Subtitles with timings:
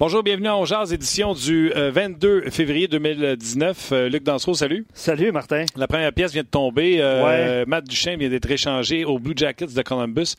[0.00, 3.90] Bonjour, bienvenue à Jazz, édition du 22 euh, février 2019.
[3.90, 4.86] Euh, Luc Dansereau, salut.
[4.94, 5.64] Salut, Martin.
[5.74, 6.98] La première pièce vient de tomber.
[7.00, 10.36] Euh, Matt Duchesne vient d'être échangé aux Blue Jackets de Columbus.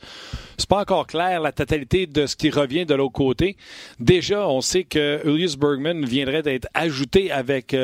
[0.56, 3.58] C'est pas encore clair la totalité de ce qui revient de l'autre côté.
[3.98, 7.76] Déjà, on sait que Julius Bergman viendrait d'être ajouté avec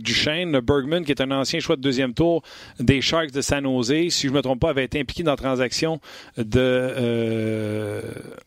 [0.00, 0.58] Duchesne.
[0.58, 2.42] Bergman, qui est un ancien choix de deuxième tour
[2.80, 5.36] des Sharks de San Jose, si je me trompe pas, avait été impliqué dans la
[5.36, 6.00] transaction
[6.36, 8.02] de...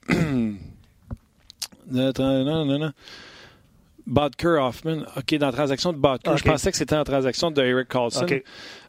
[1.92, 2.92] Non, non, non.
[4.06, 5.03] Bodker Hoffman.
[5.16, 6.38] OK, dans la transaction de Bodker.
[6.38, 8.25] Je pensais que c'était la transaction de Eric Carlson.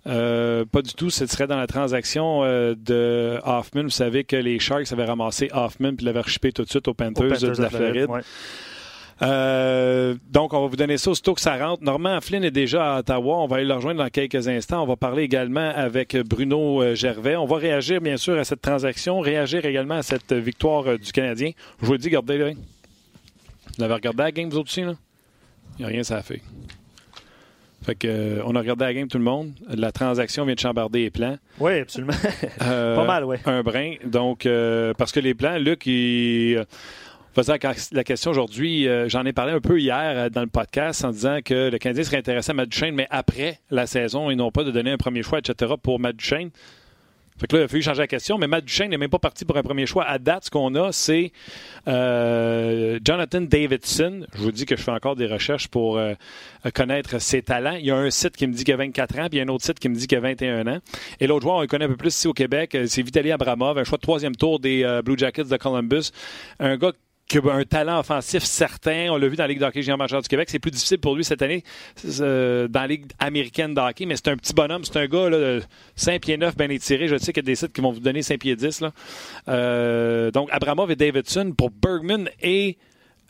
[0.07, 1.11] Euh, pas du tout.
[1.11, 3.85] Ce serait dans la transaction euh, de Hoffman.
[3.85, 6.95] Vous savez que les Sharks avaient ramassé Hoffman puis l'avaient rechippé tout de suite aux
[6.95, 8.09] Panthers, de, la Floride.
[9.23, 11.85] Euh, donc, on va vous donner ça aussitôt que ça rentre.
[11.85, 13.37] Normand Flynn est déjà à Ottawa.
[13.37, 14.83] On va aller le rejoindre dans quelques instants.
[14.83, 17.37] On va parler également avec Bruno Gervais.
[17.37, 21.53] On va réagir, bien sûr, à cette transaction, réagir également à cette victoire du Canadien.
[21.81, 22.55] Je vous le dis, gardez-le.
[23.77, 24.95] Vous avez regardé la game, vous autres aussi, là?
[25.79, 26.41] Il n'y a rien, ça a fait.
[27.85, 29.53] Fait que, euh, on a regardé la game, tout le monde.
[29.69, 31.37] La transaction vient de chambarder les plans.
[31.59, 32.15] Oui, absolument.
[32.63, 33.37] Euh, Pas mal, oui.
[33.45, 33.95] Un brin.
[34.05, 36.65] Donc, euh, parce que les plans, Luc, il
[37.35, 37.59] faisait
[37.93, 38.89] la question aujourd'hui.
[39.09, 42.19] J'en ai parlé un peu hier dans le podcast en disant que le Canadien serait
[42.19, 45.23] intéressé à Matt Duchesne, mais après la saison, ils n'ont pas de donner un premier
[45.23, 45.75] choix, etc.
[45.83, 46.51] pour Matt Duchesne.
[47.39, 49.19] Fait que là, il a fallu changer la question, mais Matt Duchesne n'est même pas
[49.19, 50.05] parti pour un premier choix.
[50.05, 51.33] À date, ce qu'on a, c'est
[51.89, 54.25] euh, Jonathan Davidson.
[54.35, 56.15] Je vous dis que je fais encore des recherches pour euh,
[56.75, 57.75] connaître ses talents.
[57.75, 59.41] Il y a un site qui me dit qu'il a 24 ans, puis il y
[59.41, 60.79] a un autre site qui me dit qu'il a 21 ans.
[61.19, 63.33] Et l'autre joueur, on le connaît un peu plus ici au Québec, euh, c'est Vitaly
[63.33, 66.13] Abramov, un choix de troisième tour des Blue Jackets de Columbus.
[66.61, 66.93] Un gars
[67.29, 69.09] qui a un talent offensif certain.
[69.11, 70.49] On l'a vu dans la Ligue d'hockey géant majeur du Québec.
[70.51, 71.63] C'est plus difficile pour lui cette année
[72.05, 74.85] dans la Ligue américaine d'hockey, mais c'est un petit bonhomme.
[74.85, 75.63] C'est un gars de
[75.97, 77.09] 5 pieds 9, bien étiré.
[77.09, 78.81] Je sais qu'il y a des sites qui vont vous donner 5 pieds 10.
[78.81, 78.93] Là.
[79.49, 82.77] Euh, donc, Abramov et Davidson pour Bergman et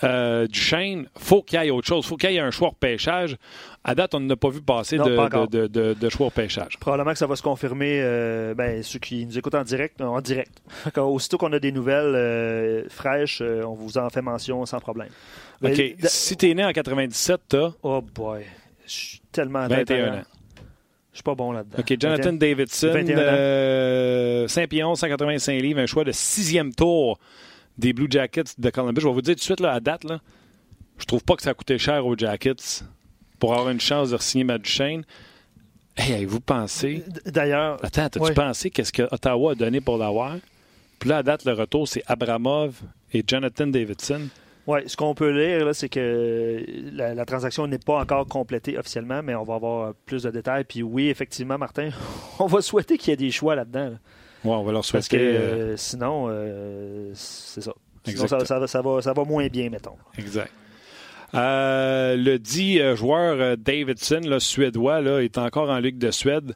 [0.02, 2.06] euh, Duchesne, faut qu'il y ait autre chose.
[2.06, 3.36] faut qu'il y ait un choix de pêchage.
[3.84, 6.78] À date, on n'a pas vu passer de, de, choix de pêchage.
[6.78, 10.20] Probablement que ça va se confirmer, euh, ben, ceux qui nous écoutent en direct, en
[10.20, 10.62] direct.
[10.96, 15.10] aussitôt qu'on a des nouvelles euh, fraîches, euh, on vous en fait mention sans problème.
[15.62, 15.80] OK.
[16.04, 17.70] si tu es né en 97, t'as...
[17.82, 18.44] Oh boy.
[18.86, 19.68] Je suis tellement...
[19.68, 20.22] 21 ans.
[21.12, 21.78] Je suis pas bon là-dedans.
[21.78, 22.92] OK, Jonathan Davidson,
[24.48, 27.18] 5 pions, 185 livres, un choix de sixième tour
[27.78, 29.00] des Blue Jackets de Columbus.
[29.00, 30.20] Je vais vous dire tout de suite, là, à date, là,
[30.98, 32.84] je trouve pas que ça a coûté cher aux Jackets
[33.38, 35.04] pour avoir une chance de signer Matt Duchesne.
[35.96, 37.04] Hey, vous pensez.
[37.26, 37.84] D'ailleurs.
[37.84, 40.36] Attends, as-tu pensé qu'est-ce que Ottawa a donné pour l'avoir?
[40.98, 42.80] Puis là, à date, le retour, c'est Abramov
[43.12, 44.28] et Jonathan Davidson.
[44.66, 49.34] Oui, ce qu'on peut lire, c'est que la, transaction n'est pas encore complétée officiellement, mais
[49.34, 50.64] on va avoir plus de détails.
[50.64, 51.90] Puis oui, effectivement, Martin,
[52.38, 53.94] on va souhaiter qu'il y ait des choix là-dedans.
[54.44, 54.98] Oui, on va leur souhaiter.
[54.98, 57.72] Parce que euh, sinon, euh, c'est ça.
[58.06, 59.96] Sinon, ça, ça, va, ça va moins bien, mettons.
[60.18, 60.52] Exact.
[61.34, 66.12] Euh, le dit euh, joueur euh, Davidson, le suédois, là, est encore en Ligue de
[66.12, 66.54] Suède.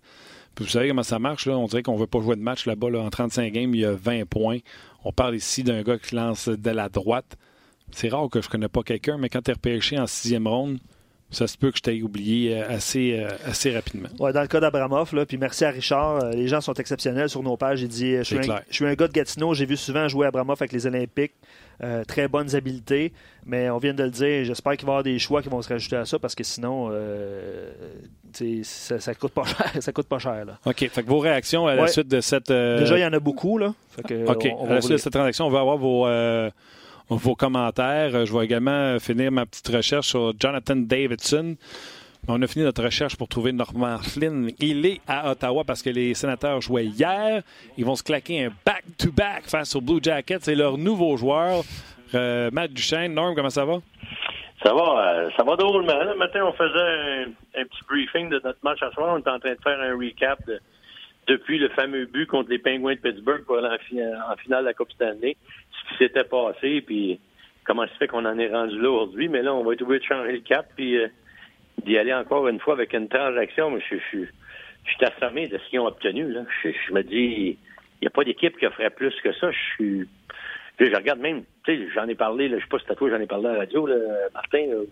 [0.58, 1.46] vous savez comment ça marche.
[1.46, 1.58] Là?
[1.58, 2.88] On dirait qu'on ne veut pas jouer de match là-bas.
[2.98, 4.58] En 35 games, il y a 20 points.
[5.04, 7.36] On parle ici d'un gars qui lance de la droite.
[7.90, 10.46] C'est rare que je ne connais pas quelqu'un, mais quand tu es repêché en sixième
[10.46, 10.78] ronde,
[11.30, 14.08] ça se peut que je t'aie oublié euh, assez, euh, assez rapidement.
[14.18, 17.42] Ouais, dans le cas d'Abramov, puis merci à Richard, euh, les gens sont exceptionnels sur
[17.42, 17.82] nos pages.
[17.82, 20.26] Il dit je suis, un, je suis un gars de Gatineau, j'ai vu souvent jouer
[20.26, 21.34] Abramov avec les Olympiques,
[22.08, 23.12] très bonnes habiletés,
[23.46, 25.62] mais on vient de le dire, j'espère qu'il va y avoir des choix qui vont
[25.62, 26.90] se rajouter à ça parce que sinon,
[28.32, 29.70] ça, ça coûte pas cher.
[29.80, 30.58] ça coûte pas cher là.
[30.64, 32.48] OK, fait que vos réactions à la suite de cette.
[32.48, 33.58] Déjà, il y en a beaucoup.
[33.58, 33.74] Là.
[33.98, 36.06] OK, à la suite de cette transaction, on va avoir vos
[37.08, 38.26] vos commentaires.
[38.26, 41.56] Je vais également finir ma petite recherche sur Jonathan Davidson.
[42.26, 44.50] On a fini notre recherche pour trouver Norman Flynn.
[44.58, 47.42] Il est à Ottawa parce que les sénateurs jouaient hier.
[47.78, 50.40] Ils vont se claquer un back-to-back face aux Blue Jackets.
[50.42, 51.62] C'est leur nouveau joueur,
[52.14, 53.14] euh, Matt Duchesne.
[53.14, 53.78] Norm, comment ça va?
[54.62, 56.02] Ça va, euh, ça va drôlement.
[56.02, 59.14] Le matin, on faisait un, petit briefing de notre match à soir.
[59.14, 60.40] On était en train de faire un recap
[61.28, 64.74] depuis le fameux but contre les Penguins de Pittsburgh pour aller en, finale de la
[64.74, 65.36] Coupe Stanley
[65.70, 67.20] ce qui s'était passé, puis
[67.64, 69.28] comment ça fait qu'on en est rendu là aujourd'hui.
[69.28, 71.08] Mais là, on va être obligé de changer le cap, puis euh,
[71.84, 73.70] d'y aller encore une fois avec une transaction.
[73.70, 74.24] Mais je, je,
[74.84, 76.32] je suis assommé de ce qu'ils ont obtenu.
[76.32, 76.44] Là.
[76.64, 79.50] Je, me dis, il n'y a pas d'équipe qui ferait plus que ça.
[79.50, 80.08] Je suis.
[80.80, 83.10] je regarde même, tu sais, j'en ai parlé, là, je sais pas si à toi,
[83.10, 83.96] j'en ai parlé à la radio, là,
[84.32, 84.66] Martin.
[84.70, 84.84] Euh,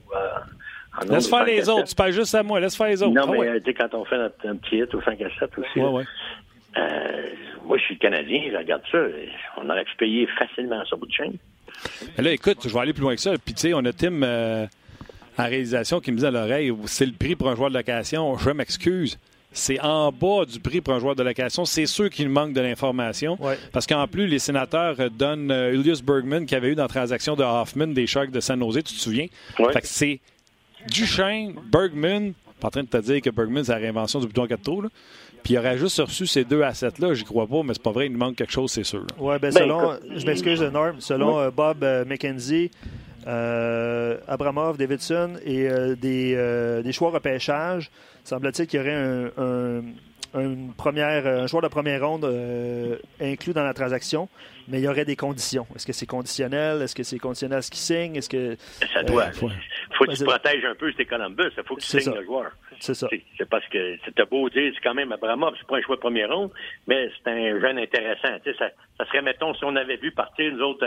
[1.09, 3.15] laisse faire les autres, tu parles juste à moi, laisse faire les autres.
[3.15, 5.29] Non, ah mais tu sais, quand on fait notre, un petit hit au 5 à
[5.39, 5.81] 7 aussi.
[5.81, 6.05] Ouais, ouais.
[6.77, 7.27] Euh,
[7.65, 8.99] moi, je suis Canadien, je regarde ça.
[9.57, 11.35] On aurait pu payer facilement ça bout de chaîne.
[12.19, 13.33] là, écoute, je vais aller plus loin que ça.
[13.43, 14.67] Puis, tu sais, on a Tim euh,
[15.39, 18.37] en réalisation qui me dit à l'oreille c'est le prix pour un joueur de location.
[18.39, 19.19] Je m'excuse.
[19.53, 21.65] c'est en bas du prix pour un joueur de location.
[21.65, 23.39] C'est sûr qu'il manque de l'information.
[23.73, 27.37] Parce qu'en plus, les sénateurs donnent euh, Julius Bergman, qui avait eu dans la transaction
[27.37, 29.27] de Hoffman des Sharks de San Jose, tu te souviens?
[29.57, 30.21] Fait que c'est
[30.89, 34.47] Duchesne, Bergman, pas en train de te dire que Bergman, c'est la réinvention du bouton
[34.47, 34.85] 4 tours,
[35.43, 38.07] Puis il aurait juste reçu ces deux assets-là, j'y crois pas, mais c'est pas vrai,
[38.07, 39.07] il nous manque quelque chose, c'est sûr.
[39.19, 42.71] Oui, ben, ben selon, je m'excuse de Norm, selon euh, Bob euh, McKenzie,
[43.27, 47.91] euh, Abramov, Davidson et euh, des, euh, des, choix repêchage.
[48.23, 49.83] Semble-t-il qu'il y aurait un,
[50.35, 52.25] une première, un joueur de première ronde
[53.21, 54.29] inclus dans la transaction,
[54.69, 55.67] mais il y aurait des conditions.
[55.75, 56.83] Est-ce que c'est conditionnel?
[56.83, 58.17] Est-ce que c'est conditionnel à ce qu'il signe?
[58.17, 58.57] Est-ce que.
[58.93, 59.31] Ça doit.
[59.33, 59.51] faut,
[59.97, 61.53] faut que tu protèges un peu tes Columbus.
[61.57, 62.53] Il faut que tu signes le joueur.
[62.81, 63.09] C'est ça.
[63.39, 66.01] C'est parce que c'était beau dire, c'est quand même Abramov, c'est pas un choix de
[66.01, 66.51] première ronde,
[66.87, 68.37] mais c'est un jeune intéressant.
[68.45, 68.69] Ça,
[68.99, 70.87] ça serait, mettons, si on avait vu partir nous autres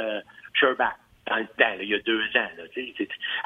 [0.54, 0.94] Sherbach
[1.28, 2.50] dans le temps, il y a deux ans.
[2.58, 2.64] Là,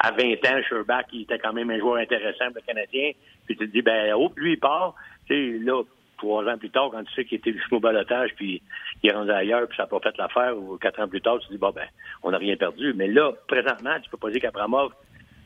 [0.00, 3.12] à 20 ans, Sherbach, il était quand même un joueur intéressant pour le Canadien.
[3.46, 4.94] Puis tu te dis, ben, oh, lui, il part.
[5.28, 5.82] là,
[6.16, 8.62] trois ans plus tard, quand tu sais qu'il était jusqu'au balotage, puis
[9.04, 11.38] il est rendu ailleurs, puis ça n'a pas fait l'affaire, ou quatre ans plus tard,
[11.38, 11.86] tu te dis, bon, ben,
[12.22, 12.94] on n'a rien perdu.
[12.94, 14.92] Mais là, présentement, tu peux pas dire qu'Abramov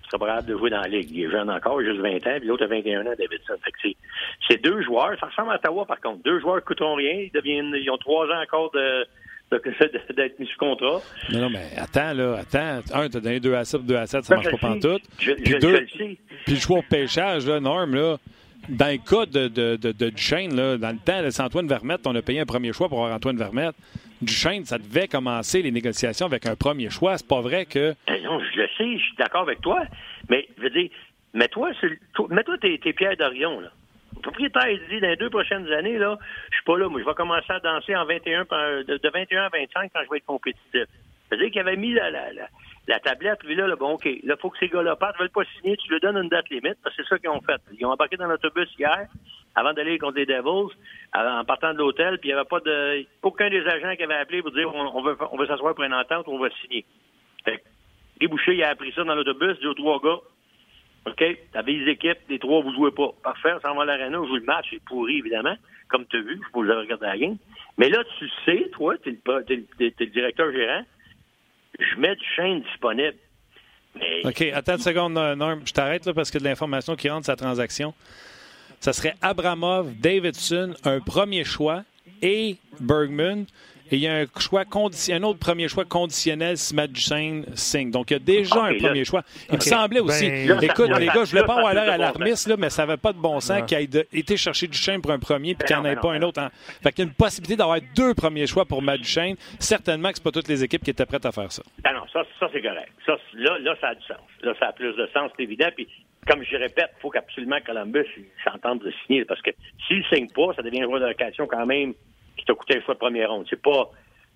[0.08, 1.10] serait capable de jouer dans la Ligue.
[1.10, 3.56] Il est jeune encore, juste 20 ans, puis l'autre a 21 ans, Davidson.
[4.48, 5.18] C'est deux joueurs.
[5.18, 6.22] Ça ressemble à Ottawa, par contre.
[6.22, 7.12] Deux joueurs qui coûteront rien.
[7.14, 9.04] Ils deviennent, ils ont trois ans encore de,
[9.50, 11.00] d'être mis sous contrat.
[11.32, 12.80] Non, non, mais attends, là, attends.
[12.94, 15.02] Un, t'as donné deux à 7, deux à 7, ça ben, marche pas pantoute.
[15.18, 18.18] Puis je, deux, je puis le choix au pêchage, là, Norm, là,
[18.68, 22.14] dans le cas de, de, de, Duchesne, là, dans le temps, c'est Antoine Vermette, on
[22.14, 23.74] a payé un premier choix pour avoir Antoine Vermette.
[24.20, 27.16] Duchesne, ça devait commencer les négociations avec un premier choix.
[27.18, 27.94] C'est pas vrai que.
[28.06, 29.82] Ben non, je le sais, je suis d'accord avec toi.
[30.28, 30.90] Mais, je veux dire,
[31.34, 31.70] mets-toi,
[32.30, 33.68] mets-toi tes, tes pierres d'Orion, là.
[34.18, 36.18] Le propriétaire dit dans les deux prochaines années, là,
[36.50, 38.42] je suis pas là, moi je vais commencer à danser en 21
[38.84, 40.86] de, 21 à 25 quand je vais être compétitif.
[41.28, 42.10] C'est-à-dire qu'il avait mis la,
[43.00, 45.44] tablette, lui là, bon, OK, là, il faut que ces gars-là partent, ne veulent pas
[45.56, 47.60] signer, tu lui donnes une date limite, parce que c'est ça qu'ils ont fait.
[47.78, 49.06] Ils ont embarqué dans l'autobus hier,
[49.54, 50.74] avant d'aller contre les Devils,
[51.14, 53.04] en partant de l'hôtel, puis il n'y avait pas de.
[53.22, 56.28] aucun des agents qui avait appelé pour dire on, veut on s'asseoir pour une entente
[56.28, 56.84] on va signer.
[57.44, 57.62] Fait
[58.20, 60.18] Guy Boucher, il a appris ça dans l'autobus, dit aux trois gars,
[61.06, 63.10] OK, t'avais les équipes, les trois, vous jouez pas.
[63.22, 65.56] Parfait, on s'en va à l'aréna, on joue le match, c'est pourri, évidemment,
[65.88, 67.36] comme tu as vu, je vous avez regardé la game.
[67.76, 70.82] Mais là, tu sais, toi, tu es, le directeur gérant,
[71.78, 73.16] je mets du chaîne disponible.
[74.24, 75.62] OK, attends une seconde, Norm.
[75.64, 77.94] Je t'arrête là parce que de l'information qui rentre sa transaction.
[78.80, 81.82] Ça serait Abramov, Davidson, un premier choix
[82.22, 83.46] et Bergman.
[83.90, 87.90] Et il y a un, choix un autre premier choix conditionnel si Matt Duchesne signe.
[87.90, 89.22] Donc, il y a déjà un premier choix.
[89.50, 90.28] Il me semblait aussi.
[90.28, 92.98] Ben, écoute, les gars, je ne voulais pas avoir l'air alarmiste, là, mais ça n'avait
[92.98, 95.82] pas de bon sens qu'il ait été chercher Duchesne pour un premier puis qu'il n'y
[95.82, 96.40] en ait pas un autre.
[96.82, 99.36] Fait qu'il y a une possibilité d'avoir deux premiers choix pour Matt Duchesne.
[99.58, 101.62] Certainement que ce pas toutes les équipes qui étaient prêtes à faire ça.
[101.84, 102.92] Ah non, ça, ça c'est correct.
[103.06, 104.18] Ça, là, là, ça a du sens.
[104.42, 105.68] Là, ça a plus de sens, c'est évident.
[105.74, 105.88] Puis,
[106.26, 108.06] comme je répète, il faut qu'absolument Columbus
[108.44, 109.24] s'entende de signer.
[109.24, 109.50] Parce que
[109.86, 111.94] s'il ne signe pas, ça devient un joueur de location quand même
[112.38, 113.46] qui t'a coûté un choix de première ronde.
[113.50, 113.90] C'est pas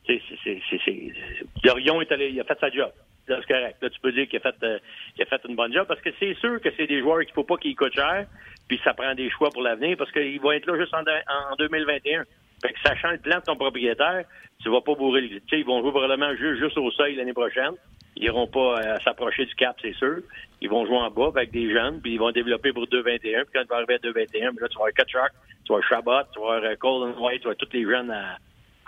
[0.06, 1.12] c'est, c'est,
[1.62, 2.90] Dorion est allé, il a fait sa job.
[3.26, 3.76] C'est correct.
[3.80, 4.78] Là, tu peux dire qu'il a fait, euh,
[5.20, 7.44] a fait une bonne job parce que c'est sûr que c'est des joueurs qu'il faut
[7.44, 8.26] pas qu'ils coûtent cher,
[8.68, 11.56] puis ça prend des choix pour l'avenir parce qu'ils vont être là juste en, en
[11.56, 12.24] 2021.
[12.60, 14.24] Fait que sachant le plan de ton propriétaire,
[14.60, 15.28] tu vas pas bourrer.
[15.28, 17.72] Tu sais, ils vont jouer probablement juste, juste au seuil l'année prochaine.
[18.16, 20.18] Ils iront pas euh, s'approcher du cap, c'est sûr.
[20.60, 23.20] Ils vont jouer en bas avec des jeunes, puis ils vont développer pour 2-21.
[23.20, 25.32] Puis quand ils vont arriver à 2-21, là, tu vas avoir Kutchuk,
[25.64, 28.10] tu vas avoir Chabot, tu vas avoir euh, Colin White, tu vas tous les jeunes
[28.10, 28.38] à,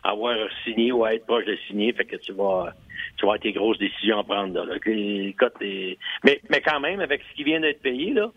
[0.06, 1.92] avoir signé ou à être proche de signer.
[1.94, 2.74] Fait que tu vas,
[3.16, 4.62] tu vas avoir tes grosses décisions à prendre.
[4.62, 8.30] Là, mais, mais quand même, avec ce qui vient d'être payé, là,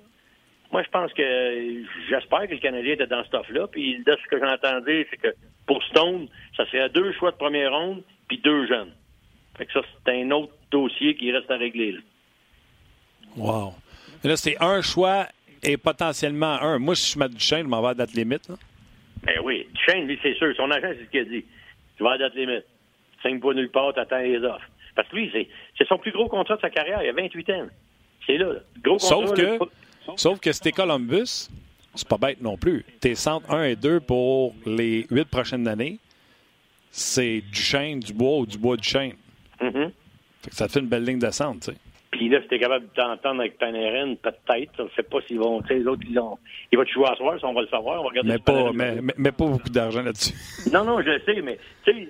[0.71, 3.67] moi, je pense que j'espère que le Canadien était dans ce stuff-là.
[3.67, 5.33] Puis de ce que j'entendais, c'est que
[5.65, 8.91] pour Stone, ça serait deux choix de première ronde puis deux jeunes.
[9.57, 11.93] Fait que ça, c'est un autre dossier qui reste à régler.
[11.93, 11.99] Là.
[13.35, 13.73] Wow.
[14.23, 15.27] là, c'est un choix
[15.63, 16.79] et potentiellement un.
[16.79, 18.47] Moi, si je Matt Duchesne, je m'en vais à date limite.
[18.49, 18.55] Là.
[19.23, 19.67] Ben oui.
[19.73, 20.55] Duchesne, lui, c'est sûr.
[20.55, 21.45] Son agent, c'est ce qu'il a dit.
[21.97, 22.65] Tu vas à date limite.
[23.23, 24.67] Cinq pas nulle part, t'attends les offres.
[24.95, 25.31] Parce que lui,
[25.77, 27.03] c'est son plus gros contrat de sa carrière.
[27.03, 27.67] Il a 28 ans.
[28.25, 29.07] C'est là, Gros contrat.
[29.07, 29.59] Sauf que,
[30.15, 31.49] sauf que c'était Columbus,
[31.95, 32.83] c'est pas bête non plus.
[32.99, 35.99] Tes centres 1 et 2 pour les huit prochaines années,
[36.91, 39.13] c'est du chêne, du bois ou du bois du chêne.
[40.51, 41.77] Ça te fait une belle ligne de centre, tu sais.
[42.11, 44.71] Puis là, si t'es capable de t'entendre avec Panarin, peut-être.
[44.77, 45.61] Je ne sais pas s'ils vont.
[45.61, 46.37] Tu sais, les autres, ils ont.
[46.71, 47.99] Il va te jouer à soir, on va le savoir.
[47.99, 50.33] On va regarder mais, pas, mais, mais, pas beaucoup d'argent là-dessus.
[50.73, 52.07] non, non, je le sais, mais tu sais,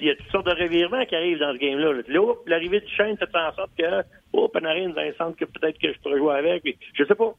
[0.00, 1.92] il y a toutes sortes de revirements qui arrivent dans ce game-là.
[2.06, 5.78] Là, l'arrivée du chaîne fait en sorte que, oh, Panarin, dans un centre que peut-être
[5.78, 6.62] que je pourrais jouer avec.
[6.62, 7.32] Puis, je sais pas.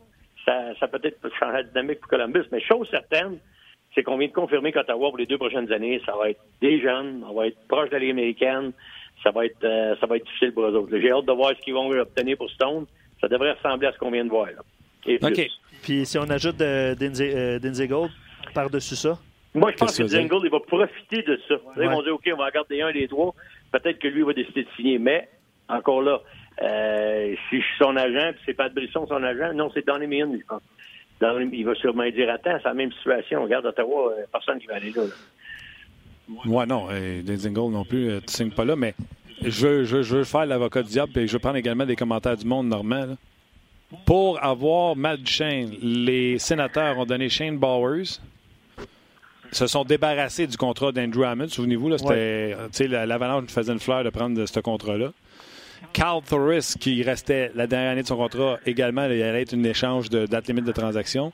[0.45, 2.45] Ça, ça peut-être changer la dynamique pour Columbus.
[2.51, 3.37] Mais chose certaine,
[3.93, 6.81] c'est qu'on vient de confirmer qu'Ottawa, pour les deux prochaines années, ça va être des
[6.81, 8.71] jeunes, on va être proche de la Ligue américaine,
[9.23, 10.97] ça va être euh, ça va être difficile pour eux autres.
[10.97, 12.85] J'ai hâte de voir ce qu'ils vont obtenir pour Stone.
[13.19, 14.47] Ça devrait ressembler à ce qu'on vient de voir.
[14.47, 14.61] Là.
[15.05, 15.51] et plus.
[15.83, 18.11] Puis si on ajoute Dinzy Gold
[18.53, 19.17] par-dessus ça?
[19.53, 21.55] Moi, je pense que Dingle, il va profiter de ça.
[21.77, 23.33] Ils vont dire, OK, on va regarder un des trois.
[23.71, 24.97] Peut-être que lui va décider de signer.
[24.97, 25.27] Mais,
[25.67, 26.21] encore là,
[26.61, 29.85] euh, si je suis son agent, puis c'est pas de Brisson son agent, non, c'est
[29.85, 30.61] Donny Meehan, je pense.
[31.51, 33.43] il va sûrement dire, attends, c'est la même situation.
[33.43, 35.03] Regarde, Ottawa, euh, personne qui va aller là.
[36.45, 38.93] Ouais, non, euh, Dingle non plus, tu signes pas là, mais
[39.41, 41.95] je veux, je, je veux faire l'avocat du diable et je veux prendre également des
[41.95, 43.17] commentaires du monde normal.
[44.05, 48.19] Pour avoir Matt Duchesne, les sénateurs ont donné Shane Bowers,
[49.51, 51.49] se sont débarrassés du contrat d'Andrew Hammond.
[51.49, 55.11] Souvenez-vous, là, c'était, l'Avalanche faisait une fleur de prendre ce contrat-là.
[55.93, 59.65] Carl Thoris, qui restait la dernière année de son contrat, également, il allait être une
[59.65, 61.33] échange de date limite de transaction.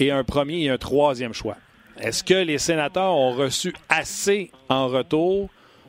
[0.00, 1.56] Et un premier et un troisième choix.
[2.00, 5.48] Est-ce que les sénateurs ont reçu assez en retour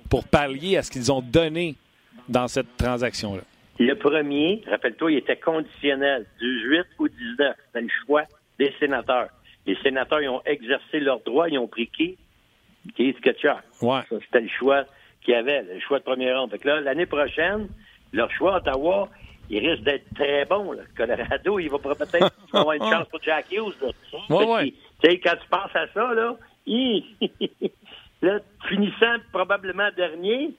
[0.10, 1.76] pour pallier à ce qu'ils ont donné
[2.30, 3.42] dans cette transaction-là?
[3.80, 7.56] Le premier, rappelle-toi, il était conditionnel, 18 ou 19.
[7.68, 8.24] C'était le choix
[8.58, 9.30] des sénateurs.
[9.66, 12.18] Les sénateurs ils ont exercé leurs droits, ils ont pris qui?
[12.96, 13.56] Keith Kutcher.
[13.82, 14.00] Ouais.
[14.10, 14.86] c'était le choix
[15.22, 16.52] qu'il y avait, le choix de première ronde.
[16.52, 17.68] Fait que là, l'année prochaine,
[18.14, 19.10] leur choix à Ottawa,
[19.50, 20.72] il risque d'être très bon.
[20.72, 20.84] Là.
[20.96, 23.76] Colorado, il va peut-être avoir une chance pour Jack Hughes.
[23.82, 23.90] Là.
[24.30, 24.74] Ouais, ouais.
[25.01, 26.36] Tu sais, quand tu penses à ça, là,
[28.22, 30.51] là, finissant probablement dernier,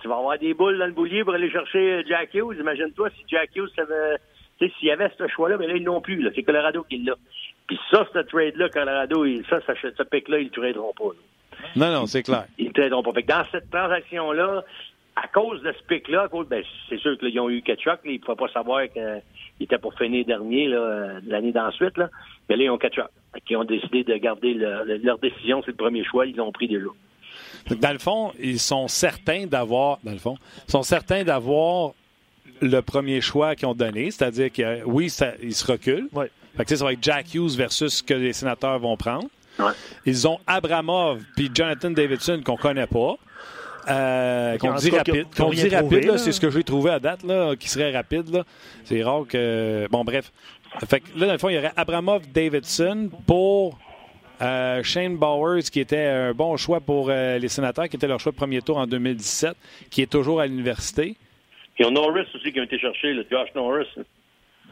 [0.00, 2.56] tu vas avoir des boules dans le boulier pour aller chercher Jack Hughes.
[2.58, 4.18] Imagine-toi si Jack Hughes avait,
[4.58, 6.26] tu sais, s'il y avait ce choix-là, mais là, ils l'ont plus.
[6.34, 7.14] C'est Colorado qui l'a.
[7.66, 11.14] Puis ça, ce trade-là, Colorado, ça, ça, ce pic-là, ils ne traderont pas.
[11.74, 12.46] Non, non, c'est clair.
[12.58, 13.12] Ils ne traderont pas.
[13.12, 14.64] Fait que dans cette transaction-là,
[15.16, 18.00] à cause de ce pic-là, ben, c'est sûr qu'ils ont eu Ketchuk.
[18.04, 19.22] Ils ne pouvaient pas savoir qu'il
[19.60, 20.68] était pour finir dernier
[21.26, 21.96] l'année d'ensuite.
[21.96, 22.10] Là.
[22.48, 23.06] Mais là, ils ont Ketchuk.
[23.48, 25.62] Ils ont décidé de garder leur décision.
[25.64, 26.26] C'est le premier choix.
[26.26, 26.86] Ils l'ont pris déjà.
[27.70, 30.36] Dans le fond, ils sont certains d'avoir, dans le fond,
[30.68, 31.92] sont certains d'avoir
[32.60, 36.08] le premier choix qu'ils ont donné, c'est-à-dire que oui, ça, ils se reculent.
[36.12, 36.30] Ouais.
[36.56, 39.28] Fait que, ça va être Jack Hughes versus ce que les sénateurs vont prendre.
[40.04, 43.16] Ils ont Abramov puis Jonathan Davidson qu'on connaît pas.
[43.88, 45.26] Euh, qu'on dit rapide.
[45.36, 48.42] Qu'on dit rapide, c'est ce que j'ai trouvé à date, là, qui serait rapide.
[48.84, 49.86] C'est rare que.
[49.90, 50.32] Bon, bref.
[50.88, 53.78] Fait que là, dans le fond, il y aurait Abramov Davidson pour
[54.42, 58.20] euh, Shane Bowers, qui était un bon choix pour euh, les sénateurs, qui était leur
[58.20, 59.56] choix de premier tour en 2017,
[59.90, 61.16] qui est toujours à l'université.
[61.78, 63.86] Il y a Norris aussi qui a été cherché, le Josh Norris.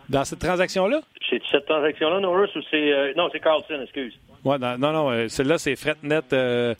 [0.08, 1.00] Dans cette transaction-là?
[1.30, 2.92] C'est cette transaction-là, Norris, ou c'est.
[2.92, 4.14] Euh, non, c'est Carlson, excuse.
[4.44, 6.74] Ouais, non, non, euh, celle-là, c'est Fretnet euh,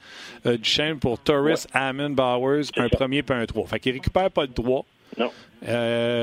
[0.45, 3.67] euh, du chaîne pour Torres, Hammond, Bowers, un premier puis un 3.
[3.67, 4.85] Fait qu'il récupère pas le 3.
[5.19, 5.31] Non.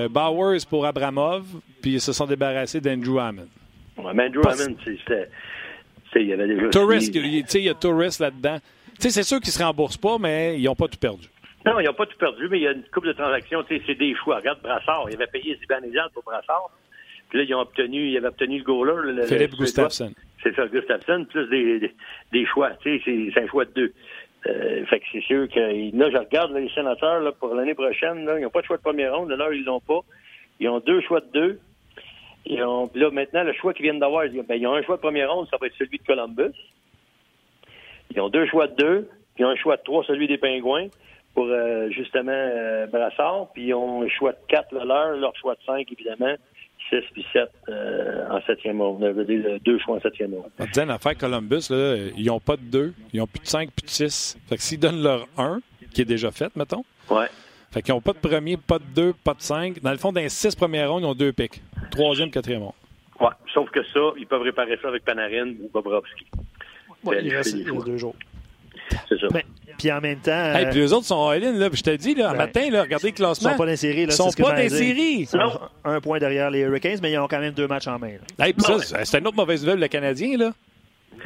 [0.09, 1.45] Bowers pour Abramov,
[1.81, 3.47] puis ils se sont débarrassés d'Andrew Hammond.
[3.97, 5.29] Ouais, mais Andrew Hammond, c'était.
[6.15, 6.69] Il y avait déjà.
[6.69, 8.59] Torres, tu sais, il y a Torres là-dedans.
[8.95, 11.27] Tu sais, c'est sûr qu'ils ne se remboursent pas, mais ils n'ont pas tout perdu.
[11.65, 13.63] Non, ils n'ont pas tout perdu, mais il y a une couple de transactions.
[13.63, 14.37] Tu sais, c'est des choix.
[14.37, 15.05] Regarde Brassard.
[15.09, 16.69] Il avait payé Zibanejad pour Brassard.
[17.29, 19.13] Puis là, ils ont obtenu, ils avaient obtenu le goaler.
[19.13, 20.11] Le, Philippe Gustafsson.
[20.43, 21.93] C'est ça, Gustafsson, plus des,
[22.31, 22.71] des, choix.
[22.81, 23.93] Tu sais, c'est un choix de deux.
[24.47, 28.25] Euh, fait que c'est sûr que là, je regarde les sénateurs là, pour l'année prochaine,
[28.25, 29.99] là, ils n'ont pas de choix de première ronde, là, ils l'ont pas.
[30.59, 31.59] Ils ont deux choix de deux.
[32.45, 35.01] Ils ont, là, maintenant, le choix qu'ils viennent d'avoir, ben, ils ont un choix de
[35.01, 36.55] première ronde, ça va être celui de Columbus.
[38.13, 40.39] Ils ont deux choix de deux, puis ils ont un choix de trois, celui des
[40.39, 40.87] Pingouins,
[41.35, 45.35] pour euh, justement euh, Brassard, puis ils ont un choix de quatre, là, leur, leur
[45.35, 46.35] choix de cinq, évidemment,
[46.91, 49.01] 6 puis 7 euh, en septième ronde.
[49.01, 50.51] Ça veut dire deux choix en septième ronde.
[50.59, 53.69] On disait, l'affaire Columbus, là, ils n'ont pas de 2, ils n'ont plus de 5
[53.75, 54.37] puis de 6.
[54.47, 55.61] Fait que s'ils donnent leur 1,
[55.93, 56.83] qui est déjà fait, mettons.
[57.09, 57.27] Ouais.
[57.71, 59.81] Fait qu'ils n'ont pas de premier, pas de 2, pas de 5.
[59.81, 61.61] Dans le fond, dans les 6 premières rondes, ils ont deux pics.
[61.89, 62.73] Troisième, quatrième ronde.
[63.19, 63.29] Ouais.
[63.53, 66.25] Sauf que ça, ils peuvent réparer ça avec Panarin ou Bobrovski.
[67.03, 67.55] Ouais, il reste
[67.85, 68.15] deux jours.
[69.09, 69.27] C'est ça.
[69.33, 69.45] Mais,
[69.77, 70.53] puis en même temps.
[70.53, 71.69] Hey, puis les autres sont all-in, là.
[71.71, 73.49] je te dis, là, ben, matin, là, regardez le classement.
[73.49, 74.11] Ils sont pas dans les séries, là.
[74.11, 75.27] Ils sont pas dans les séries.
[75.83, 78.13] Un point derrière les Hurricanes, mais ils ont quand même deux matchs en main.
[78.39, 80.51] Hey, ça, c'est une autre mauvaise nouvelle, le Canadien, là.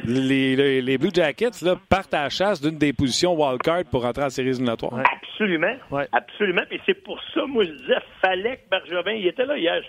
[0.04, 4.02] Les, les, les, Blue Jackets là, partent à la chasse d'une des positions wildcard pour
[4.02, 4.92] rentrer en séries éliminatoires.
[4.92, 5.04] Ouais.
[5.22, 5.74] Absolument.
[5.90, 6.06] Ouais.
[6.12, 6.62] Absolument.
[6.70, 9.80] Et c'est pour ça, moi, je disais, fallait que Bergevin, il était là hier,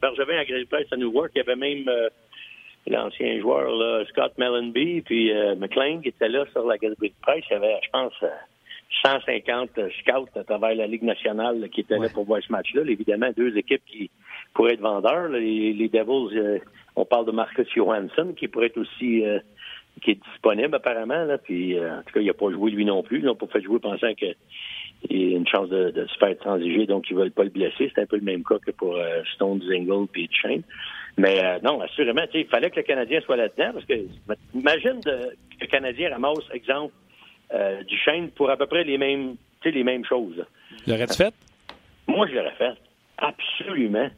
[0.00, 2.08] Bergevin à Place à Newark, il y avait même euh,
[2.86, 7.44] l'ancien joueur, là, Scott Mellenby, puis euh, McLean qui était là sur la de presse.
[7.50, 8.12] Il y avait, je pense,
[9.04, 12.82] 150 euh, scouts à travers la Ligue nationale qui étaient là pour voir ce match-là.
[12.86, 14.10] Évidemment, deux équipes qui
[14.54, 15.28] pourraient être vendeurs.
[15.28, 16.58] Les, les Devils, euh,
[16.96, 19.22] on parle de Marcus Johansson qui pourrait être aussi
[20.02, 21.24] qui est disponible apparemment.
[21.24, 23.18] Là, puis en tout cas, il n'a pas joué lui non plus.
[23.18, 24.34] Ils n'ont pas fait jouer pensant qu'il
[25.08, 27.90] y a une chance de, de, se faire transiger, donc ils veulent pas le blesser.
[27.94, 28.98] C'est un peu le même cas que pour
[29.34, 30.62] Stone Zingle et Shane.
[31.20, 33.92] Mais euh, non, assurément, il fallait que le Canadien soit là-dedans, parce que
[34.54, 36.94] imagine de, que le Canadien ramasse, exemple,
[37.52, 40.42] euh, du chêne pour à peu près les mêmes, les mêmes choses.
[40.86, 41.34] L'aurais-tu fait?
[42.06, 42.72] Moi, je l'aurais fait.
[43.18, 44.08] Absolument.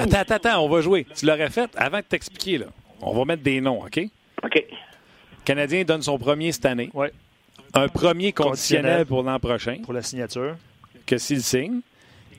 [0.00, 1.06] Attends, attends, attends, on va jouer.
[1.14, 2.66] Tu l'aurais fait avant de t'expliquer, là.
[3.02, 4.00] On va mettre des noms, OK?
[4.42, 4.54] OK.
[4.56, 6.90] Le Canadien donne son premier cette année.
[6.92, 7.06] Oui.
[7.72, 9.76] Un premier conditionnel, pour l'an prochain.
[9.84, 10.56] Pour la signature.
[11.06, 11.82] Que s'il signe.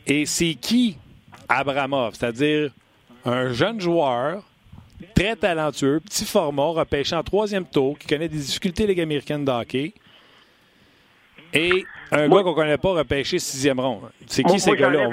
[0.06, 0.98] Et c'est qui
[1.48, 2.16] Abramov?
[2.16, 2.72] C'est-à-dire
[3.26, 4.44] un jeune joueur
[5.16, 9.52] très talentueux, petit format, repêché en troisième tour, qui connaît des difficultés Ligue américaine de
[9.52, 9.94] hockey.
[11.54, 14.10] Et un gars qu'on ne connaît pas repêché sixième ronde.
[14.26, 15.10] C'est qui ces gars-là?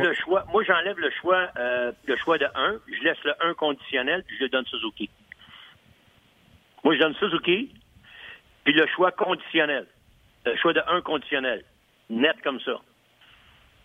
[0.52, 2.76] Moi, j'enlève le choix, euh, le choix de 1.
[2.86, 5.10] Je laisse le 1 conditionnel, puis je le donne Suzuki.
[6.84, 7.74] Moi, je donne Suzuki,
[8.64, 9.86] puis le choix conditionnel.
[10.46, 11.64] Le choix de 1 conditionnel.
[12.08, 12.80] Net comme ça.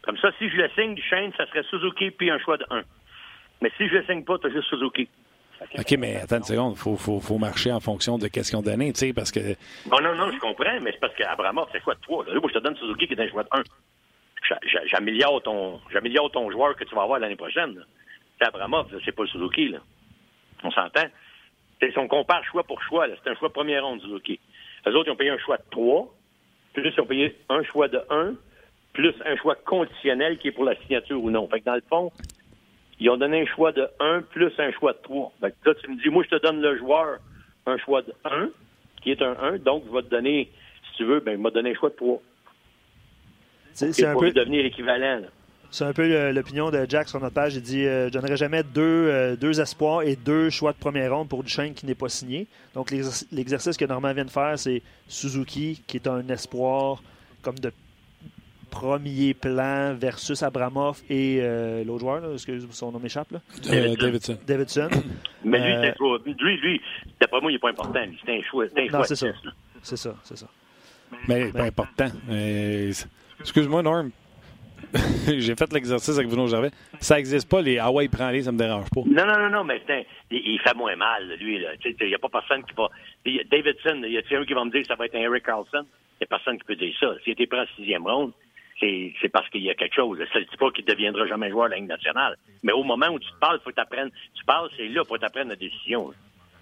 [0.04, 2.66] Comme ça, si je le signe du chaîne, ça serait Suzuki puis un choix de
[2.70, 2.84] 1.
[3.64, 5.08] Mais si je le signe pas, tu as juste Suzuki.
[5.80, 8.28] OK, mais attends une seconde, il faut, faut, faut, marcher en fonction de
[8.58, 9.40] ont donné, tu sais, parce que...
[9.86, 12.26] Bon, non, non, je comprends, mais c'est parce qu'Abramov, c'est choix de 3.
[12.26, 13.64] Là, moi, je te donne Suzuki qui est un choix de 1.
[14.92, 15.80] J'améliore ton,
[16.34, 17.82] ton joueur que tu vas avoir l'année prochaine.
[18.38, 19.78] C'est Abramov, c'est pas le Suzuki, là.
[20.66, 21.08] On s'entend?
[21.82, 24.42] Si on compare choix pour choix, c'est un choix de première ronde, Suzuki.
[24.86, 26.14] Les autres, ils ont payé un choix de 3,
[26.74, 28.34] plus ils ont payé un choix de 1,
[28.92, 31.48] plus un choix conditionnel qui est pour la signature ou non.
[31.48, 32.12] Fait que dans le fond,
[33.00, 35.34] ils ont donné un choix de 1 plus un choix de 3.
[35.42, 37.20] Fait que là, tu me dis, moi, je te donne le joueur
[37.66, 38.50] un choix de 1,
[39.02, 40.52] qui est un 1, donc je vais te donner,
[40.90, 42.22] si tu veux, ben, il m'a donné un choix de 3.
[43.74, 45.22] C'est un peu devenir équivalent.
[45.72, 47.56] C'est un peu l'opinion de Jack sur notre page.
[47.56, 51.16] Il dit euh, Je donnerai jamais deux, euh, deux espoirs et deux choix de première
[51.16, 52.46] ronde pour Duchesne qui n'est pas signé.
[52.76, 52.92] Donc,
[53.32, 57.02] l'exercice que Normand vient de faire, c'est Suzuki, qui est un espoir
[57.42, 57.72] comme de
[58.74, 63.28] premier plan versus Abramov et euh, l'autre joueur, est-ce que son nom m'échappe?
[63.70, 64.38] Euh, Davidson.
[64.48, 64.90] Davidson.
[65.46, 66.82] Mais lui, euh, lui, lui
[67.22, 68.00] d'après moi, il n'est pas important.
[68.26, 68.66] C'est un choix.
[68.76, 69.28] Un non, c'est ça.
[69.82, 70.48] C'est ça, c'est ça.
[71.28, 72.08] Mais pas important.
[73.40, 74.10] Excuse-moi, Norm.
[75.28, 76.72] J'ai fait l'exercice avec Bruno Gervais.
[77.00, 79.02] Ça n'existe pas, les Hawaii prend les, ça me dérange pas.
[79.06, 79.82] Non, non, non, non, mais
[80.30, 81.64] il, il, fait moins mal, lui.
[81.86, 82.90] Il n'y a pas personne qui va.
[83.52, 85.46] Davidson, il y a un qui va me dire que ça va être un Eric
[85.46, 85.86] Carlson?
[86.20, 87.08] Il n'y a personne qui peut dire ça.
[87.24, 88.34] S'il était pris en sixième ronde,
[88.80, 90.20] c'est parce qu'il y a quelque chose.
[90.32, 92.38] Ça ne dit pas qu'il ne deviendra jamais joueur de la Ligue nationale.
[92.64, 94.12] Mais au moment où tu te parles, faut t'apprendre.
[94.36, 96.14] Tu parles, c'est là pour t'apprendre la décision.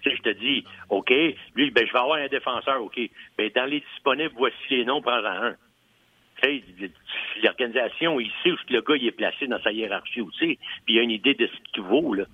[0.02, 1.10] Tu sais, je te dis, OK,
[1.54, 2.98] lui, ben, je vais avoir un défenseur, OK.
[3.38, 5.54] Ben, dans les disponibles, voici les noms, prends-en un.
[6.42, 6.90] Tu sais,
[7.42, 10.98] l'organisation, il sait où le gars il est placé dans sa hiérarchie aussi, puis il
[10.98, 12.24] a une idée de ce qu'il vaut, là.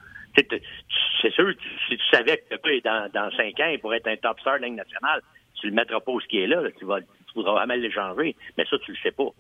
[1.21, 1.53] C'est sûr,
[1.89, 4.17] si tu savais que le gars est dans, dans cinq ans, il pourrait être un
[4.17, 5.21] top star de la Ligue nationale,
[5.61, 8.37] tu le mettras pas où ce qui est là, tu vas, tu voudras jamais l'échanger,
[8.57, 9.31] mais ça, tu le sais pas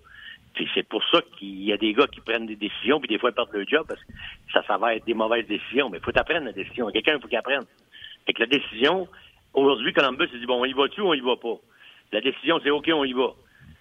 [0.74, 3.30] c'est pour ça qu'il y a des gars qui prennent des décisions, puis des fois
[3.30, 5.90] ils perdent leur job parce que ça, va être des mauvaises décisions.
[5.90, 6.90] Mais il faut apprendre la décision.
[6.90, 7.64] Quelqu'un, il faut qu'il apprenne.
[8.26, 9.08] Fait que la décision,
[9.54, 11.56] aujourd'hui, Columbus, il dit bon, on y va-tu ou on y va pas?
[12.12, 13.34] La décision, c'est OK, on y va.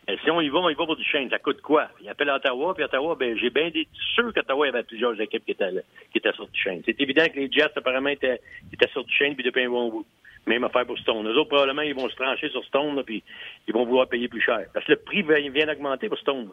[0.10, 1.30] Et si on y va, on y va pour du chaîne.
[1.30, 1.90] Ça coûte quoi?
[2.02, 5.44] Il appelle Ottawa, puis Ottawa, ben, j'ai bien des sûr qu'Ottawa, il avait plusieurs équipes
[5.44, 5.72] qui étaient,
[6.12, 6.82] qui étaient sur du chaîne.
[6.86, 8.40] C'est évident que les Jets, apparemment, étaient,
[8.72, 10.06] étaient sur du chaîne, puis depuis un bon bout.
[10.48, 11.28] Même affaire pour Stone.
[11.28, 13.22] Eux autres, probablement, ils vont se trancher sur Stone, puis
[13.68, 14.66] ils vont vouloir payer plus cher.
[14.74, 16.50] Parce que le prix vient d'augmenter pour Stone.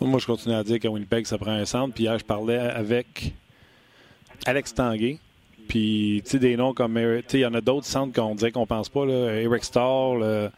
[0.00, 1.94] Moi, je continue à dire qu'à Winnipeg, ça prend un centre.
[1.94, 3.32] Puis hier, je parlais avec
[4.46, 5.18] Alex Tanguay.
[5.68, 6.94] Puis, tu sais, des noms comme.
[6.94, 9.04] Tu sais, il y en a d'autres centres qu'on dirait qu'on pense pas.
[9.04, 9.34] Là.
[9.34, 10.50] Eric Starr,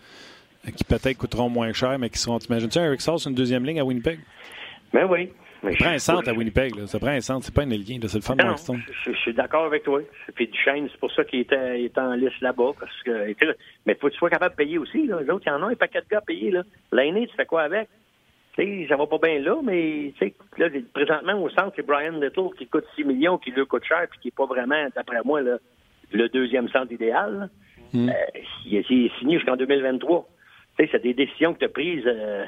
[0.76, 2.38] qui peut-être coûteront moins cher, mais qui seront.
[2.38, 4.20] T'imagines-tu Eric Starr, c'est une deuxième ligne à Winnipeg?
[4.92, 5.30] Ben oui.
[5.62, 6.75] Ça prend un centre à Winnipeg.
[6.77, 6.87] Là.
[6.87, 7.44] Ça prend un centre.
[7.44, 8.01] C'est pas un alien.
[8.07, 10.01] C'est le fun de je, je, suis d'accord avec toi.
[10.35, 12.73] Puis Duchesne, c'est pour ça qu'il était, était, en liste là-bas.
[12.79, 13.27] Parce que,
[13.87, 15.11] mais il faut que tu sois capable de payer aussi.
[15.12, 16.53] Autres, il y en a un paquet de gars à payer.
[16.92, 17.88] L'aîné, tu fais quoi avec?
[18.57, 20.12] sais, ça va pas bien là, mais
[20.59, 24.07] là, présentement au centre, c'est Brian Little qui coûte 6 millions, qui lui coûte cher,
[24.11, 27.49] puis qui n'est pas vraiment, d'après moi, le deuxième centre idéal.
[27.92, 28.09] Hmm.
[28.09, 30.29] Euh, il, est, signé jusqu'en 2023.
[30.79, 32.44] C'est des décisions que tu as prises euh,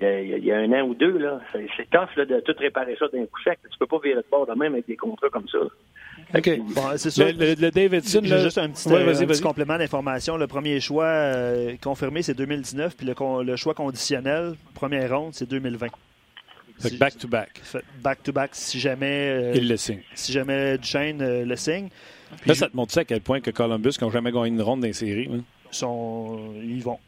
[0.00, 1.18] il, y a, un an ou deux.
[1.18, 1.40] là.
[1.52, 3.58] C'est tough là, de tout réparer ça d'un coup sec.
[3.70, 5.58] Tu peux pas virer de bord de même avec des contrats comme ça.
[6.34, 6.58] OK.
[6.74, 7.30] Bon, c'est ça.
[7.30, 10.36] Le, Davidson, juste un petit, euh, complément d'information.
[10.36, 15.88] Le premier choix euh, confirmé, c'est 2019, puis le, choix conditionnel, première ronde, c'est 2020.
[16.98, 17.62] Back-to-back.
[18.02, 19.30] Back-to-back, si jamais...
[19.30, 20.02] Euh, Il le signe.
[20.14, 21.88] Si jamais Duchesne le signe.
[22.44, 24.80] Là, ça te montre à quel point que Columbus, qui n'ont jamais gagné une ronde
[24.80, 25.30] dans les séries...
[25.70, 26.98] Sont, ils vont.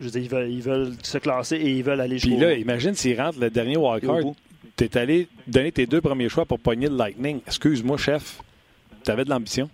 [0.00, 2.32] Je veux dire, ils veulent, se classer et ils veulent aller jouer.
[2.32, 4.34] Puis là, imagine s'ils rentrent le dernier wildcard.
[4.76, 7.40] Tu es allé donner tes deux premiers choix pour pogner le Lightning.
[7.46, 8.42] Excuse-moi, chef.
[9.04, 9.70] Tu avais de l'ambition?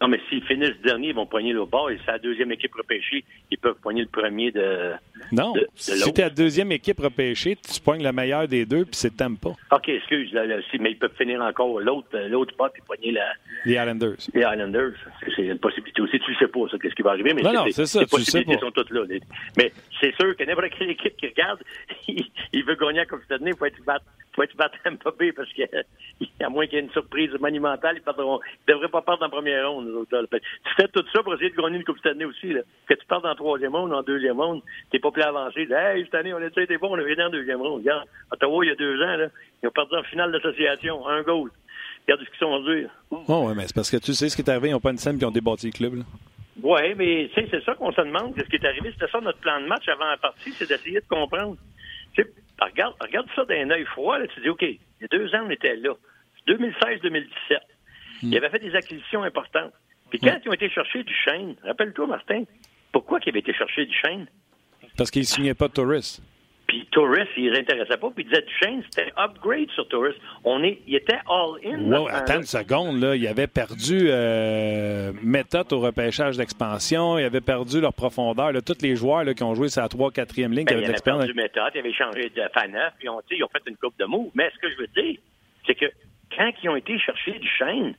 [0.00, 1.90] Non, mais s'ils finissent dernier, ils vont poigner le bord.
[1.90, 4.92] Et c'est la deuxième équipe repêchée, ils peuvent poigner le premier de.
[5.32, 5.54] Non.
[5.74, 9.54] si tu la deuxième équipe repêchée, tu poignes le meilleur des deux, puis c'est pas.
[9.72, 10.32] OK, excuse.
[10.80, 13.26] mais ils peuvent finir encore l'autre euh, l'autre pas, puis poigner la.
[13.64, 14.16] Les Islanders.
[14.34, 14.92] Les Islanders.
[15.34, 16.18] C'est une possibilité aussi.
[16.20, 17.32] Tu ne sais pas, ça, qu'est-ce qui va arriver.
[17.32, 18.00] Mais non, non, c'est ça.
[18.00, 19.02] Les possibilités sont toutes là.
[19.56, 21.60] Mais c'est sûr que n'importe quelle équipe qui regarde,
[22.08, 24.04] il, veut gagner à Coupe Stanley, il faut être battre
[24.36, 25.62] faut être battre Tampa Bay parce que,
[26.44, 29.70] à moins qu'il y ait une surprise monumentale, ils ne devraient pas perdre en première
[29.70, 29.88] ronde.
[30.10, 32.52] Tu fais tout ça pour essayer de gagner une Coupe cette année aussi.
[32.52, 32.60] Là.
[32.86, 35.66] Que tu perds en troisième ronde, en deuxième ronde, t'es pas plus avancé.
[35.70, 37.80] Hey, cette année, on a été bon, on a gagné en deuxième ronde.
[37.80, 39.28] Regarde, Ottawa, il y a deux ans, là,
[39.62, 41.50] ils ont perdu en finale d'association, un goal.
[42.06, 42.90] Regarde ce qu'ils sont durs.
[43.10, 44.90] Oh, ouais, mais c'est parce que tu sais ce qui est arrivé, ils n'ont pas
[44.90, 46.04] une scène puis ils ont débattu le club.
[46.62, 48.34] Oui, mais c'est ça qu'on se demande.
[48.36, 51.00] Ce qui est arrivé, c'était ça notre plan de match avant la partie, c'est d'essayer
[51.00, 51.56] de comprendre.
[52.60, 55.44] Regarde, regarde ça d'un œil froid, là, tu dis, OK, il y a deux ans,
[55.46, 55.94] on était là.
[56.48, 57.26] 2016-2017.
[58.22, 59.72] Il avait fait des acquisitions importantes.
[60.10, 62.44] Puis quand ils ont été chercher du chêne, rappelle-toi, Martin,
[62.92, 64.26] pourquoi ils avaient été chercher du chêne?
[64.96, 66.22] Parce qu'ils ne signaient pas de touristes.
[66.76, 68.10] Puis Tourist, il ne intéressait pas.
[68.10, 70.18] Puis il disait Duchesne, c'était upgrade sur Tourist.
[70.44, 71.90] On est, il était all-in.
[71.90, 73.16] Wow, attends une seconde, là.
[73.16, 77.18] Il avait perdu euh, méthode au repêchage d'expansion.
[77.18, 78.52] Il avait perdu leur profondeur.
[78.52, 78.60] Là.
[78.60, 80.82] Tous les joueurs là, qui ont joué sur la 3 4e ligne, ben, qui avaient
[80.82, 81.24] de l'expérience.
[81.24, 84.04] perdu méthode, ils avaient changé de faneuf, puis ont, ils ont fait une coupe de
[84.04, 84.30] mots.
[84.34, 85.18] Mais ce que je veux dire,
[85.66, 85.86] c'est que
[86.36, 87.94] quand ils ont été chercher Duchesne,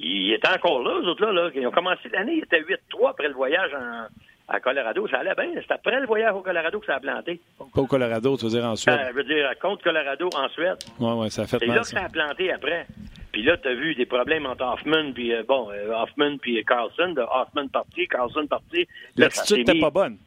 [0.00, 1.32] ils étaient encore là, eux autres là.
[1.32, 1.50] là.
[1.54, 4.08] Ils ont commencé l'année, ils étaient 8-3 après le voyage en
[4.50, 5.48] à Colorado, ça allait bien.
[5.54, 7.40] C'est après le voyage au Colorado que ça a planté.
[7.56, 8.98] Pas au Colorado, tu veux dire en Suède?
[9.00, 10.76] Ça veut dire contre Colorado en Suède.
[10.98, 12.86] Oui, oui, ça a fait C'est là que ça a planté après.
[13.30, 16.62] Puis là, tu as vu des problèmes entre Hoffman puis euh, bon, euh, Hoffman puis
[16.64, 17.12] Carlson.
[17.12, 18.88] De Hoffman parti, Carlson parti.
[19.16, 20.18] L'attitude n'était pas bonne.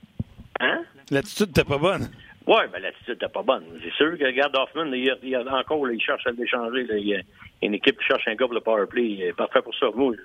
[0.62, 0.84] Hein?
[1.12, 2.10] L'attitude n'était pas bonne.
[2.48, 3.66] Oui, ben l'attitude n'était pas bonne.
[3.84, 6.88] C'est sûr que, regarde, Hoffman, il, y a, encore, il cherche à l'échanger.
[6.90, 7.20] Il y a
[7.62, 9.04] une équipe qui cherche un gars pour le powerplay.
[9.04, 9.88] Il est parfait pour ça.
[9.94, 10.16] Moi,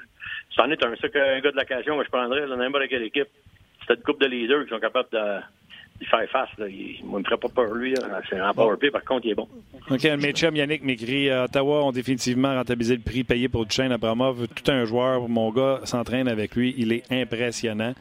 [0.54, 3.28] c'en est un, ça qu'un gars de l'occasion, je prendrais n'importe quelle équipe
[3.88, 5.40] c'est une couple de leaders qui sont capables de
[6.04, 6.48] faire face.
[6.58, 6.68] Là.
[6.68, 7.94] Il ne me ferait pas peur, lui.
[8.28, 9.48] C'est un powerplay, par contre, il est bon.
[9.90, 13.90] OK, mes chums, Yannick m'écrit euh, Ottawa ont définitivement rentabilisé le prix payé pour Duchesne
[13.90, 14.46] Abramov.
[14.48, 16.74] Tout un joueur, mon gars, s'entraîne avec lui.
[16.76, 17.94] Il est impressionnant.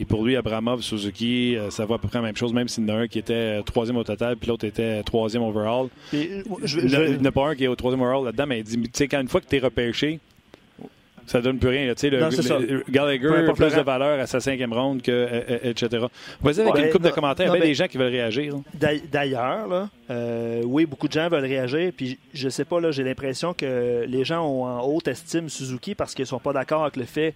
[0.00, 2.68] Et pour lui, Abramov, Suzuki, euh, ça va à peu près la même chose, même
[2.68, 5.42] s'il y en a un qui était euh, troisième au total, puis l'autre était troisième
[5.42, 5.88] overall.
[6.12, 8.80] il n'y en a pas un qui est au troisième overall là-dedans, mais il dit
[8.82, 10.20] Tu sais, quand une fois que tu es repêché,
[11.26, 11.92] ça donne plus rien.
[11.94, 15.70] Tu sais, le, Gallagher a plus de valeur à sa cinquième ronde, que, euh, euh,
[15.70, 16.06] etc.
[16.40, 17.54] Vas-y avec une coupe de commentaires.
[17.54, 18.54] Il y a des gens qui veulent réagir.
[19.10, 21.92] D'ailleurs, euh, oui, beaucoup de gens veulent réagir.
[21.96, 25.94] Puis je sais pas, là, j'ai l'impression que les gens ont en haute estime Suzuki
[25.94, 27.34] parce qu'ils sont pas d'accord avec le fait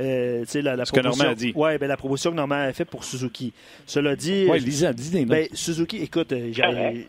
[0.00, 1.52] euh, la, la Ce que Normand a dit.
[1.54, 3.52] Oui, ben, la proposition que Normand a faite pour Suzuki.
[3.86, 4.46] Cela dit.
[4.48, 6.32] Oui, Lisa, dis ben, Suzuki, écoute,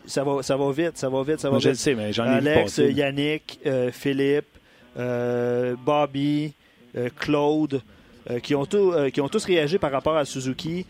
[0.06, 1.64] ça, va, ça va vite, ça va vite, ça va vite.
[1.64, 3.60] Je le sais, mais j'en ai Alex, Yannick,
[3.92, 4.61] Philippe, euh,
[4.96, 6.52] Bobby,
[6.96, 7.80] euh, Claude,
[8.30, 8.66] euh, qui, ont
[9.12, 10.86] qui ont tous réagi par rapport à Suzuki.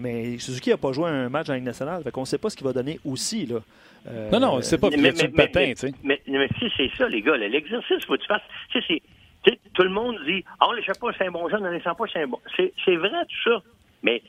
[0.00, 2.02] mais Suzuki n'a pas joué un match en Ligue nationale.
[2.14, 3.46] On ne sait pas ce qu'il va donner aussi.
[3.46, 3.60] Là.
[4.32, 5.92] non, non, c'est pas mais, mais, patin, tu sais.
[6.02, 6.20] Mais,
[6.58, 8.42] si c'est ça, les gars, l'exercice, faut que tu fasses.
[9.74, 11.90] tout le monde dit Ah, oh, les pas c'est un bon jeune, on ne sent
[11.96, 12.40] pas, c'est un bon.
[12.56, 13.62] C'est vrai, tout ça.
[14.02, 14.22] Mais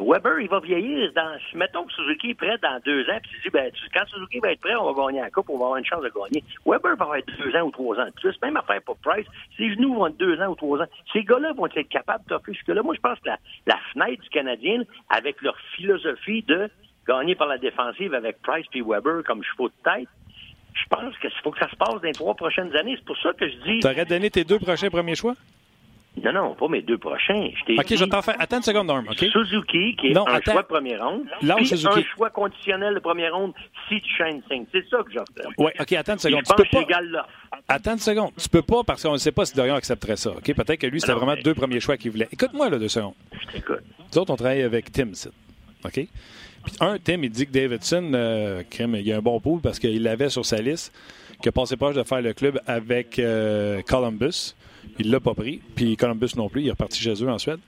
[0.00, 1.36] Weber, il va vieillir dans.
[1.54, 4.52] Mettons que Suzuki est prêt dans deux ans, puis tu dis, ben, quand Suzuki va
[4.52, 6.42] être prêt, on va gagner la Coupe, on va avoir une chance de gagner.
[6.66, 9.26] Weber va avoir deux ans ou trois ans de plus, même affaire pour Price.
[9.56, 10.86] Ses genoux vont être deux ans ou trois ans.
[11.12, 12.82] Ces gars-là vont être capables de jusque là.
[12.82, 16.70] Moi, je pense que la, la fenêtre du Canadien, avec leur philosophie de
[17.06, 20.08] gagner par la défensive avec Price puis Weber comme chevaux de tête,
[20.74, 22.94] je pense qu'il faut que ça se passe dans les trois prochaines années.
[22.96, 23.80] C'est pour ça que je dis.
[23.80, 25.34] Tu aurais donné tes deux prochains premiers choix?
[26.16, 27.50] Non, non, pas mes deux prochains.
[27.66, 28.34] Je OK, je t'en fais.
[28.38, 29.06] Attends une seconde, Norm.
[29.14, 31.22] Suzuki, qui est un choix de première ronde.
[31.40, 31.50] Puis
[31.86, 33.52] un choix conditionnel de première ronde
[33.88, 34.66] si tu chaînes 5.
[34.72, 35.32] C'est ça que j'offre.
[35.58, 36.42] Oui, OK, attends une seconde.
[36.42, 37.26] Tu peux pas...
[37.68, 38.30] Attends une seconde.
[38.36, 40.30] Tu peux pas parce qu'on ne sait pas si Dorian accepterait ça.
[40.30, 40.54] OK?
[40.54, 42.28] Peut-être que lui, c'était vraiment deux premiers choix qu'il voulait.
[42.32, 43.14] Écoute-moi, là, deux secondes.
[43.32, 43.82] Je t'écoute.
[44.12, 45.12] Nous autres, on travaille avec Tim,
[45.84, 45.92] OK?
[45.92, 46.08] Puis
[46.80, 50.28] un, Tim, il dit que Davidson, euh, il a un bon pool parce qu'il l'avait
[50.28, 50.92] sur sa liste,
[51.40, 54.54] qu'il a passé proche de faire le club avec euh, Columbus.
[54.98, 55.60] Il l'a pas pris.
[55.74, 56.62] Puis Columbus non plus.
[56.62, 57.60] Il est reparti chez eux en Suède.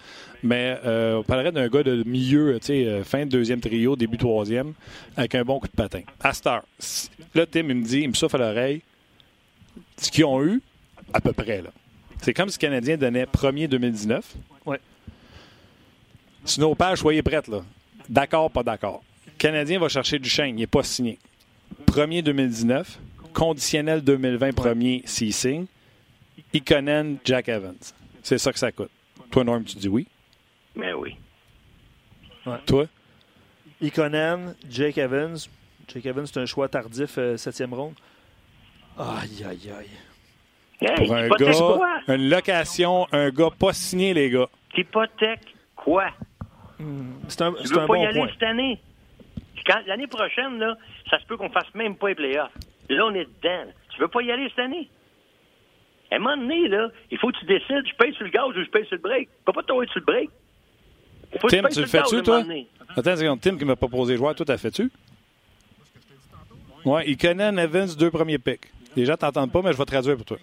[0.42, 3.94] Mais euh, on parlerait d'un gars de milieu, tu sais, euh, fin de deuxième trio,
[3.96, 4.74] début troisième,
[5.16, 6.02] avec un bon coup de patin.
[6.20, 6.64] À Star.
[7.34, 8.82] Là, Tim, il me dit, il me souffle à l'oreille,
[9.96, 10.60] ce qu'ils ont eu,
[11.12, 11.70] à peu près, là.
[12.20, 14.34] C'est comme si le Canadien donnait premier 2019.
[14.66, 14.78] Ouais.
[16.76, 17.62] page, soyez prêtes, là.
[18.08, 19.02] D'accord, pas d'accord.
[19.26, 21.18] Le Canadien va chercher du chêne, il n'est pas signé.
[21.86, 22.98] Premier 2019,
[23.32, 25.66] conditionnel 2020, premier, s'il signe.
[26.52, 27.78] Ikonen, Jack Evans.
[28.22, 28.90] C'est ça que ça coûte.
[29.30, 30.06] Toi, Norm, tu dis oui?
[30.74, 31.16] Mais oui.
[32.66, 32.86] Toi?
[33.80, 35.36] Ikonen, Jake Evans.
[35.88, 37.94] Jake Evans, c'est un choix tardif, euh, septième ronde.
[38.98, 40.96] Aïe, aïe, aïe.
[40.96, 44.48] Pour un gars, une location, un gars pas signé, les gars.
[44.76, 46.10] Hypothèque quoi?
[46.78, 48.80] Hmm, c'est un, tu veux un pas y aller cette année?
[49.86, 50.76] L'année prochaine, là,
[51.08, 52.50] ça se peut qu'on fasse même pas les playoffs.
[52.88, 53.70] Là, on est dedans.
[53.90, 54.90] Tu veux pas y aller cette année?
[56.12, 58.48] À un moment donné, là, il faut que tu décides, je paye sur le gaz
[58.48, 59.28] ou je paye sur le break.
[59.28, 60.30] Tu peux pas tomber sur le break.
[61.48, 62.44] Tim, tu le fais-tu, toi?
[62.94, 63.40] Attends une seconde.
[63.40, 64.90] Tim qui m'a proposé joueur, toi, t'as fait-tu?
[66.84, 68.70] Oui, Ikonen, Evans, deux premiers picks.
[68.94, 70.36] Les gens t'entendent pas, mais je vais traduire pour toi.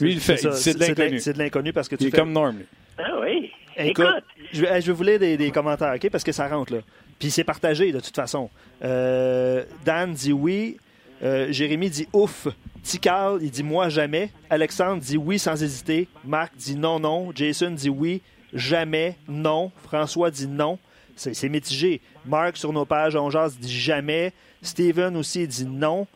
[0.00, 0.36] Lui, il le fait.
[0.36, 1.18] C'est de l'inconnu.
[1.18, 2.58] C'est de l'inconnu parce que tu Il est comme Norm.
[2.96, 3.50] Ah oui.
[3.76, 4.06] Écoute,
[4.52, 6.10] je, vais, je vous lire des, commentaires, OK?
[6.10, 6.80] Parce que ça rentre, là.
[7.18, 8.50] Puis c'est partagé, de toute façon.
[8.84, 10.76] Euh, Dan dit oui.
[11.22, 12.46] Euh, Jérémy dit ouf.
[12.82, 14.30] Tical, il dit moi jamais.
[14.48, 16.08] Alexandre dit oui sans hésiter.
[16.24, 17.32] Marc dit non, non.
[17.34, 19.70] Jason dit oui, jamais, non.
[19.84, 20.78] François dit non.
[21.16, 22.00] C'est mitigé.
[22.24, 24.32] Marc, sur nos pages, on dit jamais.
[24.62, 26.06] Steven aussi dit non.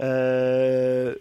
[0.00, 1.14] Euh,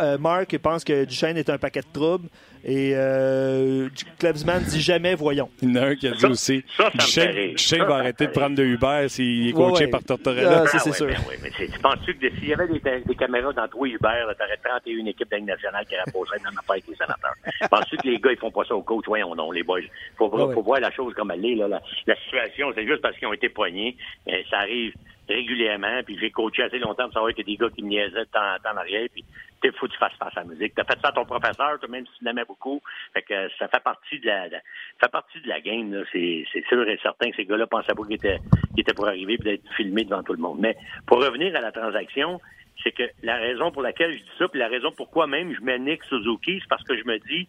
[0.00, 2.28] euh, Marc pense que Duchesne est un paquet de troubles.
[2.68, 5.48] Et euh, Klebsman dit jamais, voyons.
[5.62, 6.62] Il y en a un qui a dit aussi
[6.94, 10.64] Duchesne, va arrêter de prendre de Uber s'il est coaché par Tortorella.
[10.64, 11.06] Ah, c'est ah, sûr.
[11.06, 13.98] Ben oui, mais tu penses-tu que s'il y avait des, caméras dans trois Uber,
[14.38, 17.34] tu aurais 31 équipes d'Aide nationale qui rapprocheraient dans la avec les sénateurs?
[17.70, 19.06] Penses-tu que les gars, ils font pas ça au coach?
[19.06, 19.80] Voyons non, les boys.
[20.18, 21.54] Faut, faut voir la chose comme elle est.
[21.54, 21.68] Là.
[21.68, 23.96] La, situation, c'est juste parce qu'ils ont été poignés.
[24.26, 24.92] Mais ça arrive
[25.26, 27.88] régulièrement, puis j'ai coaché assez longtemps pour savoir qu'il y a des gars qui me
[27.88, 29.24] niaisaient de temps en temps en arrière, puis
[29.64, 30.74] il faut que tu fasses face à la musique.
[30.74, 32.80] Tu as fait ça à ton professeur, toi, même si tu l'aimais beaucoup.
[33.12, 34.58] Fait que ça fait partie de la, ça
[35.02, 36.04] fait partie de la game.
[36.12, 38.38] C'est, sûr et certain que ces gars-là pensaient pas qu'ils étaient,
[38.76, 40.58] étaient pour arriver et d'être filmés devant tout le monde.
[40.60, 42.40] Mais pour revenir à la transaction,
[42.82, 45.60] c'est que la raison pour laquelle je dis ça, puis la raison pourquoi même je
[45.60, 47.48] mets Nick Suzuki, c'est parce que je me dis,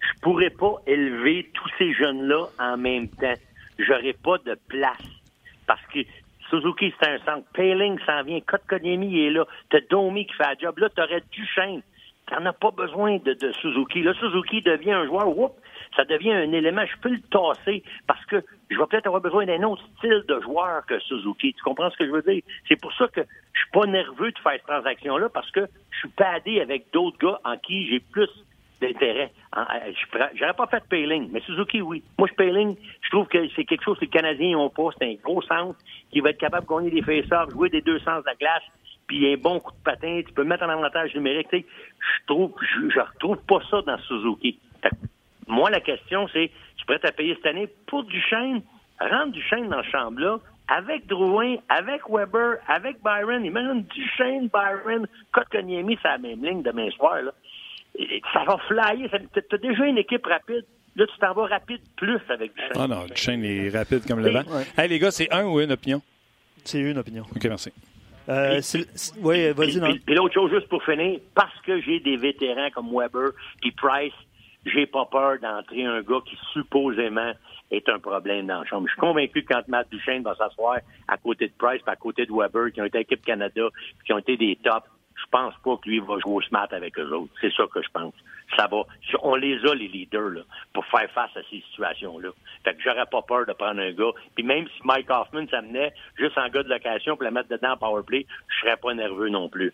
[0.00, 3.34] je pourrais pas élever tous ces jeunes-là en même temps.
[3.78, 5.02] J'aurais pas de place.
[5.66, 6.00] Parce que
[6.54, 7.46] Suzuki, c'est un centre.
[7.52, 8.40] Paling s'en vient.
[8.40, 9.44] Kotkaniemi est là.
[9.70, 10.78] T'as Domi qui fait la job.
[10.78, 11.82] Là, t'aurais Duchesne.
[12.26, 14.02] T'en as pas besoin de, Suzuki.
[14.02, 15.52] Là, Suzuki devient un joueur, whoop,
[15.94, 16.84] ça devient un élément.
[16.86, 20.40] Je peux le tasser parce que je vais peut-être avoir besoin d'un autre style de
[20.40, 21.52] joueur que Suzuki.
[21.52, 22.42] Tu comprends ce que je veux dire?
[22.66, 25.98] C'est pour ça que je suis pas nerveux de faire cette transaction-là parce que je
[25.98, 28.30] suis padé avec d'autres gars en qui j'ai plus
[28.86, 29.30] d'intérêt.
[30.34, 32.02] J'aurais pas fait Payling, mais Suzuki, oui.
[32.18, 34.90] Moi, je Payling, je trouve que c'est quelque chose que les Canadiens n'ont pas.
[34.98, 35.78] C'est un gros centre
[36.10, 38.62] qui va être capable de gagner des face jouer des deux sens de la glace,
[39.06, 41.48] puis un bon coup de patin, tu peux mettre en avantage numérique.
[41.52, 44.58] Je trouve, je, retrouve pas ça dans Suzuki.
[45.46, 48.62] moi, la question, c'est, tu prêt à payer cette année pour Duchesne,
[49.00, 55.98] rendre Duchesne dans ce chambre-là, avec Drouin, avec Weber, avec Byron, imagine Duchesne, Byron, Kotkaniemi,
[56.00, 57.32] c'est la même ligne demain soir, là
[58.32, 59.10] ça va flyer.
[59.32, 60.64] Tu as déjà une équipe rapide.
[60.96, 62.76] Là, tu t'en vas rapide plus avec Duchesne.
[62.76, 64.42] Ah non, Duchesne est rapide comme le vent.
[64.78, 66.00] Hey, les gars, c'est un ou une opinion?
[66.62, 67.24] C'est une opinion.
[67.34, 67.72] OK, merci.
[68.28, 68.60] Euh,
[69.18, 69.88] oui, vas-y, non.
[70.08, 73.30] Et l'autre chose, juste pour finir, parce que j'ai des vétérans comme Weber
[73.64, 74.14] et Price,
[74.64, 77.32] j'ai pas peur d'entrer un gars qui supposément
[77.70, 78.86] est un problème dans la chambre.
[78.86, 80.78] Je suis convaincu que quand Matt Duchesne va s'asseoir
[81.08, 83.68] à côté de Price et à côté de Weber, qui ont été équipe Canada,
[84.06, 84.88] qui ont été des tops,
[85.24, 87.32] je pense pas que lui va jouer au smart avec eux autres.
[87.40, 88.14] C'est ça que je pense.
[88.56, 88.82] Ça va.
[89.22, 92.30] On les a, les leaders, là, pour faire face à ces situations-là.
[92.62, 94.12] Fait que j'aurais pas peur de prendre un gars.
[94.34, 97.72] Puis même si Mike Hoffman s'amenait juste en gars de location pour le mettre dedans
[97.72, 99.72] en powerplay, je serais pas nerveux non plus.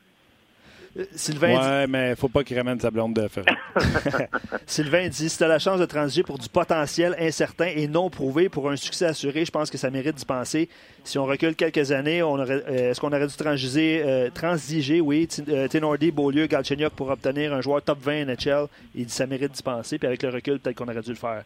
[1.14, 1.92] Sylvain ouais, dit...
[1.92, 3.44] mais faut pas qu'il ramène sa blonde de fer.
[4.66, 8.11] Sylvain dit si tu as la chance de transiger pour du potentiel incertain et non
[8.11, 10.68] prouvé pour un succès assuré, je pense que ça mérite d'y penser.
[11.05, 15.00] Si on recule quelques années, on aurait, euh, est-ce qu'on aurait dû transiger, euh, transiger?
[15.00, 19.26] Oui, euh, Tenordi, Beaulieu, Galchenyuk pour obtenir un joueur top 20 NHL Il dit ça
[19.26, 21.44] mérite d'y penser, puis avec le recul, peut-être qu'on aurait dû le faire.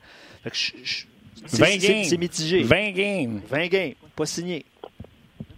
[1.47, 2.63] c'est, mitigé.
[2.63, 3.41] 20 games.
[3.51, 4.65] 20 games, pas signé.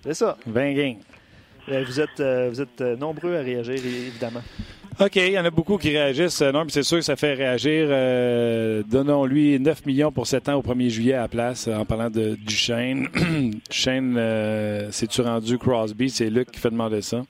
[0.02, 0.36] C'est ça.
[0.46, 0.96] 20 games.
[1.68, 4.42] Euh, vous êtes, euh, vous êtes euh, nombreux à réagir, évidemment.
[4.98, 6.40] OK, il y en a beaucoup qui réagissent.
[6.40, 7.88] Non, mais c'est sûr que ça fait réagir.
[8.86, 12.34] Donnons-lui 9 millions pour 7 ans au 1er juillet à la place, en parlant de
[12.34, 13.08] Duchesne.
[13.68, 16.08] Duchesne, euh, c'est-tu rendu Crosby?
[16.08, 17.22] C'est Luc qui fait demander ça.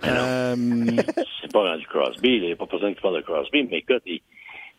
[0.02, 2.36] c'est pas rendu Crosby.
[2.36, 4.22] Il n'y a pas besoin que tu parles de Crosby, mais écoute, il,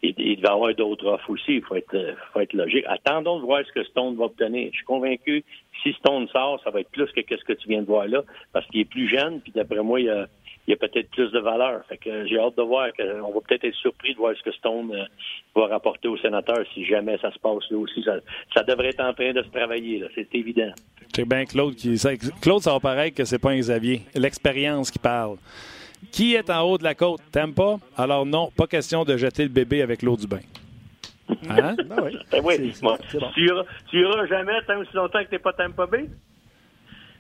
[0.04, 1.56] il, il, va avoir d'autres offres aussi.
[1.56, 2.86] Il faut être, faut être logique.
[2.88, 4.70] Attendons de voir ce que Stone va obtenir.
[4.72, 5.44] Je suis convaincu
[5.84, 8.24] si Stone sort, ça va être plus que ce que tu viens de voir là,
[8.54, 10.28] parce qu'il est plus jeune, puis d'après moi, il y a,
[10.68, 11.84] il a peut-être plus de valeur.
[11.88, 12.90] Fait que j'ai hâte de voir.
[13.00, 15.06] on va peut-être être surpris de voir ce que Stone euh,
[15.56, 18.04] va rapporter au sénateur si jamais ça se passe là aussi.
[18.04, 20.72] Ça, devrait être en train de se travailler, c'est évident.
[21.14, 21.96] C'est bien Claude qui.
[22.42, 24.02] Claude, ça va paraître que c'est pas un Xavier.
[24.16, 25.38] L'expérience qui parle.
[26.12, 27.22] Qui est en haut de la côte?
[27.32, 27.78] T'aimes pas?
[27.98, 30.42] Alors non, pas question de jeter le bébé avec l'eau du bain.
[31.50, 31.76] Hein?
[31.86, 32.18] Ben oui.
[32.32, 32.74] Ben oui.
[33.90, 36.10] Tu, iras, jamais tant aussi longtemps que tu n'es pas Tampa Bay?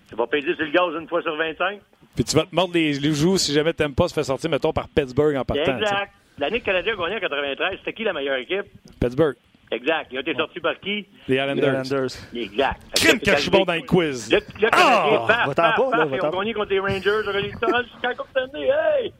[0.10, 1.80] Tu vas payer sur le gaz une fois sur 25.
[2.16, 4.90] Puis tu vas te mordre les, joues si jamais pas se faire sortir, mettons, par
[4.90, 5.78] Pittsburgh en partant.
[5.78, 6.12] Exact.
[6.38, 8.66] L'année que Canadien a gagné en 93, c'était qui la meilleure équipe?
[9.00, 9.36] Pittsburgh.
[9.72, 10.08] Exact.
[10.12, 11.08] Ils ont été sortis par qui?
[11.28, 12.12] Les Islanders.
[12.36, 12.82] Exact.
[12.96, 14.30] Crime que je suis bon dans les quiz.
[14.32, 17.22] Le, le Canadien, paf, paf, paf, ils ont gagné contre les Rangers.
[17.26, 18.68] Ils ont jusqu'à Coupe Stanley.
[18.68, 19.14] Hey!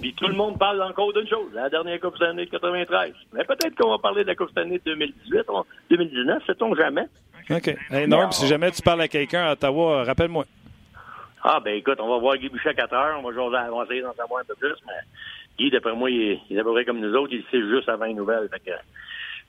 [0.00, 3.14] Puis tout le monde parle encore d'une chose, la dernière Coupe Stanley de 93.
[3.32, 5.42] Mais peut-être qu'on va parler de la Coupe Stanley de 2018,
[5.90, 7.06] 2019, sait-on jamais?
[7.50, 7.74] OK.
[7.90, 10.44] Hey Norm, si jamais tu parles à quelqu'un à Ottawa, rappelle-moi.
[11.42, 13.20] Ah, ben écoute, on va voir Guy Boucher à 4 heures.
[13.24, 14.74] On va, on va essayer d'en savoir un peu plus.
[14.86, 14.92] Mais
[15.58, 17.32] Guy, d'après moi, il est, il est à peu près comme nous autres.
[17.32, 18.48] Il sait juste avant une nouvelle.
[18.50, 18.76] Fait que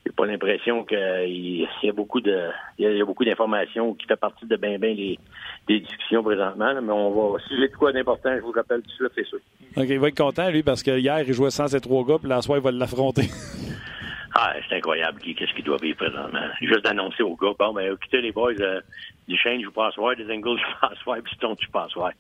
[0.08, 4.15] j'ai pas l'impression qu'il y a beaucoup de il y a, beaucoup d'informations qui fait
[4.15, 5.20] partie de bien bien les,
[5.67, 6.74] discussions présentement.
[6.82, 9.39] mais on va si j'ai de quoi d'important, je vous rappelle tout suite, c'est sûr.
[9.76, 12.17] OK, il va être content, lui, parce que hier, il jouait sans ces trois gars,
[12.20, 13.28] puis la soirée, il va l'affronter.
[14.39, 16.48] Ah, c'est incroyable, qu'est-ce qu'il doit vivre présentement.
[16.62, 18.82] Juste d'annoncer aux gars, bon, ben, écoutez les boys, euh,
[19.28, 21.91] du Shane, je vous passe voir, des Ingles, je passe voir, puis Stone, je passe
[21.96, 22.12] voir.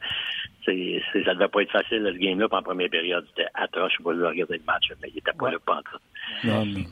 [0.65, 3.97] C'est, c'est, ça devait pas être facile, ce game-là, en première période, c'était atroce, je
[3.97, 6.85] sais pas regarder le match, mais il était pas là, pas en Non, mais...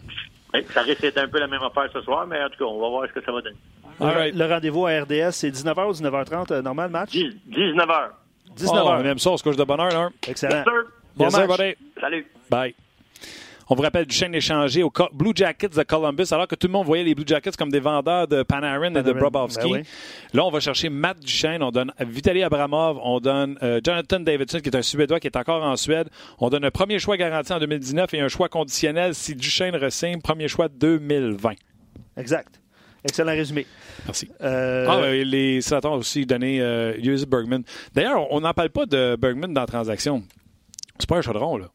[0.73, 2.79] ça risque d'être un peu la même affaire ce soir, mais en tout cas, on
[2.79, 3.57] va voir ce que ça va donner.
[3.99, 7.13] Le rendez-vous à RDS, c'est 19h ou 19h30, euh, normal match?
[7.15, 8.09] 19h.
[8.57, 8.81] 19h.
[8.83, 10.09] Oh, on aime ça, on se couche de bonne heure, là.
[10.27, 10.63] Excellent.
[11.15, 11.75] Bon match.
[11.99, 12.27] Salut.
[12.49, 12.75] Bye.
[13.67, 16.73] On vous rappelle du chaîne échangé au Blue Jackets de Columbus, alors que tout le
[16.73, 19.71] monde voyait les Blue Jackets comme des vendeurs de Panarin, et de Brobovski.
[19.71, 19.83] Ben
[20.33, 24.59] Là, on va chercher Matt Duchesne, on donne Vitaly Abramov, on donne euh, Jonathan Davidson,
[24.59, 26.09] qui est un Suédois qui est encore en Suède.
[26.39, 30.21] On donne un premier choix garanti en 2019 et un choix conditionnel si Duchesne ressigne,
[30.21, 31.53] premier choix 2020.
[32.17, 32.61] Exact.
[33.03, 33.65] Excellent résumé.
[34.05, 34.29] Merci.
[34.41, 34.87] Euh...
[34.89, 37.63] Ah, les sénateurs ont aussi donné euh, Bergman.
[37.93, 40.23] D'ailleurs, on n'en parle pas de Bergman dans la transaction.
[40.99, 41.67] C'est pas un chaudron, là.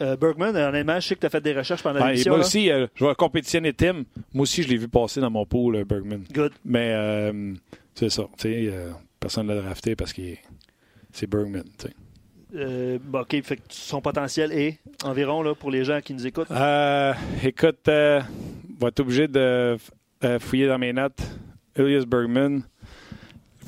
[0.00, 2.32] Euh, Bergman, honnêtement, je sais que tu as fait des recherches pendant l'émission.
[2.32, 4.04] Moi aussi, euh, je vais compétitionner Tim.
[4.32, 6.24] Moi aussi, je l'ai vu passer dans mon pool, euh, Bergman.
[6.32, 6.52] Good.
[6.64, 7.32] Mais
[7.94, 8.24] c'est ça.
[9.18, 10.22] personne ne l'a drafté parce que
[11.12, 11.64] c'est Bergman.
[13.12, 16.50] OK, fait son potentiel est environ là, pour les gens qui nous écoutent?
[17.42, 19.76] écoute, on va être obligé de
[20.40, 21.20] fouiller dans mes notes.
[21.74, 22.62] Elias Bergman,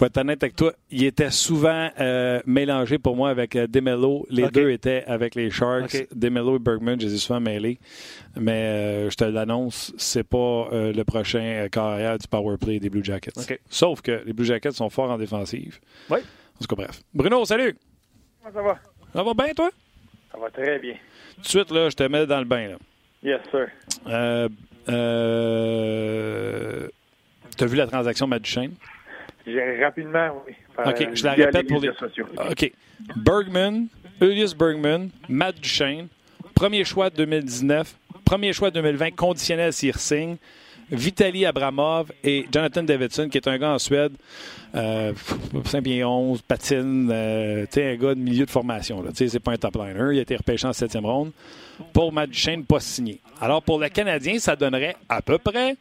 [0.00, 4.26] pour être honnête avec toi, il était souvent euh, mélangé pour moi avec euh, Demelo.
[4.30, 6.08] Les deux étaient avec les Sharks.
[6.14, 7.78] Demelo et Bergman, je les ai souvent mêlés.
[8.34, 13.04] Mais euh, je te l'annonce, c'est pas le prochain carrière du power play des Blue
[13.04, 13.58] Jackets.
[13.68, 15.78] Sauf que les Blue Jackets sont forts en défensive.
[16.08, 16.20] Oui.
[16.20, 17.02] En tout cas, bref.
[17.12, 17.76] Bruno, salut!
[18.42, 18.78] Comment ça va?
[19.12, 19.70] Ça va bien, toi?
[20.32, 20.94] Ça va très bien.
[21.34, 22.68] Tout de suite, là, je te mets dans le bain.
[22.68, 22.76] Là.
[23.22, 23.68] Yes, sir.
[24.06, 24.48] Euh,
[24.88, 26.88] euh,
[27.54, 28.72] tu as vu la transaction Matt Duchesne?
[29.46, 30.54] Rapidement, oui.
[30.84, 31.90] OK, je la répète pour les.
[31.90, 32.72] OK.
[33.16, 33.86] Bergman,
[34.20, 36.08] Elias Bergman, Matt Duchesne,
[36.54, 40.36] premier choix 2019, premier choix 2020 conditionnel s'il signe.
[40.92, 44.12] Vitaly Abramov et Jonathan Davidson, qui est un gars en Suède,
[44.74, 45.12] euh,
[45.64, 49.04] 5 pieds 11, patine, euh, un gars de milieu de formation.
[49.14, 50.14] C'est pas un top liner.
[50.14, 51.30] Il a été repêché en septième ronde.
[51.92, 53.20] Pour Matt Duchesne, pas signé.
[53.40, 55.76] Alors, pour le Canadien, ça donnerait à peu près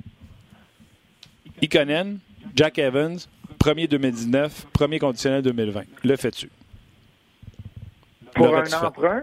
[1.61, 2.19] Ikonen,
[2.55, 3.17] Jack Evans,
[3.59, 5.83] premier 2019, premier conditionnel 2020.
[6.03, 6.49] Le fais-tu?
[8.33, 9.21] Pour un emprunt?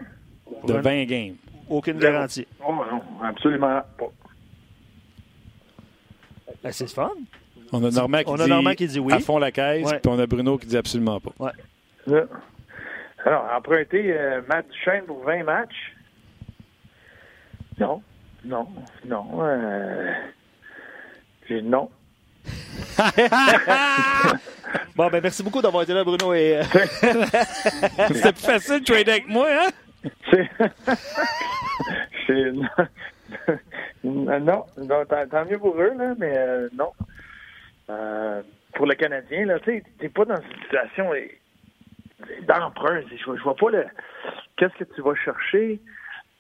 [0.67, 1.37] De 20 games.
[1.69, 2.47] Aucune garantie.
[2.65, 4.13] Oh non, absolument pas.
[6.63, 7.11] Ben, c'est fun.
[7.73, 9.13] On a Normand qui, dit, qui dit oui.
[9.13, 11.33] à fond la caisse, puis on a Bruno qui dit absolument pas.
[11.39, 12.23] Ouais.
[13.25, 15.95] Alors, emprunter euh, Matt Duchesne pour 20 matchs?
[17.79, 18.01] Non,
[18.45, 18.69] non,
[19.05, 19.27] non.
[19.43, 20.13] Euh,
[21.63, 21.91] non.
[24.97, 26.35] bon, ben merci beaucoup d'avoir été là, Bruno.
[26.35, 26.59] Et...
[26.59, 26.63] Euh,
[28.13, 29.71] C'était plus facile de trader avec moi, hein?
[32.27, 32.53] C'est...
[34.05, 36.93] non, non tant, mieux pour eux, là, mais euh, non.
[37.91, 38.43] Euh,
[38.75, 41.11] pour le Canadien, là, tu t'es pas dans une situation
[42.43, 43.01] d'emprunt.
[43.11, 43.85] Je, je vois pas le...
[44.57, 45.81] Qu'est-ce que tu vas chercher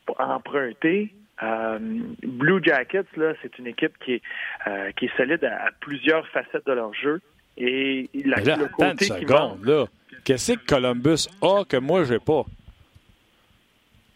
[0.07, 1.12] pour emprunter?
[1.42, 1.79] Euh,
[2.22, 4.22] Blue Jackets, là, c'est une équipe qui est,
[4.66, 7.20] euh, qui est solide à, plusieurs facettes de leur jeu.
[7.59, 9.87] Et la, là, le côté qui là.
[10.24, 12.43] Qu'est-ce que Columbus a que moi, j'ai pas?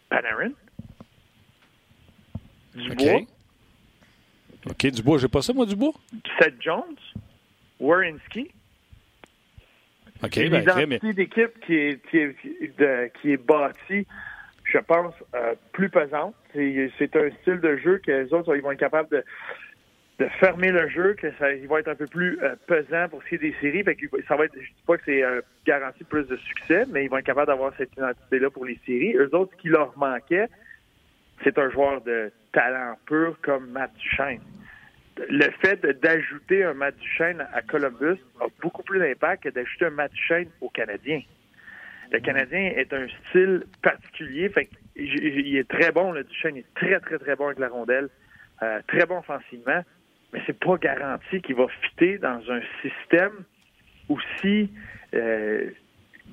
[0.09, 0.51] Panarin?
[2.75, 3.15] Dubois?
[3.15, 3.27] OK.
[4.69, 5.93] OK, Dubois, j'ai pas ça, moi, Dubois?
[6.39, 6.97] Seth Jones?
[7.79, 8.51] Warrenski.
[10.23, 12.35] OK, ben, identité d'équipe qui est, qui, est,
[13.19, 14.05] qui est bâtie
[14.71, 16.35] je pense, euh, plus pesante.
[16.53, 19.23] C'est un style de jeu que les autres ils vont être capables de,
[20.39, 23.29] fermer le jeu, que ça il va être un peu plus euh, pesant pour ce
[23.29, 23.83] qui est des séries.
[23.83, 26.85] Fait que ça va être, je dis pas que c'est euh, garanti plus de succès,
[26.91, 29.15] mais ils vont être capables d'avoir cette identité-là pour les séries.
[29.15, 30.47] Eux autres, ce qui leur manquait,
[31.43, 34.41] c'est un joueur de talent pur comme Matt Duchesne.
[35.27, 39.91] Le fait d'ajouter un Matt Duchesne à Columbus a beaucoup plus d'impact que d'ajouter un
[39.91, 41.21] Matt Duchesne aux Canadiens.
[42.11, 44.49] Le Canadien est un style particulier.
[44.49, 48.09] Fait il est très bon, le Duchesne est très, très, très bon avec la rondelle.
[48.61, 49.81] Euh, très bon offensivement.
[50.33, 53.43] Mais c'est pas garanti qu'il va fitter dans un système
[54.09, 54.69] aussi,
[55.13, 55.69] euh,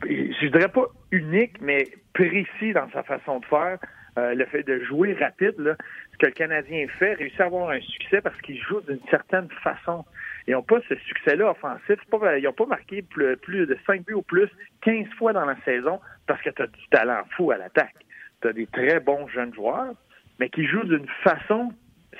[0.05, 3.79] je dirais pas unique, mais précis dans sa façon de faire.
[4.19, 5.77] Euh, le fait de jouer rapide, là,
[6.13, 9.49] ce que le Canadien fait, réussit à avoir un succès parce qu'il joue d'une certaine
[9.63, 10.05] façon.
[10.49, 11.97] Ils n'ont pas ce succès-là offensif.
[12.11, 14.49] Pas, ils n'ont pas marqué plus, plus, de 5 buts ou plus
[14.83, 17.95] 15 fois dans la saison parce que tu as du talent fou à l'attaque.
[18.41, 19.93] Tu as des très bons jeunes joueurs,
[20.41, 21.73] mais qui jouent d'une façon,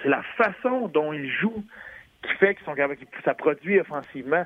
[0.03, 1.65] c'est la façon dont ils jouent
[2.23, 4.45] qui fait qu'ils sont capables, ça produit offensivement.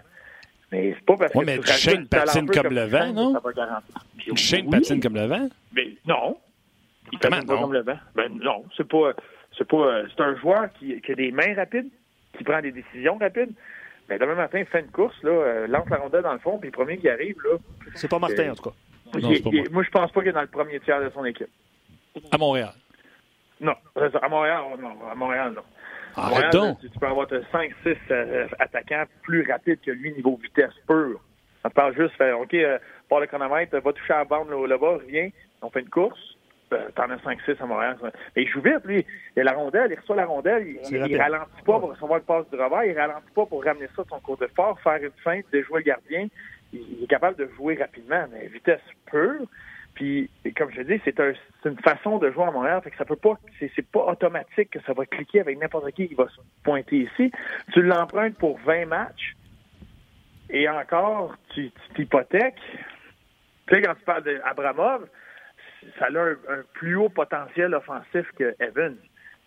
[0.71, 3.35] Mais c'est pas parce ouais, que mais tu Shane patine comme, comme le vent, non?
[4.37, 5.49] Shane patine comme le vent?
[5.75, 6.39] Mais non.
[7.13, 7.99] Il patine pas comme le vent.
[8.15, 9.13] Ben non, c'est pas.
[9.59, 10.03] C'est pas.
[10.09, 11.91] C'est un joueur qui, qui, a des mains rapides,
[12.43, 13.53] qui prend des décisions rapides.
[14.09, 16.59] Mais demain matin, il fait une course, là, euh, lance la rondelle dans le fond,
[16.59, 17.57] puis le premier qui arrive, là.
[17.95, 18.77] C'est pas Martin, en tout cas.
[19.15, 19.65] Non, pas moi.
[19.71, 21.51] moi, je pense pas qu'il est dans le premier tiers de son équipe.
[22.31, 22.73] À Montréal.
[23.61, 25.11] Non, à Montréal, non.
[25.11, 25.63] À Montréal, non.
[26.17, 26.81] Arrête donc.
[26.81, 31.21] Tu, peux avoir 5-6 euh, attaquants plus rapides que lui niveau vitesse pure.
[31.65, 32.79] On parle juste, fait, OK, euh,
[33.09, 35.31] par le chronomètre, va toucher à la bande là-bas, reviens,
[35.63, 36.32] on fait une course.
[36.95, 37.97] T'en as 5-6 à Montréal.
[38.37, 39.07] Mais il joue vite, lui.
[39.37, 42.25] Il a la rondelle, il reçoit la rondelle, il, il, ralentit pas pour recevoir le
[42.25, 45.11] passe du revers, il ralentit pas pour ramener ça de son côté fort, faire une
[45.23, 46.29] feinte, déjouer le gardien.
[46.73, 49.47] Il, il est capable de jouer rapidement, mais vitesse pure.
[49.95, 51.33] Puis, comme je dis, c'est un,
[51.65, 54.81] une façon de jouer à Montréal, fait que ça peut pas, c'est pas automatique que
[54.87, 57.31] ça va cliquer avec n'importe qui qui va se pointer ici.
[57.73, 59.37] Tu l'empruntes pour 20 matchs
[60.49, 62.55] et encore, tu t'hypothèques.
[63.67, 65.07] Tu sais, quand tu parles d'Abramov,
[65.99, 68.97] ça a un, plus haut potentiel offensif que Evans.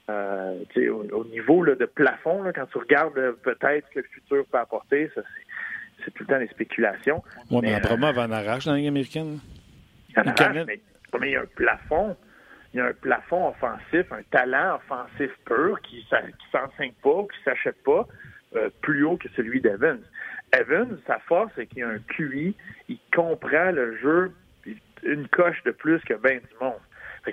[0.08, 4.06] Euh, au, au, niveau là, de plafond, là, quand tu regardes peut-être ce que le
[4.14, 5.22] futur peut apporter, ça
[6.04, 7.24] c'est tout le temps des spéculations.
[7.50, 9.40] Oui, mais, mais Abramov en arrache dans la Ligue américaine.
[10.16, 10.80] mais,
[11.22, 12.16] il y a un plafond.
[12.74, 17.40] Il y a un plafond offensif, un talent offensif pur qui ne s'enseigne pas, qui
[17.40, 18.06] ne s'achète pas,
[18.56, 20.02] euh, plus haut que celui d'Evans.
[20.54, 22.54] Evans, sa force, c'est qu'il a un QI,
[22.90, 24.32] il comprend le jeu
[25.04, 26.74] une coche de plus que ben du monde.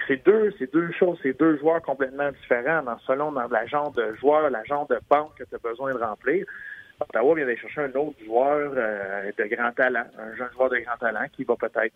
[0.09, 3.93] c'est deux, c'est deux choses, c'est deux joueurs complètement différents dans, selon dans la genre
[3.93, 6.47] de joueur, la genre de banque que tu as besoin de remplir.
[7.01, 10.79] Ottawa vient d'aller chercher un autre joueur euh, de grand talent, un jeune joueur de
[10.79, 11.95] grand talent qui va peut-être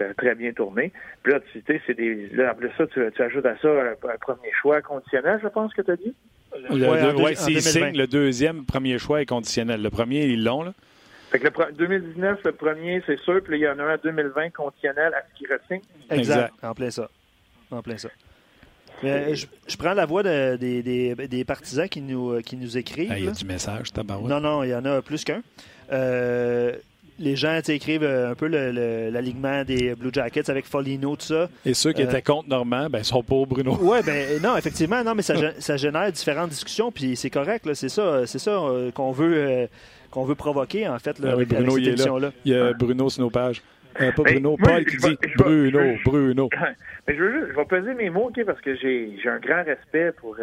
[0.00, 0.92] euh, très bien tourné.
[1.22, 2.28] Puis là, tu sais, c'est des.
[2.30, 5.82] Là, après ça, tu, tu, ajoutes à ça un, premier choix conditionnel, je pense que
[5.82, 6.14] tu as dit?
[6.70, 9.82] Oui, ouais, c'est le deuxième premier choix est conditionnel.
[9.82, 10.72] Le premier, ils l'ont, là.
[11.30, 14.50] Fait que le 2019, le premier, c'est sûr, puis il y en a un 2020
[14.50, 15.80] conditionnel à ce qu'il retienne.
[16.10, 16.52] Exact.
[16.62, 17.08] En plein ça.
[17.70, 18.08] En plein ça.
[19.02, 22.76] Mais je, je, prends la voix de, des, des, des, partisans qui nous, qui nous
[22.76, 23.14] écrivent.
[23.16, 24.28] Il y a du message, tabarouette.
[24.28, 25.42] Non, non, il y en a plus qu'un.
[25.90, 26.76] Euh,
[27.20, 31.48] les gens écrivent euh, un peu l'alignement des Blue Jackets avec Folino, tout ça.
[31.64, 33.78] Et ceux qui étaient euh, contre Normand, ben, sont pour Bruno.
[33.80, 37.90] Oui, ben, non, effectivement, non, mais ça, ça génère différentes discussions, puis c'est correct, c'est
[37.90, 39.68] ça, c'est ça euh, qu'on veut,
[40.10, 42.32] qu'on veut provoquer, en fait, là, ah oui, Bruno, avec cette là.
[42.44, 43.62] Il y a Bruno sur nos pages.
[43.94, 46.48] pas Bruno, Paul qui dit Bruno, Bruno.
[47.06, 50.12] Mais je, veux, je vais peser mes mots, OK, parce que j'ai un grand respect
[50.12, 50.36] pour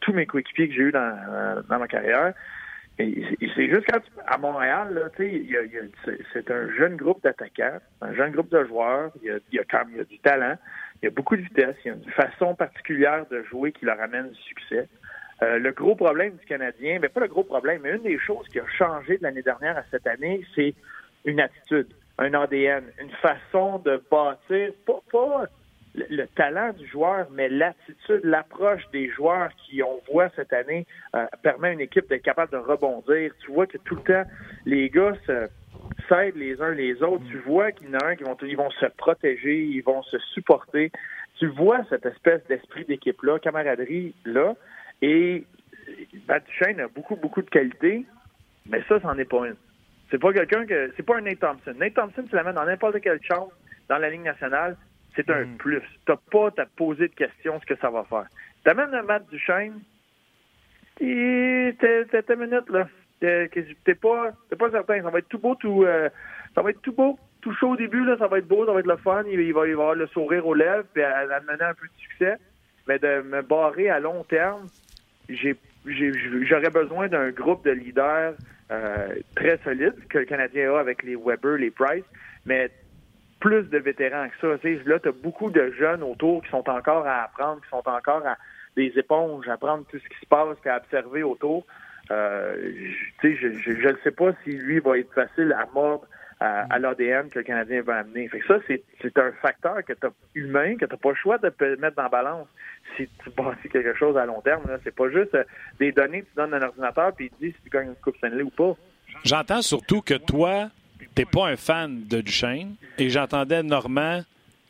[0.00, 2.34] tous mes coéquipiers que j'ai eu dans, dans ma carrière.
[2.96, 5.08] C'est juste quand à Montréal, là,
[6.32, 9.10] c'est un jeune groupe d'attaquants, un jeune groupe de joueurs.
[9.22, 10.56] Il y, a, il, y a quand il y a du talent,
[11.02, 13.84] il y a beaucoup de vitesse, il y a une façon particulière de jouer qui
[13.84, 14.88] leur amène du succès.
[15.44, 18.48] Euh, le gros problème du Canadien, mais pas le gros problème, mais une des choses
[18.48, 20.74] qui a changé de l'année dernière à cette année, c'est
[21.24, 21.88] une attitude,
[22.18, 25.46] un ADN, une façon de bâtir, pas,
[25.94, 31.26] le, talent du joueur, mais l'attitude, l'approche des joueurs qui, on voit cette année, euh,
[31.42, 33.32] permet à une équipe d'être capable de rebondir.
[33.44, 34.30] Tu vois que tout le temps,
[34.64, 35.12] les gars
[36.08, 37.24] s'aident les uns les autres.
[37.28, 40.02] Tu vois qu'il y en a un qui vont, ils vont se protéger, ils vont
[40.02, 40.90] se supporter.
[41.38, 44.54] Tu vois cette espèce d'esprit d'équipe-là, camaraderie-là.
[45.04, 45.44] Et
[46.26, 48.06] Matt a beaucoup, beaucoup de qualités,
[48.66, 49.56] mais ça, c'en est pas une.
[50.10, 50.92] C'est pas quelqu'un que.
[50.96, 51.74] C'est pas un Nate Thompson.
[51.76, 53.52] Nate Thompson, tu l'amènes dans n'importe quelle chambre
[53.88, 54.76] dans la Ligue nationale,
[55.14, 55.56] c'est un mm.
[55.58, 55.82] plus.
[56.06, 58.26] Tu n'as pas à te poser de questions ce que ça va faire.
[58.64, 59.80] Tu amènes un match du chêne,
[61.00, 62.88] et t'es minute, là.
[63.20, 65.02] T'es pas, pas certain.
[65.02, 65.84] Ça va être tout beau, tout.
[65.84, 66.08] Euh,
[66.54, 68.16] ça va être tout beau, tout chaud au début, là.
[68.18, 69.24] Ça va être beau, ça va être le fun.
[69.26, 72.36] Il, va y avoir le sourire aux lèvres, puis à, amener un peu de succès.
[72.86, 74.66] Mais de me barrer à long terme,
[75.28, 78.34] j'aurais besoin d'un groupe de leaders
[78.70, 82.04] euh, très solides que le Canadien a avec les Weber, les Price,
[82.46, 82.70] mais
[83.40, 84.68] plus de vétérans que ça.
[84.86, 88.26] là, tu as beaucoup de jeunes autour qui sont encore à apprendre, qui sont encore
[88.26, 88.38] à
[88.76, 91.66] des éponges, à apprendre tout ce qui se passe et à observer autour.
[92.10, 92.72] Euh,
[93.22, 96.06] je ne sais pas si lui va être facile à mordre
[96.44, 98.28] à, l'ADN que le Canadien va amener.
[98.28, 101.38] Fait que ça, c'est un facteur que tu humain, que tu n'as pas le choix
[101.38, 102.48] de mettre dans la balance
[102.96, 104.62] si tu bâtis quelque chose à long terme.
[104.84, 105.44] C'est pas juste euh,
[105.78, 107.88] des données que tu donnes à un ordinateur puis il te dit si tu gagnes
[107.88, 108.74] une Coupe Stanley ou pas.
[109.24, 110.70] J'entends surtout que toi,
[111.14, 114.22] t'es pas un fan de Duchesne et j'entendais Normand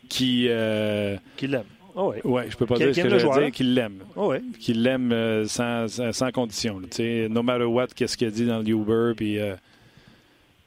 [0.09, 0.47] qui.
[0.49, 1.65] Euh, qui l'aime.
[1.97, 2.21] Oh oui.
[2.25, 4.03] ouais, je peux pas dire ce que je veux dire, qu'il l'aime.
[4.17, 4.39] Oh oui.
[4.59, 6.81] Qu'il l'aime euh, sans, sans, condition.
[6.81, 9.39] Tu sais, no matter what, qu'est-ce qu'il a dit dans le Uber, puis...
[9.39, 9.55] Euh...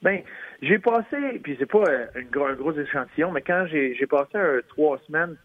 [0.02, 0.22] Ben,
[0.62, 4.38] j'ai passé, puis c'est pas euh, une, un gros échantillon, mais quand j'ai passé
[4.70, 5.36] trois semaines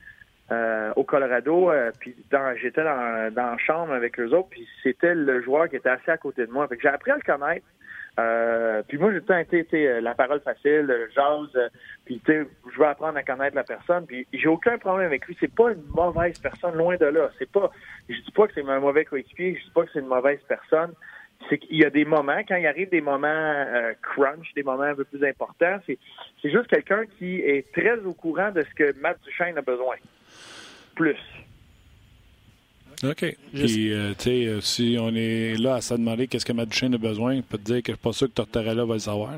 [0.50, 2.14] euh, au Colorado, euh, puis
[2.60, 6.10] j'étais dans, dans la chambre avec eux autres, puis c'était le joueur qui était assis
[6.10, 6.66] à côté de moi.
[6.68, 7.66] Fait que j'ai appris à le connaître.
[8.18, 11.70] Euh, puis moi, j'ai tout été, été la parole facile, le jazz,
[12.04, 15.26] puis tu sais, je veux apprendre à connaître la personne, puis j'ai aucun problème avec
[15.26, 15.36] lui.
[15.40, 17.30] C'est pas une mauvaise personne, loin de là.
[17.38, 17.70] C'est pas,
[18.10, 20.40] je dis pas que c'est un mauvais coéquipier, je dis pas que c'est une mauvaise
[20.46, 20.92] personne
[21.49, 24.82] c'est qu'il y a des moments, quand il arrive des moments euh, crunch, des moments
[24.82, 25.99] un peu plus importants, c'est,
[26.45, 29.97] juste quelqu'un qui est très au courant de ce que Matt Duchesne a besoin.
[30.95, 31.16] Plus.
[33.03, 33.36] OK.
[33.53, 36.68] Puis, euh, tu sais, euh, si on est là à se demander qu'est-ce que Matt
[36.68, 39.01] Duchesne a besoin, peut te dire que je suis pas sûr que Tortorella va le
[39.01, 39.32] savoir.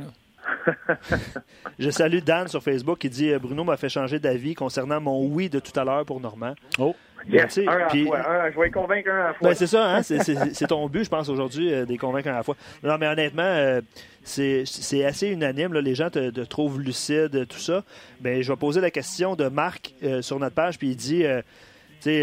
[1.78, 5.48] je salue Dan sur Facebook qui dit Bruno m'a fait changer d'avis concernant mon oui
[5.48, 6.54] de tout à l'heure pour Normand.
[6.78, 6.94] Oh.
[7.28, 8.50] Yes, un à puis, fois.
[8.50, 9.48] je vais convaincre un à la fois.
[9.48, 10.02] Ben, c'est ça, hein?
[10.02, 12.56] c'est ton but, je pense, aujourd'hui, euh, de convaincre un à la fois.
[12.82, 13.80] Non, mais honnêtement, euh,
[14.22, 15.72] c'est assez unanime.
[15.72, 15.80] Là.
[15.80, 17.84] Les gens te, trouvent lucide, tout ça.
[18.20, 21.24] Ben, je vais poser la question de Marc euh, sur notre page, puis il dit...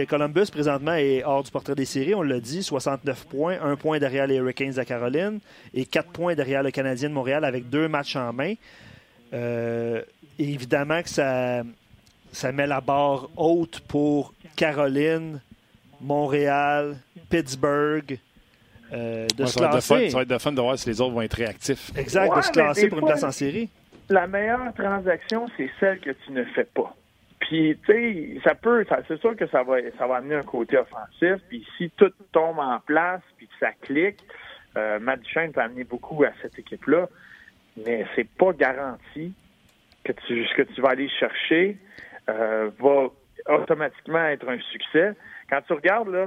[0.07, 2.13] Columbus, présentement, est hors du portrait des séries.
[2.13, 5.39] On l'a dit, 69 points, un point derrière les Hurricanes de Caroline
[5.73, 8.53] et quatre points derrière le Canadien de Montréal avec deux matchs en main.
[10.37, 11.63] évidemment que ça,
[12.31, 15.41] ça met la barre haute pour Caroline,
[15.99, 16.97] Montréal,
[17.29, 18.19] Pittsburgh.
[18.93, 20.09] Euh, de se classer.
[20.09, 21.91] ça va être de fun de voir si les autres vont être réactifs.
[21.95, 23.69] Exact, de se classer pour une place en série.
[24.09, 26.93] La meilleure transaction, c'est celle que tu ne fais pas.
[27.39, 30.77] Puis, tu sais, ça peut, c'est sûr que ça va, ça va amener un côté
[30.77, 31.41] offensif.
[31.47, 34.19] Puis, si tout tombe en place, puis que ça clique,
[34.77, 37.07] euh, Matt Duchesne peut amener beaucoup à cette équipe-là.
[37.85, 39.33] Mais c'est pas garanti
[40.03, 41.77] que tu, ce que tu vas aller chercher
[42.31, 43.07] euh, va
[43.47, 45.13] automatiquement être un succès.
[45.49, 46.25] Quand tu regardes là,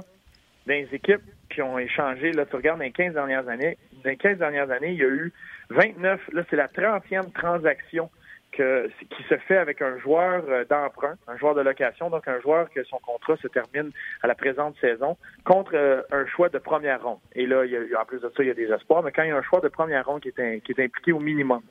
[0.66, 4.10] dans les équipes qui ont échangé, là, tu regardes dans les 15 dernières années, dans
[4.10, 5.32] les 15 dernières années, il y a eu
[5.70, 8.10] 29, là, c'est la 30e transaction
[8.56, 12.70] qui se fait avec un joueur euh, d'emprunt, un joueur de location, donc un joueur
[12.70, 13.90] que son contrat se termine
[14.22, 17.18] à la présente saison, contre euh, un choix de première ronde.
[17.34, 19.10] Et là, il y a, en plus de ça, il y a des espoirs, mais
[19.10, 21.62] quand il y a un choix de première ronde qui est impliqué au minimum.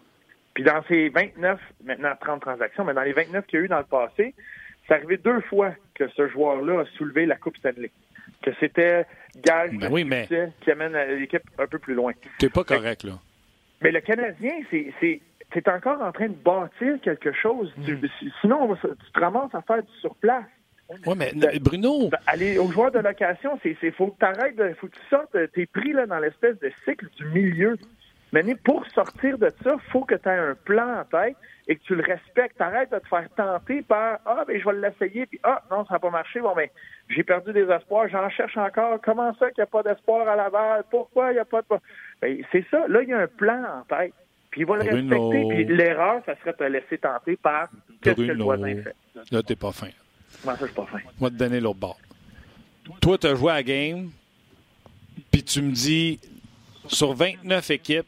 [0.53, 3.67] Puis dans ces 29, maintenant 30 transactions, mais dans les 29 qu'il y a eu
[3.67, 4.35] dans le passé,
[4.87, 7.91] c'est arrivé deux fois que ce joueur-là a soulevé la Coupe Stanley.
[8.41, 9.05] Que c'était
[9.43, 10.27] gage ben
[10.61, 12.11] qui amène l'équipe un peu plus loin.
[12.39, 13.13] T'es pas correct, là.
[13.81, 15.21] Mais le Canadien, c'est
[15.53, 17.71] c'est encore en train de bâtir quelque chose.
[17.77, 18.07] Hmm.
[18.41, 20.45] sinon, tu te ramasses à faire du surplace.
[21.05, 22.09] Oui, mais Bruno.
[22.27, 25.65] Aller aux joueurs de location, c'est faut que tu arrêtes, faut que tu sortes, t'es
[25.65, 27.77] pris là, dans l'espèce de cycle du milieu.
[28.33, 31.75] Mais pour sortir de ça, il faut que tu aies un plan en tête et
[31.75, 32.59] que tu le respectes.
[32.59, 35.93] Arrête de te faire tenter par Ah, ben je vais l'essayer, puis Ah, non, ça
[35.93, 36.39] n'a pas marché.
[36.39, 38.99] Bon, mais ben, j'ai perdu des espoirs, j'en cherche encore.
[39.03, 40.83] Comment ça qu'il n'y a pas d'espoir à Laval?
[40.89, 41.67] Pourquoi il n'y a pas de.
[42.21, 42.87] Ben, c'est ça.
[42.87, 44.13] Là, il y a un plan en tête.
[44.49, 45.47] Puis il va le respecter.
[45.49, 47.69] Puis l'erreur, ça serait de te laisser tenter par
[48.01, 48.95] qu'est-ce que le voisin fait.
[49.31, 49.89] Là, t'es pas fin.
[50.43, 50.99] Moi, ça, je suis pas fin.
[51.19, 51.99] Moi, te donner l'autre bord.
[52.99, 54.09] Toi, tu as joué à la game,
[55.31, 56.19] puis tu me dis,
[56.87, 58.07] sur 29 équipes,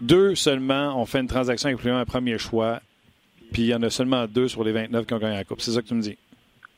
[0.00, 2.80] deux seulement ont fait une transaction avec un premier choix,
[3.52, 5.60] puis il y en a seulement deux sur les 29 qui ont gagné la Coupe.
[5.60, 6.16] C'est ça que tu me dis?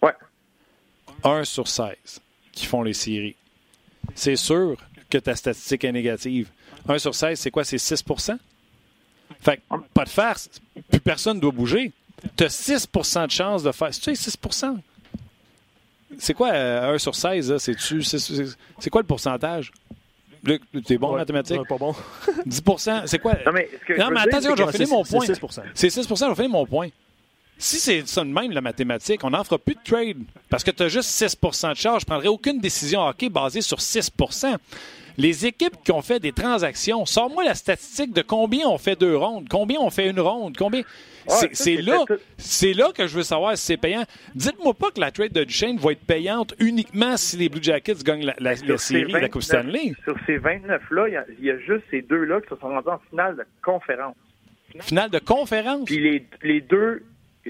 [0.02, 0.14] Ouais.
[1.24, 1.94] Un sur 16
[2.52, 3.36] qui font les séries.
[4.14, 4.76] C'est sûr
[5.10, 6.48] que ta statistique est négative.
[6.88, 7.64] Un sur 16, c'est quoi?
[7.64, 8.38] C'est 6%
[9.40, 10.50] Fait que, pas de farce.
[10.90, 11.92] Plus personne ne doit bouger.
[12.36, 13.90] Tu as 6% de chance de faire.
[13.90, 14.76] Tu sais, 6%
[16.18, 17.56] C'est quoi euh, 1 sur 16?
[17.58, 19.72] C'est quoi le pourcentage?
[20.44, 21.66] Luc, t'es bon en mathématiques?
[21.68, 21.94] pas bon.
[22.46, 22.62] 10
[23.06, 23.34] c'est quoi?
[23.44, 23.68] Non, mais,
[23.98, 25.26] non, mais attends, je vais finir mon point.
[25.26, 26.88] C'est 6 C'est 6 je vais finir mon point.
[27.60, 30.18] Si c'est ça de même, la mathématique, on n'en fera plus de trade
[30.48, 32.02] parce que tu as juste 6% de charge.
[32.02, 34.12] Je ne prendrai aucune décision hockey basée sur 6
[35.18, 39.16] les équipes qui ont fait des transactions, sors-moi la statistique de combien on fait deux
[39.16, 40.82] rondes, combien on fait une ronde, combien.
[41.26, 42.04] c'est là,
[42.38, 44.04] c'est là que je veux savoir si c'est payant.
[44.36, 48.04] Dites-moi pas que la trade de Duchesne va être payante uniquement si les Blue Jackets
[48.04, 49.92] gagnent la, série de la Coupe Stanley.
[50.04, 51.08] Sur ces 29-là,
[51.38, 54.14] il y, a juste ces deux-là qui se sont rendus en finale de conférence.
[54.80, 55.86] Finale de conférence?
[55.86, 57.02] Puis les, les deux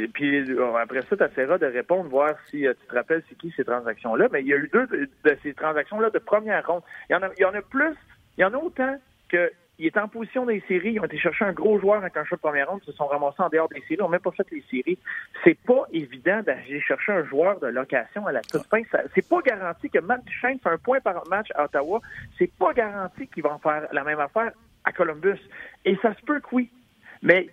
[0.06, 0.46] puis
[0.80, 3.64] après ça, tu essaieras de répondre, voir si euh, tu te rappelles c'est qui ces
[3.64, 4.28] transactions-là.
[4.30, 6.82] Mais il y a eu deux de ces transactions-là de première ronde.
[7.10, 7.96] Il y en a, il y en a plus,
[8.36, 8.96] il y en a autant
[9.28, 10.94] que il est en position des séries.
[10.94, 12.96] Ils ont été chercher un gros joueur avec un choix de première ronde, ils se
[12.96, 14.98] sont ramassés en dehors des séries, ils n'ont même pas fait les séries.
[15.44, 18.82] C'est pas évident d'aller chercher un joueur de location à la toute fin.
[19.14, 22.00] C'est pas garanti que Matt Duchesne fait un point par match à Ottawa.
[22.38, 24.50] C'est pas garanti qu'ils vont faire la même affaire
[24.84, 25.38] à Columbus.
[25.84, 26.70] Et ça se peut que oui.
[27.22, 27.48] Mais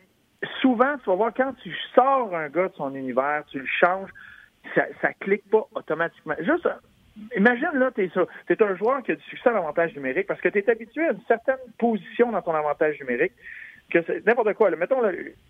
[0.62, 4.10] souvent, tu vas voir, quand tu sors un gars de son univers, tu le changes,
[4.74, 6.36] ça, ça clique pas automatiquement.
[6.40, 6.68] Juste,
[7.36, 10.50] imagine là, tu es, un joueur qui a du succès en avantage numérique parce que
[10.50, 13.34] tu es habitué à une certaine position dans ton avantage numérique.
[13.92, 14.72] Que n'importe quoi.
[14.72, 15.00] Mettons,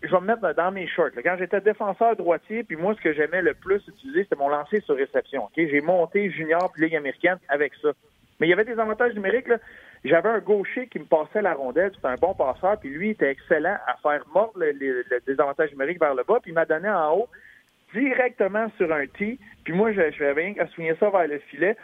[0.02, 1.12] je vais me mettre dans mes shorts.
[1.24, 4.80] Quand j'étais défenseur droitier, puis moi, ce que j'aimais le plus utiliser, c'était mon lancer
[4.80, 5.48] sur réception.
[5.56, 7.92] J'ai monté junior puis ligue américaine avec ça.
[8.38, 9.48] Mais il y avait des avantages numériques.
[10.04, 13.30] J'avais un gaucher qui me passait la rondelle, c'était un bon passeur, puis lui était
[13.30, 17.16] excellent à faire mordre les, désavantages numériques vers le bas, puis il m'a donné en
[17.16, 17.28] haut
[17.94, 21.76] directement sur un tee, puis moi, je, je rien qu'à ça vers le filet,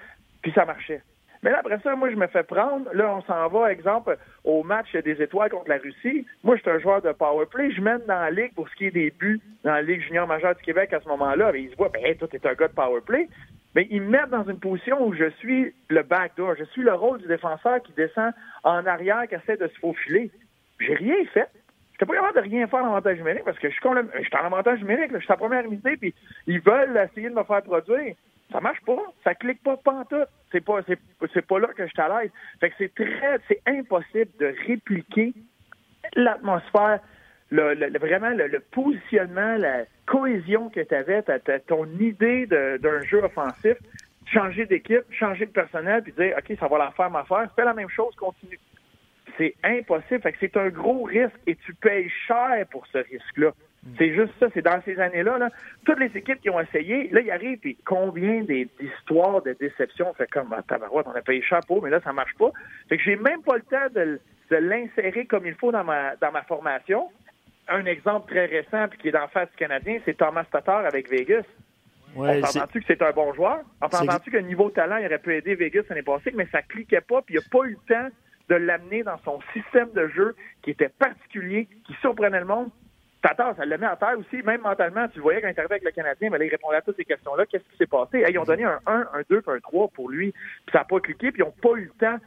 [0.42, 1.02] puis ça marchait.
[1.42, 2.88] Mais là, après ça, moi, je me fais prendre.
[2.94, 6.24] Là, on s'en va, exemple, au match des étoiles contre la Russie.
[6.44, 7.72] Moi, je suis un joueur de power play.
[7.72, 10.26] Je mène dans la ligue pour ce qui est des buts dans la Ligue junior
[10.28, 11.50] majeure du Québec à ce moment-là.
[11.56, 13.28] Ils se voient, ben, toi, t'es un gars de power play.
[13.74, 16.56] Mais ils me mettent dans une position où je suis le backdoor.
[16.58, 18.32] Je suis le rôle du défenseur qui descend
[18.64, 20.30] en arrière, qui essaie de se faufiler.
[20.78, 21.48] J'ai rien fait.
[21.92, 24.36] J'étais pas capable de rien faire en avantage numérique parce que je suis, je suis
[24.36, 25.12] en avantage numérique.
[25.12, 26.14] Je suis sa première unité, puis
[26.46, 28.14] ils veulent essayer de me faire produire.
[28.50, 28.98] Ça marche pas.
[29.24, 30.28] Ça clique pas pantoute.
[30.50, 32.30] C'est pas, c'est, pas là que je suis à l'aise.
[32.60, 35.32] Fait que c'est très, c'est impossible de répliquer
[36.14, 37.00] l'atmosphère,
[37.52, 41.22] le, vraiment le, positionnement, la cohésion que tu avais,
[41.66, 43.76] ton idée d'un jeu offensif,
[44.26, 47.48] changer d'équipe, changer de personnel, puis dire, OK, ça va la faire ma affaire.
[47.54, 48.58] Fais la même chose, continue.
[49.36, 50.22] C'est impossible.
[50.22, 53.52] Fait que c'est un gros risque et tu payes cher pour ce risque-là.
[53.98, 55.50] C'est juste ça, c'est dans ces années-là, là,
[55.84, 60.30] toutes les équipes qui ont essayé, là, il arrive, puis combien d'histoires de déception, fait
[60.30, 62.52] comme, ah, tabarouette, on a payé cher pour, mais là, ça marche pas.
[62.88, 66.30] Fait que j'ai même pas le temps de, l'insérer comme il faut dans ma, dans
[66.30, 67.08] ma formation.
[67.68, 71.08] Un exemple très récent, puis qui est dans face du Canadien, c'est Thomas Tatar avec
[71.08, 71.44] Vegas.
[72.14, 73.60] Ouais, Entends-tu que c'est un bon joueur?
[73.80, 77.22] Entends-tu que niveau talent, il aurait pu aider Vegas l'année passée, mais ça cliquait pas,
[77.22, 78.08] puis il n'a pas eu le temps
[78.48, 82.70] de l'amener dans son système de jeu qui était particulier, qui surprenait le monde.
[83.22, 85.06] Tatar, ça le met à terre aussi, même mentalement.
[85.08, 87.04] Tu le voyais quand il avec le Canadien, mais là, il répondait à toutes ces
[87.04, 87.46] questions-là.
[87.46, 88.24] Qu'est-ce qui s'est passé?
[88.28, 90.84] ils ont donné un 1, un 2, puis un 3 pour lui, puis ça n'a
[90.84, 92.18] pas cliqué, puis ils n'ont pas eu le temps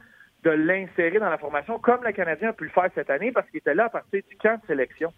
[0.42, 3.48] de l'insérer dans la formation, comme le Canadien a pu le faire cette année, parce
[3.50, 5.12] qu'il était là à partir du camp de sélection.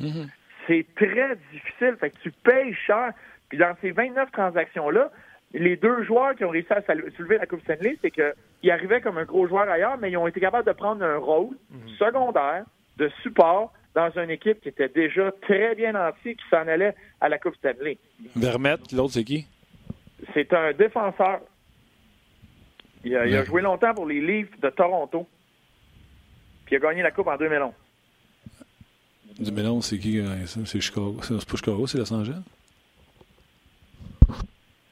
[0.00, 0.28] Mm-hmm.
[0.66, 1.96] C'est très difficile.
[2.00, 3.12] Fait que tu payes cher.
[3.48, 5.10] Puis dans ces 29 transactions-là,
[5.52, 6.82] les deux joueurs qui ont réussi à
[7.16, 10.26] soulever la Coupe Stanley, c'est qu'ils arrivaient comme un gros joueur ailleurs, mais ils ont
[10.26, 11.98] été capables de prendre un rôle mm-hmm.
[11.98, 12.64] secondaire
[12.96, 17.28] de support dans une équipe qui était déjà très bien entière, qui s'en allait à
[17.28, 17.98] la Coupe Stanley.
[18.34, 19.46] Vermette, l'autre, c'est qui?
[20.32, 21.40] C'est un défenseur.
[23.04, 25.28] Il a, joué longtemps pour les Leafs de Toronto.
[26.64, 27.72] Puis il a gagné la Coupe en 2011.
[29.40, 30.22] 2011, c'est qui?
[30.66, 31.18] C'est Chicago.
[31.22, 32.42] C'est pas Chicago, c'est Los Angeles?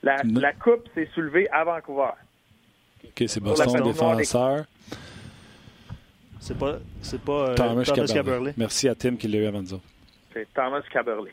[0.03, 2.11] La, la Coupe s'est soulevée à Vancouver.
[3.05, 4.65] OK, c'est Boston, défenseur.
[6.41, 8.53] C'est pas, c'est pas euh, Thomas, Caberly.
[8.57, 9.81] Merci à Tim qui l'a eu avant nous
[10.33, 11.31] C'est Thomas Caberly.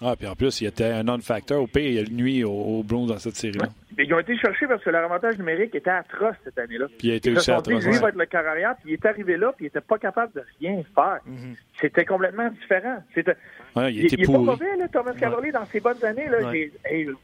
[0.00, 1.62] Ah, puis en plus, il était un non-factor.
[1.62, 3.66] Au pire, il a nuit au, au dans cette série-là.
[3.98, 6.86] Ils ont été cherchés parce que leur avantage numérique était atroce cette année-là.
[6.98, 7.84] Puis il a été aussi atroce.
[7.84, 10.32] Lui va être le carrière, puis il est arrivé là, puis il n'était pas capable
[10.34, 11.18] de rien faire.
[11.28, 11.56] Mm-hmm.
[11.80, 13.02] C'était complètement différent.
[13.12, 13.34] C'était,
[13.74, 16.28] ouais, il, était il, pas mauvais, là, Thomas Caberly, dans ses bonnes années.
[16.28, 16.52] Là,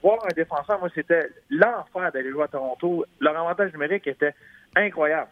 [0.02, 3.04] voir un défenseur, moi, c'était l'enfer d'aller jouer à Toronto.
[3.20, 4.34] Leur avantage numérique était
[4.74, 5.28] incroyable.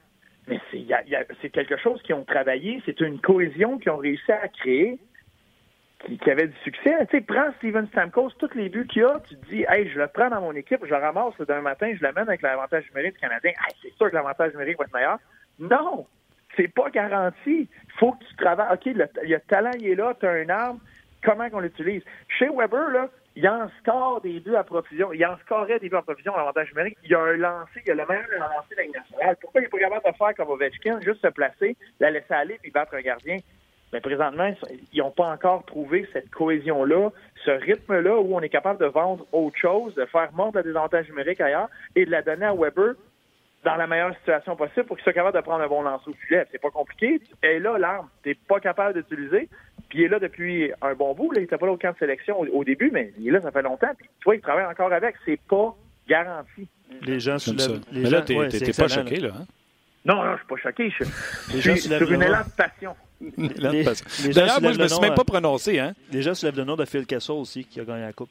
[0.47, 4.99] Mais c'est quelque chose qu'ils ont travaillé, c'est une cohésion qu'ils ont réussi à créer,
[6.07, 6.95] qui, avait du succès.
[7.11, 9.99] Tu sais, prends Steven Stamkos, tous les buts qu'il a, tu te dis, hey, je
[9.99, 13.15] le prends dans mon équipe, je le ramasse d'un matin, je l'amène avec l'avantage numérique
[13.15, 13.51] du Canadien.
[13.51, 15.19] Hey, c'est sûr que l'avantage numérique va être meilleur.
[15.59, 16.07] Non!
[16.57, 17.69] C'est pas garanti.
[17.99, 18.75] Faut que tu travailles.
[18.75, 20.81] OK, le, le talent, il est là, tu as un arme.
[21.25, 22.03] Comment qu'on l'utilise?
[22.29, 25.13] Chez Weber, là, il un score des deux à provision.
[25.13, 26.99] Il un scorerait des deux à provision, l'avantage numérique.
[27.05, 29.37] Il a un lancé, il y a le meilleur lancé de la nationale.
[29.41, 32.59] Pourquoi il n'est pas capable de faire comme Ovechkin, juste se placer, la laisser aller
[32.61, 33.39] puis battre un gardien?
[33.93, 34.53] Mais présentement,
[34.93, 37.11] ils n'ont pas encore trouvé cette cohésion-là,
[37.45, 41.09] ce rythme-là où on est capable de vendre autre chose, de faire mordre la désavantage
[41.09, 42.95] numérique ailleurs et de la donner à Weber
[43.65, 46.15] dans la meilleure situation possible pour qu'il soit capable de prendre un bon lancer au
[46.27, 46.47] filet.
[46.51, 47.21] C'est pas compliqué.
[47.43, 49.49] Et là, l'arme, t'es pas capable d'utiliser.
[49.89, 51.31] Puis il est là depuis un bon bout.
[51.33, 51.41] Là.
[51.41, 53.53] Il n'était pas là au camp de sélection au, début, mais il est là, ça
[53.53, 53.93] fait longtemps.
[53.97, 55.15] Puis tu vois, il travaille encore avec.
[55.25, 55.77] C'est pas
[56.09, 56.67] garanti.
[57.03, 57.81] Les gens soulèvent.
[57.93, 59.31] Les mais là, t'es pas choqué, là.
[59.37, 59.45] Hein?
[60.05, 60.91] Non, non, je suis pas choqué.
[60.91, 61.05] Je,
[61.55, 62.97] les gens suis sur une élan de passion.
[64.35, 65.79] D'ailleurs, moi, je me suis même pas prononcé.
[65.79, 65.95] Hein?
[66.13, 68.31] Les gens soulèvent le nom de Phil Kessel aussi, qui a gagné la Coupe.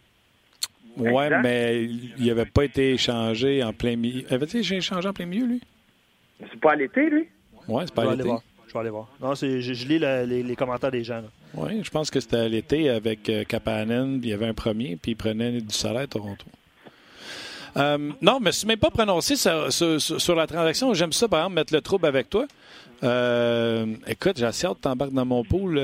[0.97, 4.23] Oui, mais il n'avait pas été échangé en plein milieu.
[4.29, 5.61] Avait-il échangé en plein milieu, lui?
[6.39, 7.27] C'est pas à l'été, lui?
[7.67, 8.29] Oui, c'est pas à l'été.
[8.67, 9.07] Je vais aller voir.
[9.21, 11.21] Non, je, je, lis les, commentaires des gens.
[11.53, 14.21] Oui, je pense que c'était à l'été avec euh, Kapanen.
[14.23, 16.45] Il y avait un premier, puis il prenait du salaire à Toronto.
[17.77, 20.93] Euh, non, mais je ne même pas prononcé sur, la transaction.
[20.93, 22.45] J'aime ça, par exemple, mettre le trouble avec toi.
[23.03, 25.79] Euh, écoute, j'ai assez hâte de t'embarquer dans mon pool.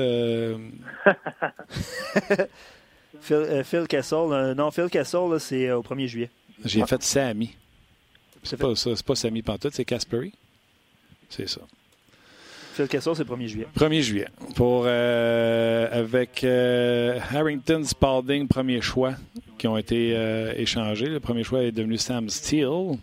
[3.20, 4.54] Phil, Kessel.
[4.56, 6.30] non, Phil Kessel, c'est au 1er juillet.
[6.64, 7.56] J'ai fait Sammy.
[8.42, 10.32] C'est pas ça, c'est pas Sammy Pantoute, c'est Caspery.
[11.28, 11.60] C'est ça.
[12.74, 13.66] Phil Kessel, c'est le 1er juillet.
[13.76, 14.28] 1er juillet.
[14.54, 19.14] Pour, euh, avec euh, Harrington, Spalding, premier choix
[19.58, 21.08] qui ont été euh, échangés.
[21.08, 22.98] Le premier choix est devenu Sam Steele.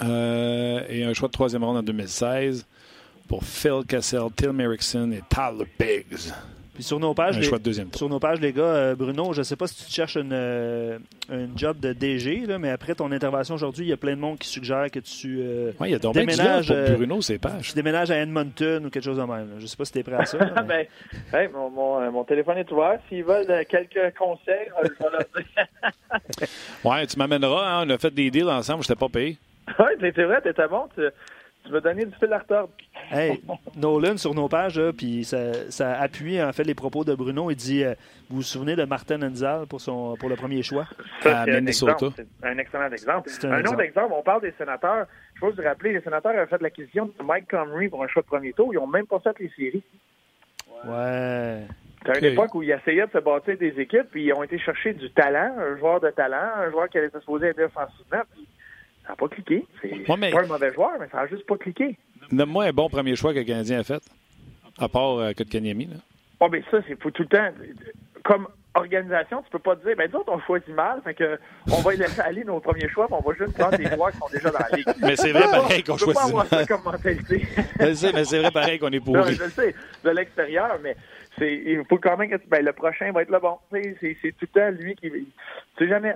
[0.00, 2.64] et un choix de troisième ronde en 2016
[3.30, 6.32] pour Phil Kessel, Tim Erickson et Tyler Biggs
[6.80, 7.44] sur nos pages, les,
[7.94, 10.32] sur nos pages, les gars, euh, Bruno, je ne sais pas si tu cherches une,
[10.32, 10.98] euh,
[11.30, 14.20] un job de DG, là, mais après ton intervention aujourd'hui, il y a plein de
[14.20, 17.68] monde qui suggère que tu euh, il y a déménages pour Bruno, c'est pages.
[17.68, 19.50] Tu déménages à Edmonton ou quelque chose de même.
[19.58, 20.38] Je ne sais pas si tu es prêt à ça.
[20.68, 20.86] ben,
[21.52, 22.98] mon, mon, mon, téléphone est ouvert.
[23.08, 26.48] S'ils veulent quelques conseils, je vais leur dire.
[26.84, 27.68] ouais, tu m'amèneras.
[27.68, 29.36] Hein, on a fait des deals ensemble, je t'ai pas payé.
[29.78, 30.88] Oui, c'est vrai, t'étais bon.
[30.96, 31.02] Tu,
[31.64, 32.70] tu m'as donné du fil à retordre.
[33.10, 33.40] Hey,
[33.76, 37.50] Nolan, sur nos pages, puis ça, appuie en fait les propos de Bruno.
[37.50, 37.94] Il dit euh,
[38.28, 40.86] Vous vous souvenez de Martin Enzal pour, son, pour le premier choix?
[41.24, 42.06] À Minnesota
[42.42, 43.30] un, excellent exemple.
[43.42, 45.06] Un, autre exemple, on parle des sénateurs.
[45.34, 48.22] Je vais vous rappeler les sénateurs avaient fait l'acquisition de Mike Comrie pour un choix
[48.22, 48.72] de premier tour.
[48.72, 49.82] Ils n'ont même pas fait les séries.
[50.84, 51.66] Ouais.
[52.06, 54.58] C'est une époque où ils essayaient de se bâtir des équipes, puis ils ont été
[54.58, 58.22] chercher du talent, un joueur de talent, un joueur qui allait se supposé être offensivement.
[58.32, 58.48] Puis
[59.10, 59.66] ça n'a pas cliqué.
[59.82, 61.96] C'est pas un mauvais joueur, mais ça n'a juste pas cliqué.
[62.30, 64.02] Nomme-moi un bon premier choix que le Canadien a fait,
[64.78, 65.88] à part euh, Kotkaniemi.
[66.38, 67.48] Oh, mais ça, c'est faut tout le temps.
[68.22, 71.38] Comme organisation, tu peux pas te dire, ben d'autres, on choisit mal, fait que
[71.72, 74.28] on va laisser aller nos premiers choix, on va juste prendre des joueurs qui sont
[74.32, 74.86] déjà dans la ligue.
[75.02, 77.42] Mais c'est vrai pareil qu'on choisit pas avoir ça comme mentalité.
[77.80, 79.34] je sais, mais c'est vrai pareil qu'on est pourri.
[79.34, 80.96] je sais, de l'extérieur, mais
[81.36, 83.56] c'est, il faut quand même que ben, le prochain va être le bon.
[83.72, 85.10] C'est, c'est tout le temps lui qui.
[85.10, 85.26] Tu
[85.78, 86.14] sais jamais.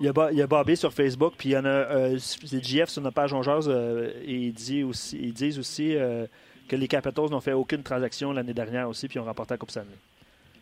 [0.00, 2.18] Il y, a, il y a Bobby sur Facebook, puis il y en a euh,
[2.18, 6.26] JF sur notre page Ongeuse, euh, et il dit aussi, ils disent aussi euh,
[6.68, 9.70] que les Capitals n'ont fait aucune transaction l'année dernière aussi, puis ont remporté la Coupe
[9.70, 9.88] Stanley.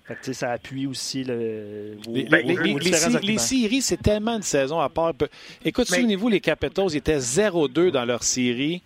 [0.04, 5.12] Fait que, ça appuie aussi le, les, les, séries, c'est tellement une saison à part.
[5.64, 8.82] Écoute, souvenez-vous, les Capitals étaient 0-2 dans leur série.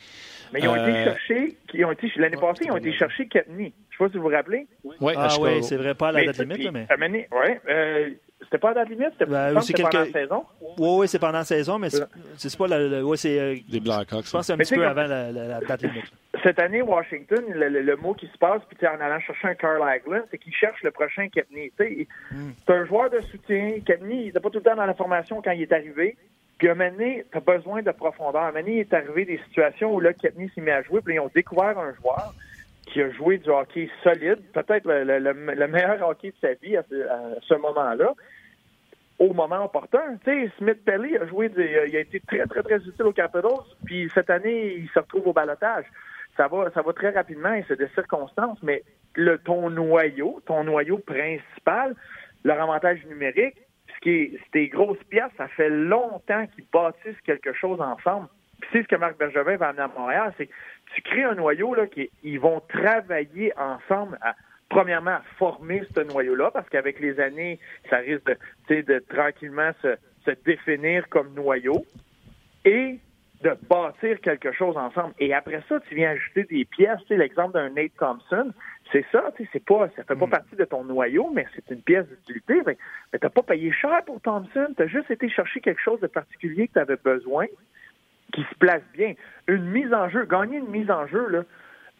[0.52, 3.72] Mais ils ont été cherchés, ont été, l'année passée, ils ont été cherchés Katni.
[3.90, 4.66] Je ne sais pas si vous vous rappelez.
[4.84, 6.70] Oui, ah, oui, c'est vrai, pas à la date limite.
[6.72, 6.86] Mais...
[7.32, 8.08] Oui,
[8.44, 9.10] c'était pas à date limite?
[9.12, 10.44] C'était ben, pendant la saison?
[10.60, 13.04] Oui, oui, c'est pendant la saison, mais c'est pas la.
[13.04, 14.26] ouais, c'est, euh, Des Blackhawks.
[14.26, 16.12] Je pense que c'est un petit peu avant la, la, date limite.
[16.42, 20.24] Cette année, Washington, le, mot qui se passe, puis en allant chercher un Carl Hagelin,
[20.30, 21.72] c'est qu'il cherche le prochain Kepney.
[22.30, 22.50] Hmm.
[22.66, 23.78] C'est un joueur de soutien.
[23.84, 26.16] Kepney, il n'était pas tout le temps dans la formation quand il est arrivé.
[26.58, 28.42] Puis à un moment donné, tu as besoin de profondeur.
[28.42, 30.82] À un moment donné, il est arrivé des situations où là, Kepney s'est mis à
[30.82, 32.34] jouer, puis ils ont découvert un joueur
[32.86, 36.82] qui a joué du hockey solide, peut-être le, meilleur hockey de sa vie à
[37.42, 38.14] ce moment-là
[39.18, 40.16] au moment opportun.
[40.24, 43.64] Tu sais, Smith Pelly a joué, il a été très, très, très utile au Capitals,
[43.84, 45.84] puis cette année, il se retrouve au balotage.
[46.36, 48.82] Ça va, ça va très rapidement et c'est des circonstances, mais
[49.14, 51.94] le, ton noyau, ton noyau principal,
[52.42, 53.56] leur avantage numérique,
[53.94, 58.26] ce qui est, tes grosses pièces, ça fait longtemps qu'ils bâtissent quelque chose ensemble.
[58.60, 60.48] Puis c'est ce que Marc Bergevin va amener à Montréal, c'est
[60.94, 64.34] tu crées un noyau là qui ils vont travailler ensemble à
[64.68, 67.58] premièrement, à former ce noyau-là, parce qu'avec les années,
[67.90, 68.26] ça risque
[68.68, 69.96] de, de tranquillement se,
[70.44, 71.84] définir comme noyau,
[72.64, 72.98] et
[73.42, 75.12] de bâtir quelque chose ensemble.
[75.18, 76.98] Et après ça, tu viens ajouter des pièces.
[77.02, 78.52] Tu sais, l'exemple d'un Nate Thompson,
[78.90, 80.30] c'est ça, tu sais, c'est pas, ça fait pas mm.
[80.30, 82.62] partie de ton noyau, mais c'est une pièce d'utilité.
[82.66, 82.78] Mais,
[83.12, 86.06] mais t'as pas payé cher pour Thompson, tu as juste été chercher quelque chose de
[86.06, 87.46] particulier que tu avais besoin,
[88.32, 89.12] qui se place bien.
[89.46, 91.42] Une mise en jeu, gagner une mise en jeu, là,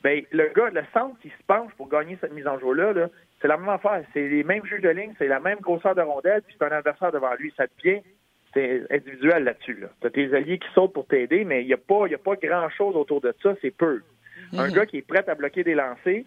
[0.04, 3.08] ben, le gars, le centre qui se penche pour gagner cette mise en jeu-là, -là,
[3.40, 4.04] c'est la même affaire.
[4.12, 6.76] C'est les mêmes juges de ligne, c'est la même grosseur de rondelle, puis c'est un
[6.76, 7.52] adversaire devant lui.
[7.56, 8.02] Ça devient
[8.54, 9.78] c'est individuel là-dessus.
[9.80, 9.88] Là.
[10.00, 12.36] Tu as tes alliés qui sautent pour t'aider, mais il n'y a pas, a pas
[12.36, 14.02] grand-chose autour de ça, c'est peu.
[14.52, 14.74] Un mhm.
[14.74, 16.22] gars qui est prêt à bloquer des lancers,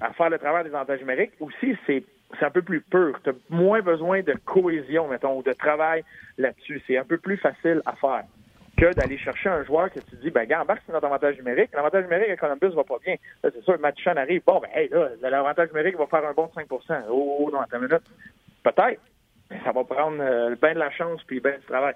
[0.00, 2.04] à faire le travail des avantages numériques, aussi, c'est
[2.42, 3.18] un peu plus pur.
[3.22, 6.04] Tu as moins besoin de cohésion, mettons, ou de travail
[6.36, 6.82] là-dessus.
[6.86, 8.24] C'est un peu plus facile à faire
[8.76, 11.70] que d'aller chercher un joueur que tu dis, ben, gars, c'est notre avantage numérique.
[11.72, 13.16] L'avantage numérique à Columbus va pas bien.
[13.42, 14.42] c'est sûr, Matchan arrive.
[14.46, 17.84] Bon, ben, hey, là, l'avantage numérique va faire un bon 5% Oh, non, attends une
[17.84, 18.02] minute.
[18.62, 19.00] Peut-être.
[19.50, 21.94] Mais ça va prendre euh, bien de la chance puis bien du travail.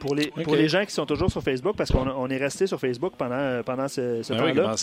[0.00, 2.66] Pour les, pour les gens qui sont toujours sur Facebook, parce qu'on on est resté
[2.66, 4.74] sur Facebook pendant, pendant ce, ce ben temps-là.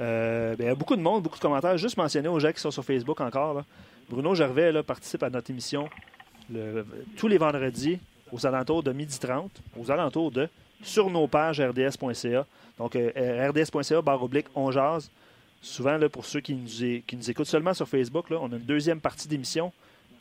[0.00, 1.76] Euh, ben, il y a beaucoup de monde, beaucoup de commentaires.
[1.76, 3.64] Juste mentionner aux gens qui sont sur Facebook encore.
[4.08, 5.88] Bruno Gervais là, participe à notre émission
[7.16, 7.98] tous les vendredis
[8.32, 9.48] aux alentours de 12h30,
[9.78, 10.48] aux alentours de
[10.82, 12.46] sur nos pages rds.ca.
[12.78, 15.10] Donc, euh, rds.ca, barre oblique, on jase.
[15.62, 16.66] Souvent, là, pour ceux qui nous,
[17.06, 19.72] qui nous écoutent seulement sur Facebook, là, on a une deuxième partie d'émission,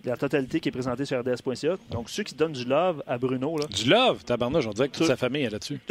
[0.06, 1.76] la totalité qui est présentée sur rds.ca.
[1.90, 3.58] Donc, ceux qui donnent du love à Bruno.
[3.58, 5.80] Là, du love, tabarnouche, on dirait que toute sa famille est là-dessus.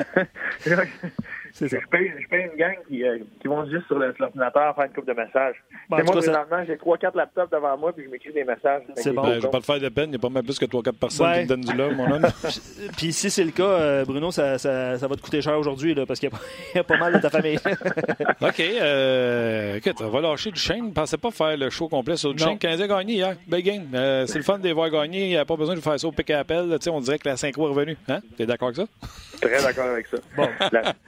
[1.58, 4.92] Je paye, je paye une gang qui, euh, qui vont juste sur l'ordinateur faire une
[4.92, 5.56] coupe de messages.
[5.88, 8.82] Bon, moi, présentement, j'ai 3-4 laptops devant moi puis je m'écris des messages.
[8.96, 9.22] C'est bon.
[9.22, 10.06] Ben, je vais pas te faire de peine.
[10.06, 12.10] Il n'y a pas même plus que 3-4 personnes qui te donnent du love, mon
[12.10, 12.26] homme.
[12.96, 15.94] puis si c'est le cas, euh, Bruno, ça, ça, ça, va te coûter cher aujourd'hui
[16.06, 16.30] parce qu'il
[16.74, 17.58] y, a pas mal de ta famille.
[18.40, 18.60] OK.
[18.60, 20.86] Euh, écoute, on va lâcher du chaîne.
[20.86, 22.58] Ne pensais pas faire le show complet sur du chaîne.
[22.58, 23.36] 15 a gagné hier.
[23.46, 23.88] Big game.
[23.94, 25.24] Euh, c'est le fun de les voir gagner.
[25.24, 26.78] Il n'y a pas besoin de faire ça au pick et appel.
[26.90, 27.96] On dirait que la synchro est revenue.
[28.08, 28.20] Hein?
[28.36, 29.08] Tu es d'accord avec ça?
[29.40, 30.18] Très d'accord avec ça.
[30.36, 30.48] Bon.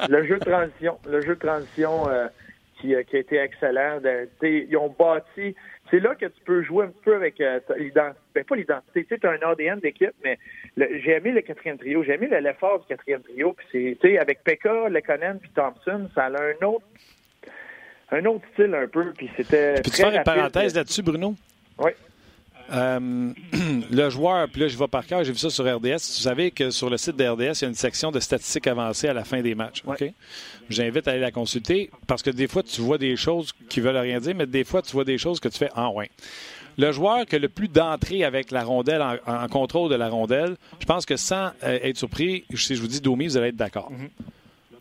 [0.09, 2.29] le jeu de transition, le jeu de transition euh,
[2.81, 4.01] qui, euh, qui, a été excellent.
[4.43, 5.55] ils ont bâti.
[5.91, 8.21] C'est là que tu peux jouer un petit peu avec euh, l'identité.
[8.35, 9.07] Ben, pas l'identité.
[9.07, 10.39] Tu as un ADN d'équipe, mais
[10.77, 12.03] j'ai aimé le quatrième trio.
[12.03, 13.53] J'ai aimé l'effort du quatrième trio.
[13.53, 16.87] Puis c'est, avec Pekka, Lekonen puis Thompson, ça a un autre
[18.11, 19.13] un autre style un peu.
[19.13, 19.75] Puis c'était.
[19.75, 21.35] Peux-tu faire une parenthèse là-dessus, Bruno?
[21.79, 21.93] Oui.
[22.73, 23.33] Euh,
[23.91, 25.87] le joueur, puis là, je vais par cœur, j'ai vu ça sur RDS.
[25.87, 28.67] Vous savez que sur le site de RDS, il y a une section de statistiques
[28.67, 29.83] avancées à la fin des matchs.
[29.87, 30.05] OK?
[30.71, 33.97] J'invite à aller la consulter parce que des fois, tu vois des choses qui veulent
[33.97, 36.05] rien dire, mais des fois, tu vois des choses que tu fais en ah,
[36.79, 40.57] Le joueur qui a le plus d'entrée avec la rondelle, en, contrôle de la rondelle,
[40.81, 43.57] je pense que sans euh, être surpris, si je vous dis Domi, vous allez être
[43.57, 43.91] d'accord.
[43.93, 44.09] Mm-hmm.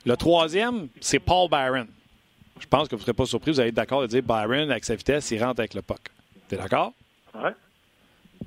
[0.05, 1.87] Le troisième, c'est Paul Byron.
[2.59, 4.71] Je pense que vous ne serez pas surpris, vous allez être d'accord de dire Byron,
[4.71, 5.99] avec sa vitesse, il rentre avec le puck.
[6.47, 6.93] T'es d'accord?
[7.35, 7.49] Oui.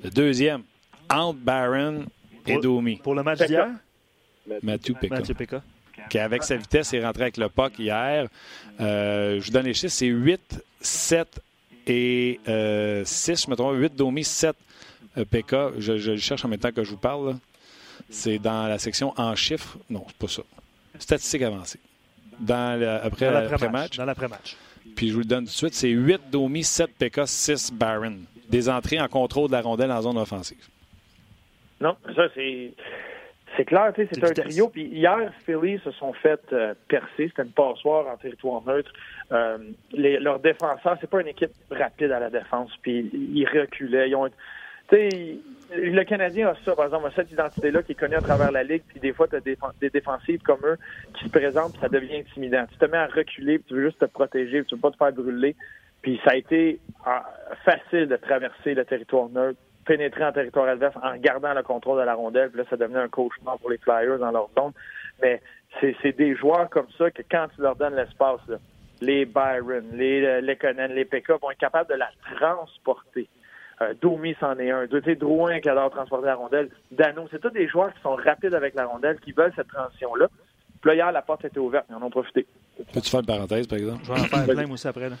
[0.03, 0.63] Le deuxième,
[1.09, 2.05] entre Barron
[2.45, 2.97] et Domi.
[2.97, 3.69] Pour le match d'hier?
[4.61, 5.61] Mathieu Pekka.
[6.09, 8.27] Qui, avec sa vitesse, est rentré avec le puck hier.
[8.79, 11.41] Euh, je vous donne les chiffres, c'est 8, 7
[11.87, 14.55] et 6, euh, je me trompe, 8 Domi, 7
[15.17, 15.71] euh, Pekka.
[15.77, 17.37] Je, le cherche en même temps que je vous parle.
[18.09, 19.77] C'est dans la section en chiffres.
[19.89, 20.41] Non, c'est pas ça.
[20.99, 21.79] Statistique avancée.
[22.39, 23.97] Dans après, l'après-match.
[23.97, 24.57] Dans l'après-match.
[24.95, 28.17] Puis je vous le donne tout de suite, c'est 8 Domi, 7 Pekka, 6 Barron
[28.49, 30.67] des entrées en contrôle de la rondelle en zone offensive.
[31.81, 32.73] Non, ça, c'est.
[33.57, 34.67] C'est clair, c'est un trio.
[34.67, 37.29] Puis hier, Philly se sont fait euh, percer.
[37.29, 38.91] C'était une passoire en territoire neutre.
[39.31, 39.57] Euh,
[39.93, 42.71] les, leurs défenseurs, c'est pas une équipe rapide à la défense.
[42.81, 44.09] Puis ils reculaient.
[44.09, 44.29] Ils ont,
[44.91, 48.83] le Canadien a ça, par exemple, cette identité-là qui est connue à travers la Ligue,
[48.87, 49.57] puis des fois, tu as des,
[49.89, 50.77] défensives comme eux
[51.15, 52.65] qui se présentent, puis ça devient intimidant.
[52.71, 54.91] Tu te mets à reculer, puis tu veux juste te protéger, puis tu veux pas
[54.91, 55.55] te faire brûler.
[56.01, 57.25] Puis ça a été ah,
[57.63, 62.05] facile de traverser le territoire neutre, pénétrer en territoire adverse en gardant le contrôle de
[62.05, 62.49] la rondelle.
[62.49, 64.71] Puis là, ça devenait un cauchemar pour les Flyers dans leur zone.
[65.21, 65.41] Mais
[65.79, 68.39] c'est des joueurs comme ça que quand tu leur donnes l'espace,
[69.01, 73.27] les Byron, les euh, Lekonen, les PK vont être capables de la transporter.
[73.81, 74.87] Euh, Domi c'en est un.
[75.03, 76.69] sais, Drouin qui adore transporter la rondelle.
[76.91, 80.29] Dano, c'est tous des joueurs qui sont rapides avec la rondelle, qui veulent cette transition-là.
[80.81, 81.85] Puis là, hier, la porte était ouverte.
[81.89, 82.45] Ils en ont profité.
[82.93, 84.01] Peux-tu faire une parenthèse, par exemple?
[84.03, 85.09] Je vais en faire plein aussi après.
[85.09, 85.15] Là.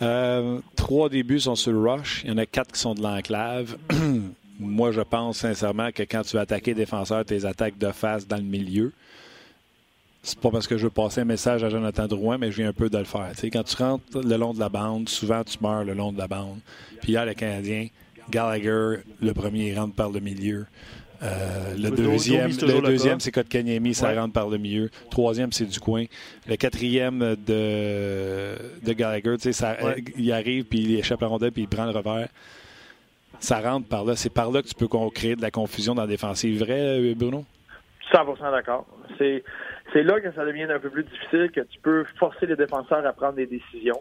[0.00, 2.22] Euh, trois débuts sont sur le rush.
[2.24, 3.76] Il y en a quatre qui sont de l'enclave.
[4.60, 8.36] Moi, je pense sincèrement que quand tu vas attaquer défenseur, tes attaques de face dans
[8.36, 8.92] le milieu.
[10.22, 12.68] C'est pas parce que je veux passer un message à Jonathan Drouin, mais je viens
[12.68, 13.30] un peu de le faire.
[13.52, 16.26] quand tu rentres le long de la bande, souvent tu meurs le long de la
[16.26, 16.58] bande.
[17.00, 17.88] Puis hier, le Canadien,
[18.28, 20.66] Gallagher, le premier, il rentre par le milieu.
[21.22, 24.88] Euh, le, deuxième, le deuxième c'est Kotkaniemi, ça rentre par le milieu.
[25.10, 26.04] Troisième, c'est du coin.
[26.46, 28.54] Le quatrième de,
[28.84, 29.76] de Gallagher, ça,
[30.16, 32.28] il arrive, puis il échappe la rondelle, puis il prend le revers.
[33.40, 34.14] Ça rentre par là.
[34.16, 36.60] C'est par là que tu peux créer de la confusion dans la défensive.
[36.60, 37.44] Vrai, euh, Bruno?
[38.12, 38.86] 100% d'accord.
[39.18, 39.44] C'est,
[39.92, 43.04] c'est là que ça devient un peu plus difficile, que tu peux forcer les défenseurs
[43.04, 44.00] à prendre des décisions.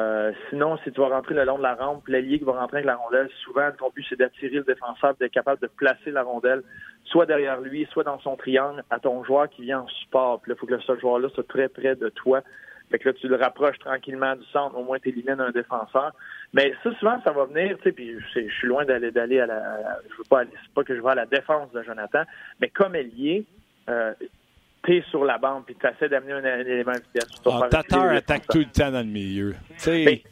[0.00, 2.78] Euh, sinon, si tu vas rentrer le long de la rampe, l'allié qui va rentrer
[2.78, 6.22] avec la rondelle, souvent, ton but, c'est d'attirer le défenseur, d'être capable de placer la
[6.22, 6.62] rondelle,
[7.04, 10.40] soit derrière lui, soit dans son triangle, à ton joueur qui vient en support.
[10.40, 12.42] Puis là, il faut que ce joueur-là soit très près de toi.
[12.90, 16.12] Fait que là, tu le rapproches tranquillement du centre, au moins tu élimines un défenseur.
[16.52, 19.46] Mais ça, souvent, ça va venir, tu sais, puis je suis loin d'aller d'aller à
[19.46, 20.00] la.
[20.10, 22.22] Je veux pas aller, c'est pas que je vais à la défense de Jonathan,
[22.60, 23.44] mais comme ailier,
[23.88, 24.12] euh,
[24.82, 27.28] t'es sur la bande puis tu essaies d'amener un, élément de vitesse.
[27.46, 29.54] Ah, Tatar attaque tout le temps dans le milieu.
[29.86, 30.22] Il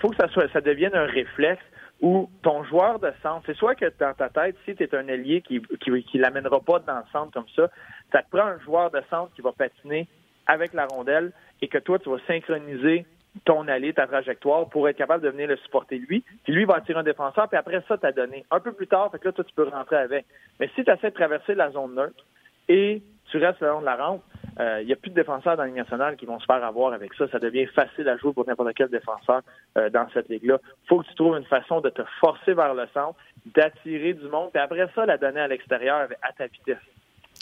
[0.00, 1.62] faut que ça, soit, ça devienne un réflexe
[2.00, 5.08] où ton joueur de centre, c'est soit que dans ta tête, si tu es un
[5.08, 7.68] allié qui qui, qui l'amènera pas dans le centre comme ça,
[8.10, 10.08] ça te prend un joueur de centre qui va patiner
[10.46, 13.06] avec la rondelle et que toi, tu vas synchroniser
[13.44, 16.22] ton allié, ta trajectoire, pour être capable de venir le supporter lui.
[16.44, 18.44] Puis lui va attirer un défenseur, puis après ça, t'as donné.
[18.50, 20.26] Un peu plus tard, fait que là, toi, tu peux rentrer avec.
[20.60, 22.24] Mais si tu essaies de traverser la zone neutre
[22.68, 23.02] et
[23.32, 24.22] tu restes le long de la rampe,
[24.58, 26.62] il euh, n'y a plus de défenseurs dans la Ligue nationale qui vont se faire
[26.62, 27.26] avoir avec ça.
[27.28, 29.40] Ça devient facile à jouer pour n'importe quel défenseur
[29.78, 30.58] euh, dans cette ligue-là.
[30.84, 34.28] Il faut que tu trouves une façon de te forcer vers le centre, d'attirer du
[34.28, 36.76] monde, puis après ça, la donner à l'extérieur à ta vitesse.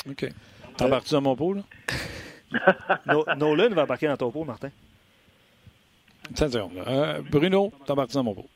[0.08, 0.28] OK.
[0.76, 1.62] T'embarques-tu dans mon pot, là?
[3.36, 4.70] Nolan va embarquer dans ton pot, Martin.
[6.86, 8.46] Euh, Bruno, t'embarques-tu dans mon pot?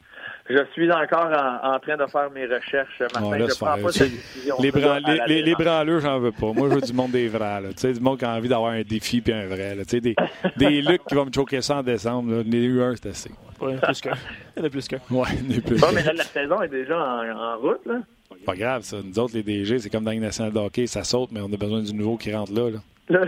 [0.48, 1.30] Je suis encore
[1.62, 3.00] en, train de faire mes recherches.
[3.14, 4.56] Martin, je prends pas cette décision.
[4.60, 6.52] Les, bran les, les, branleux, j'en veux pas.
[6.52, 7.62] Moi, je veux du monde des vrais.
[7.62, 7.68] Là.
[7.68, 9.74] Tu sais, du monde qui a envie d'avoir un défi puis un vrai.
[9.74, 9.84] Là.
[9.84, 10.14] Tu sais, des,
[10.56, 12.30] des Lucs qui vont me choquer ça en décembre.
[12.30, 12.42] Là.
[12.44, 13.30] Les eu un, c'est assez.
[13.58, 14.12] Ouais, plus qu'un.
[14.56, 15.00] Il y en a plus qu'un.
[15.10, 17.86] Ouais, il y en a plus Bon, mais là, la saison est déjà en, route.
[17.86, 18.00] Là.
[18.44, 18.98] Pas grave, ça.
[19.02, 20.86] Nous autres, les DG, c'est comme dans les nationale de hockey.
[20.86, 22.68] Ça saute, mais on a besoin du nouveau qui rentre là.
[22.70, 22.80] là.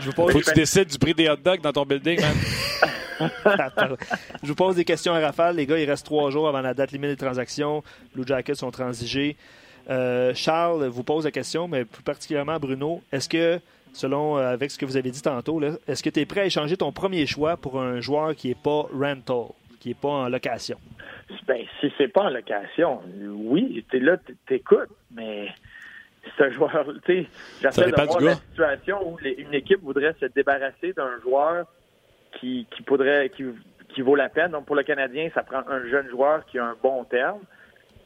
[0.00, 2.34] je Faut que tu décides du prix des hot dogs dans ton building, man.
[4.42, 5.56] je vous pose des questions à rafale.
[5.56, 7.82] Les gars, il reste trois jours avant la date limite des transactions.
[8.14, 9.36] Blue Jackets sont transigés.
[9.88, 13.02] Euh, Charles vous pose la question, mais plus particulièrement Bruno.
[13.12, 13.60] Est-ce que,
[13.92, 16.46] selon euh, avec ce que vous avez dit tantôt, est-ce que tu es prêt à
[16.46, 20.28] échanger ton premier choix pour un joueur qui n'est pas rental, qui n'est pas en
[20.28, 20.78] location?
[21.46, 24.16] Ben, si c'est pas en location, oui, tu es là,
[24.46, 25.48] t'écoutes, mais
[26.36, 27.28] c'est un joueur, tu sais,
[27.62, 31.66] j'essaie de voir la situation où une équipe voudrait se débarrasser d'un joueur
[32.32, 33.44] qui, qui, pourrait, qui,
[33.94, 34.52] qui vaut la peine.
[34.52, 37.40] Donc, pour le Canadien, ça prend un jeune joueur qui a un bon terme.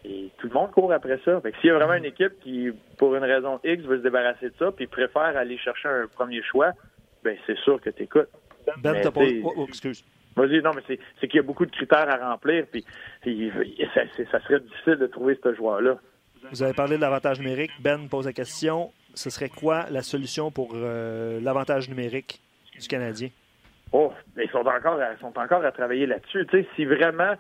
[0.05, 1.41] Et tout le monde court après ça.
[1.41, 4.51] Fait s'il y a vraiment une équipe qui, pour une raison X, veut se débarrasser
[4.51, 6.73] de ça, puis préfère aller chercher un premier choix,
[7.23, 8.29] ben c'est sûr que tu écoutes.
[8.83, 9.23] Ben, t'as pas...
[9.43, 10.05] Oh, oh, excuse.
[10.37, 10.83] Vas-y, non, mais
[11.21, 12.85] c'est qu'il y a beaucoup de critères à remplir, puis
[13.95, 15.97] ça, ça serait difficile de trouver ce joueur-là.
[16.51, 17.71] Vous avez parlé de l'avantage numérique.
[17.81, 18.93] Ben pose la question.
[19.15, 22.43] Ce serait quoi la solution pour euh, l'avantage numérique
[22.79, 23.29] du Canadien?
[23.97, 26.45] Oh, ils sont encore, à, sont encore à travailler là-dessus.
[26.51, 27.35] Tu sais, si vraiment,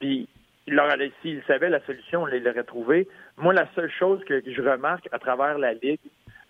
[0.00, 0.28] puis
[1.22, 3.06] s'ils savaient la solution, on l'aurait trouvée.
[3.36, 6.00] Moi, la seule chose que je remarque à travers la Ligue,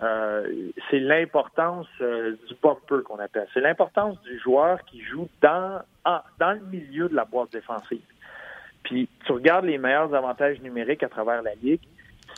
[0.03, 3.47] euh, c'est l'importance euh, du bumper qu'on appelle.
[3.53, 5.83] C'est l'importance du joueur qui joue dans,
[6.39, 8.01] dans le milieu de la boîte défensive.
[8.85, 11.83] Puis tu regardes les meilleurs avantages numériques à travers la Ligue,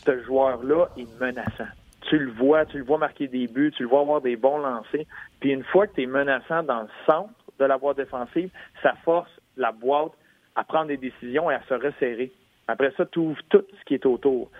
[0.04, 1.70] ce joueur-là est menaçant.
[2.08, 4.58] Tu le vois, tu le vois marquer des buts, tu le vois avoir des bons
[4.58, 5.06] lancers.
[5.40, 8.50] Puis une fois que tu es menaçant dans le centre de la boîte défensive,
[8.82, 10.12] ça force la boîte
[10.54, 12.32] à prendre des décisions et à se resserrer.
[12.68, 14.50] Après ça, tu ouvres tout ce qui est autour.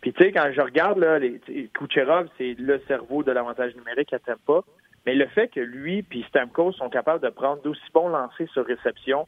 [0.00, 1.18] Puis tu sais, quand je regarde, là,
[1.74, 4.62] Kucherov, c'est le cerveau de l'avantage numérique à pas.
[5.06, 8.64] Mais le fait que lui puis Stamkos sont capables de prendre d'aussi bons lancers sur
[8.64, 9.26] réception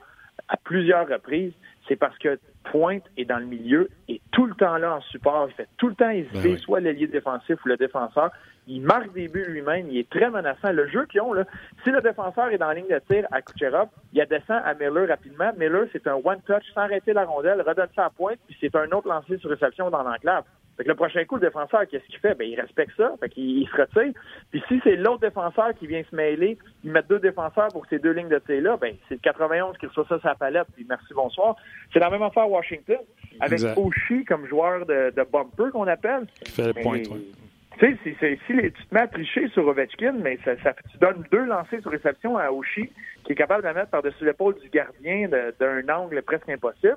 [0.48, 1.52] à plusieurs reprises,
[1.89, 5.49] c'est parce que Pointe est dans le milieu et tout le temps là en support.
[5.51, 8.30] Il fait tout le temps hésiter, ben soit l'allié défensif ou le défenseur.
[8.66, 9.91] Il marque des buts lui-même.
[9.91, 10.72] Il est très menaçant.
[10.72, 11.45] Le jeu qu'ils ont, là,
[11.82, 15.09] si le défenseur est dans la ligne de tir à Kucherov, il descend à Miller
[15.09, 15.53] rapidement.
[15.59, 18.91] Miller, c'est un one-touch sans arrêter la rondelle, redonne ça à pointe, puis c'est un
[18.93, 20.45] autre lancé sur réception dans l'enclave.
[20.76, 22.34] Fait que le prochain coup, le défenseur, qu'est-ce qu'il fait?
[22.34, 23.14] Ben, il respecte ça.
[23.20, 24.12] Fait qu'il se retire.
[24.50, 27.98] Puis si c'est l'autre défenseur qui vient se mêler, il met deux défenseurs pour ces
[27.98, 30.66] deux lignes de tir-là, ben, c'est le 91 qui reçoit ça sa palette.
[30.74, 31.56] Puis merci, bonsoir.
[31.92, 32.98] C'est la même affaire à Washington.
[33.40, 36.26] Avec Oshie comme joueur de, de bumper qu'on appelle.
[36.46, 38.14] Fait le point, Tu sais, si,
[38.46, 41.80] si, tu te mets à tricher sur Ovechkin, mais ça, ça, tu donnes deux lancers
[41.82, 42.90] sur réception à Oshie,
[43.24, 46.96] qui est capable de mettre par-dessus l'épaule du gardien d'un angle presque impossible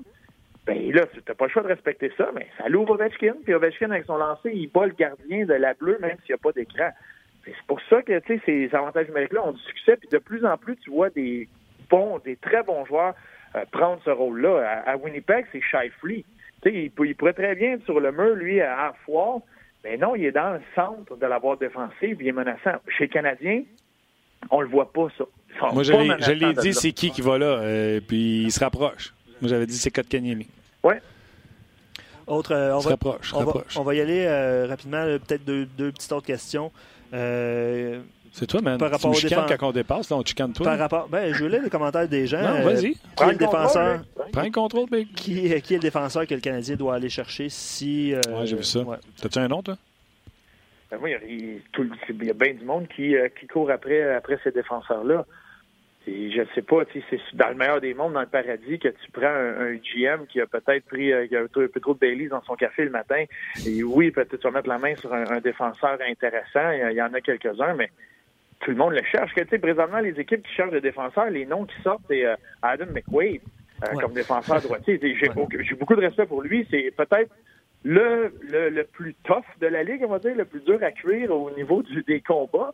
[0.67, 3.53] ben là, tu n'as pas le choix de respecter ça, mais ça l'ouvre Ovechkin, puis
[3.53, 6.37] Ovechkin, avec son lancer, il bat le gardien de la bleue, même s'il n'y a
[6.37, 6.89] pas d'écran.
[7.45, 10.45] C'est pour ça que, tu sais, ces avantages numériques-là ont du succès, puis de plus
[10.45, 11.47] en plus, tu vois des
[11.89, 13.15] bons, des très bons joueurs
[13.55, 14.83] euh, prendre ce rôle-là.
[14.85, 16.25] À, Winnipeg, c'est Shifley.
[16.61, 19.39] Tu sais, il, il, pourrait très bien être sur le mur, lui, à Foire,
[19.85, 22.75] mais non, il est dans le centre de la boîte défensive, il est menaçant.
[22.89, 23.63] Chez les Canadiens,
[24.51, 25.23] on le voit pas, ça.
[25.71, 29.13] Moi, je l'ai dit, c'est qui qui va là, euh, puis il se rapproche.
[29.41, 30.47] Moi, j'avais dit c'est Kotkaniemi.
[30.87, 30.93] Oui.
[32.27, 35.65] Autre, euh, on, va, rapproche, on, va, on, va, y aller euh, rapidement, peut-être deux,
[35.65, 36.71] deux, petites autres questions.
[37.13, 38.01] Euh,
[38.33, 38.77] c'est toi, man.
[38.77, 40.65] Par rapport tu me quand on dépasse, là, on chicane toi.
[40.65, 42.41] Par rapport, ben, je voulais les commentaires des gens.
[42.41, 42.95] Non, vas-y.
[42.95, 44.01] qui est le défenseur
[44.33, 45.13] Prends le contrôle, Big.
[45.13, 48.13] Qui, qui, est le défenseur que le Canadien doit aller chercher si.
[48.13, 48.81] Euh, ouais, j'ai vu ça.
[48.81, 48.97] Ouais.
[49.21, 49.77] T'as-tu un nom, toi?
[50.91, 51.61] Ben, moi, il
[52.25, 55.25] y, a, bien du monde qui, qui court après, après ces défenseurs-là
[56.07, 59.11] je ne sais pas, c'est dans le meilleur des mondes, dans le paradis, que tu
[59.11, 62.55] prends un, GM qui a peut-être pris euh, un peu trop de Baileys dans son
[62.55, 63.25] café le matin.
[63.65, 66.71] Et oui, peut-être tu vas mettre la main sur un, défenseur intéressant.
[66.71, 67.89] Il y, en a quelques-uns, mais
[68.61, 69.33] tout le monde le cherche.
[69.35, 72.85] Sais, présentement, les équipes qui cherchent des défenseurs, les noms qui sortent, c'est euh, Adam
[72.93, 73.41] McQuaid
[73.83, 74.99] euh, comme défenseur droitier.
[75.19, 76.65] J'ai beaucoup de respect pour lui.
[76.71, 77.31] C'est peut-être
[77.83, 81.31] le, le, plus tough de la ligue, on va dire, le plus dur à cuire
[81.31, 82.71] au niveau du, des combats.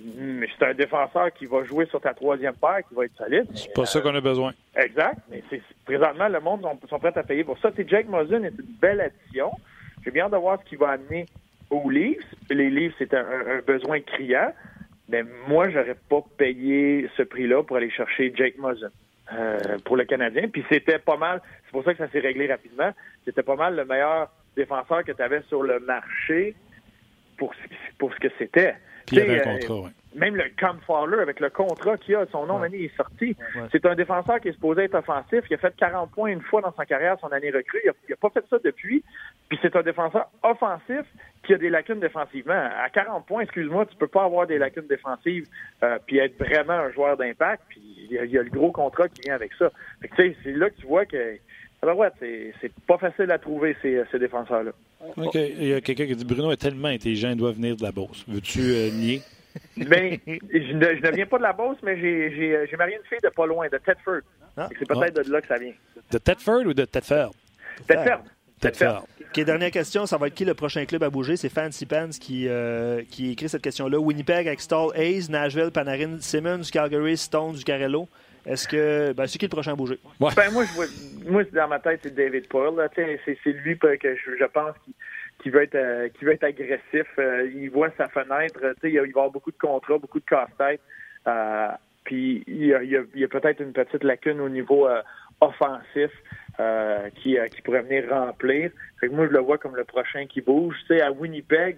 [0.00, 3.46] Mais c'est un défenseur qui va jouer sur ta troisième paire, qui va être solide.
[3.54, 4.52] C'est pas ça qu'on a besoin.
[4.76, 5.18] Exact.
[5.30, 7.70] Mais c'est, présentement, le monde sont, prêts à payer pour ça.
[7.76, 9.50] Jake Mosin est une belle addition.
[10.04, 11.26] J'ai bien de voir ce qu'il va amener
[11.70, 12.24] aux Leafs.
[12.50, 14.52] Les Leafs, c'est un, besoin criant.
[15.08, 18.90] Mais moi, j'aurais pas payé ce prix-là pour aller chercher Jake Mosin
[19.32, 20.48] euh, pour le Canadien.
[20.48, 22.90] Puis c'était pas mal, c'est pour ça que ça s'est réglé rapidement,
[23.24, 26.54] c'était pas mal le meilleur défenseur que tu avais sur le marché
[27.38, 27.54] pour,
[27.98, 28.74] pour ce que c'était.
[29.08, 29.90] Puis il y avait un contrat, oui.
[30.14, 33.36] même le Cam Fowler, avec le contrat qu'il a, son nom l'année est sorti.
[33.72, 35.40] C'est un défenseur qui est supposé être offensif.
[35.50, 37.80] Il a fait 40 points une fois dans sa carrière, son année recrue.
[37.84, 39.02] Il n'a pas fait ça depuis.
[39.48, 41.04] Puis c'est un défenseur offensif
[41.42, 42.68] qui a des lacunes défensivement.
[42.84, 45.46] À 40 points, excuse-moi, tu peux pas avoir des lacunes défensives
[45.82, 47.62] euh, puis être vraiment un joueur d'impact.
[47.70, 47.80] Puis
[48.10, 49.70] il y, a, le gros contrat qui vient avec ça.
[50.16, 51.38] c'est là que tu vois que
[51.82, 54.72] alors ouais, c'est pas facile à trouver ces, ces défenseurs-là.
[55.16, 55.34] OK.
[55.34, 57.92] Il y a quelqu'un qui dit Bruno est tellement intelligent, il doit venir de la
[57.92, 58.24] bourse.
[58.26, 59.22] Veux-tu euh, nier?
[59.76, 63.18] Ben, je, ne, je ne viens pas de la Beauce, mais j'ai marié une fille
[63.24, 64.20] de pas loin, de Tedford.
[64.56, 64.68] Ah.
[64.78, 65.72] C'est peut-être de là que ça vient.
[66.12, 67.32] De Tedford ou de Tedford?
[67.88, 68.22] Tedford.
[68.60, 69.06] Tedford.
[69.20, 71.36] OK, dernière question, ça va être qui le prochain club à bouger?
[71.36, 73.98] C'est Fancy Pants qui, euh, qui écrit cette question-là.
[73.98, 78.08] Winnipeg avec Stall Hayes, Nashville, Panarin, Simmons, Calgary, Stone, Carello.
[78.48, 79.12] Est-ce que.
[79.12, 79.98] Ben, c'est qui le prochain à bouger?
[80.18, 80.86] Ben, moi, je vois,
[81.26, 82.88] moi, dans ma tête, c'est David Paul.
[82.94, 84.94] C'est lui que je, je pense qu'il
[85.42, 87.06] qui veut être euh, qui veut être agressif.
[87.18, 88.58] Euh, il voit sa fenêtre.
[88.82, 90.80] Il, il va y avoir beaucoup de contrats, beaucoup de casse-tête.
[91.26, 91.68] Euh,
[92.04, 94.88] puis il y a, a, peut-être une petite lacune au niveau
[95.42, 96.10] offensif
[97.16, 98.70] qui, qui pourrait venir remplir.
[98.98, 100.74] Fait que moi, je le vois comme le prochain qui bouge.
[100.86, 101.76] Tu sais, à Winnipeg,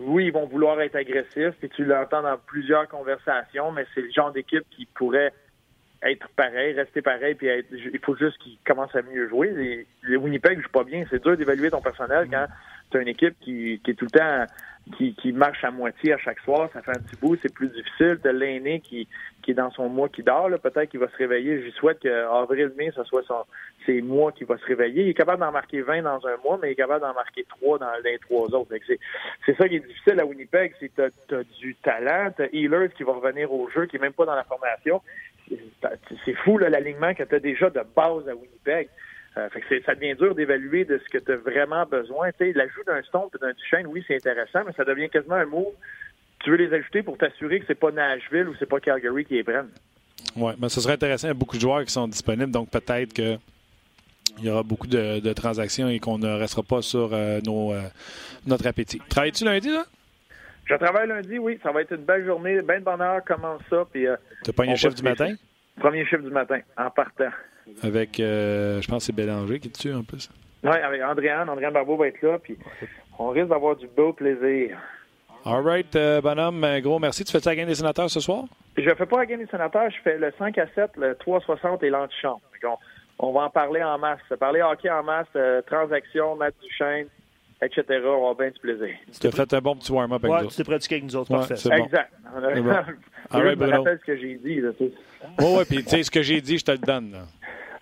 [0.00, 4.10] oui, ils vont vouloir être agressifs, puis tu l'entends dans plusieurs conversations, mais c'est le
[4.10, 5.32] genre d'équipe qui pourrait
[6.02, 9.50] être pareil, rester pareil, puis il faut juste qu'ils commencent à mieux jouer.
[9.50, 11.04] Les, les Winnipeg jouent pas bien.
[11.10, 12.46] C'est dur d'évaluer ton personnel quand
[12.90, 14.46] tu as une équipe qui, qui est tout le temps
[14.96, 16.68] qui, qui marche à moitié à chaque soir.
[16.72, 18.18] Ça fait un petit bout, c'est plus difficile.
[18.22, 19.08] T'as l'aîné qui,
[19.42, 20.48] qui est dans son mois qui dort.
[20.62, 21.62] Peut-être qu'il va se réveiller.
[21.64, 23.44] Je souhaite qu'avril-mai, ce soit son,
[23.84, 25.02] ses mois qui va se réveiller.
[25.04, 27.44] Il est capable d'en marquer 20 dans un mois, mais il est capable d'en marquer
[27.48, 28.72] 3 dans les trois autres.
[29.44, 32.30] C'est ça qui est difficile à Winnipeg, c'est que tu as, du talent.
[32.36, 35.00] Tu Healers qui va revenir au jeu, qui est même pas dans la formation
[36.24, 38.88] c'est fou l'alignement que tu as déjà de base à Winnipeg.
[39.38, 42.30] Euh, fait ça devient dur d'évaluer de ce que tu as vraiment besoin.
[42.40, 45.74] L'ajout d'un Stone et d'un Duchesne, oui, c'est intéressant, mais ça devient quasiment un mot.
[46.42, 49.34] Tu veux les ajouter pour t'assurer que c'est pas Nashville ou c'est pas Calgary qui
[49.34, 49.70] les prennent.
[50.36, 51.28] Oui, mais ce serait intéressant.
[51.28, 53.36] Il y a beaucoup de joueurs qui sont disponibles, donc peut-être que
[54.38, 57.82] il y aura beaucoup de, transactions et qu'on ne restera pas sur euh, nos, euh,
[58.46, 59.00] notre appétit.
[59.08, 59.84] Travailles-tu lundi, là?
[60.66, 61.58] Je travaille lundi, oui.
[61.62, 62.60] Ça va être une belle journée.
[62.60, 63.84] Ben de bonheur, commence ça.
[63.90, 65.34] Puis, euh, T'as pas un chiffre du matin?
[65.78, 67.30] Premier chiffre du matin, en partant.
[67.82, 70.30] Avec, euh, je pense que c'est Bélanger qui est dessus en plus.
[70.62, 71.48] Oui, avec Andréane.
[71.48, 72.38] Andréane Barbeau va être là.
[72.38, 72.58] Puis
[73.18, 74.78] on risque d'avoir du beau plaisir.
[75.44, 77.24] All right, euh, bonhomme, un gros merci.
[77.24, 78.44] Tu fais-tu la game des sénateurs ce soir?
[78.76, 79.90] Je fais pas la game des sénateurs.
[79.90, 82.40] Je fais le 5 à 7, le 360 et l'antichambre.
[82.64, 82.76] On,
[83.28, 84.18] on va en parler en masse.
[84.40, 85.28] Parler hockey en masse,
[85.66, 87.06] transaction, Matt Duchesne,
[87.62, 87.84] etc.
[88.04, 88.94] On va bien du plaisir.
[89.18, 90.50] Tu as fait un bon petit warm-up avec ouais, nous.
[90.50, 91.30] tu t'es pratiqué avec nous autres.
[91.30, 91.54] Ouais, parfait.
[91.54, 92.12] Exact.
[92.34, 92.62] Bon.
[92.62, 92.70] Bon.
[93.30, 93.78] All right, Bruno.
[93.78, 94.60] rappelle ce que j'ai dit.
[94.60, 94.92] Là, oui,
[95.40, 97.12] oui, puis tu sais, ce que j'ai dit, je te le donne.
[97.12, 97.26] Là.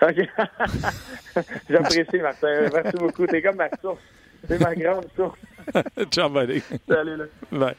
[0.08, 1.42] OK.
[1.68, 2.68] J'apprécie, Martin.
[2.72, 3.26] Merci beaucoup.
[3.26, 4.00] T'es comme ma source.
[4.48, 5.38] C'est ma grande source.
[6.10, 6.62] Ciao, buddy.
[6.88, 7.24] Salut, là.
[7.50, 7.74] Bye.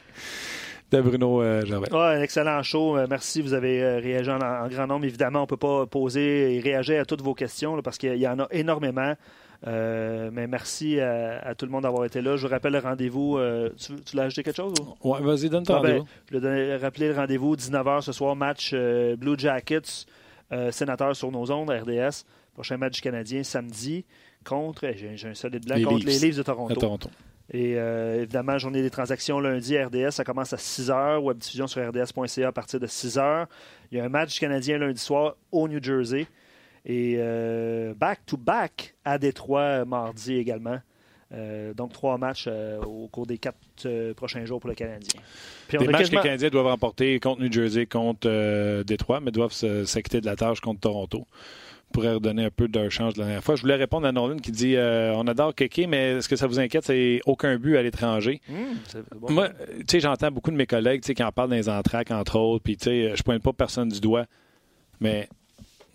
[0.90, 2.96] De Bruno euh, Ouais, un excellent show.
[2.96, 3.42] Euh, merci.
[3.42, 5.04] Vous avez euh, réagi en, en, grand nombre.
[5.04, 8.16] Évidemment, on ne peut pas poser et réagir à toutes vos questions là, parce qu'il
[8.16, 9.14] y en a énormément.
[9.66, 12.36] Euh, mais merci à, tout le monde d'avoir été là.
[12.36, 13.36] Je vous rappelle le rendez-vous.
[13.36, 14.74] Euh, tu, tu l'as ajouté quelque chose?
[15.02, 18.70] Oui, vas-y, donne ton ah, ben, je vais rappeler le rendez-vous, 19h ce soir, match
[18.72, 20.06] euh, Blue Jackets,
[20.70, 22.24] sénateur sur nos ondes, RDS.
[22.54, 24.04] Prochain match du Canadien samedi
[24.44, 27.10] contre, j'ai un solide blanc, contre les Leafs de Toronto.
[27.52, 32.48] Et évidemment, journée des transactions lundi, RDS, ça commence à 6h, web diffusion sur rds.ca
[32.48, 33.46] à partir de 6h.
[33.90, 36.28] Il y a un match du Canadien lundi soir au New Jersey.
[36.86, 37.18] Et
[37.96, 40.78] back-to-back euh, à Détroit euh, mardi également.
[41.34, 42.48] Euh, donc, trois matchs
[42.86, 43.58] au cours des quatre
[44.12, 45.20] prochains jours pour le Canadien.
[45.66, 49.52] Puis Des matchs que les Canadiens doivent remporter contre New Jersey, contre Détroit, mais doivent
[49.52, 51.26] s'acquitter de la tâche contre Toronto.
[51.92, 53.56] Pourrait redonner un peu de change de la dernière fois.
[53.56, 56.60] Je voulais répondre à Nolan qui dit On adore Keke, mais est-ce que ça vous
[56.60, 56.84] inquiète?
[56.84, 58.40] C'est aucun but à l'étranger.
[58.48, 62.12] Mmh, Moi, tu sais, j'entends beaucoup de mes collègues qui en parlent dans les entraques,
[62.12, 64.26] entre autres, puis tu sais, je pointe pas personne du doigt,
[65.00, 65.28] mais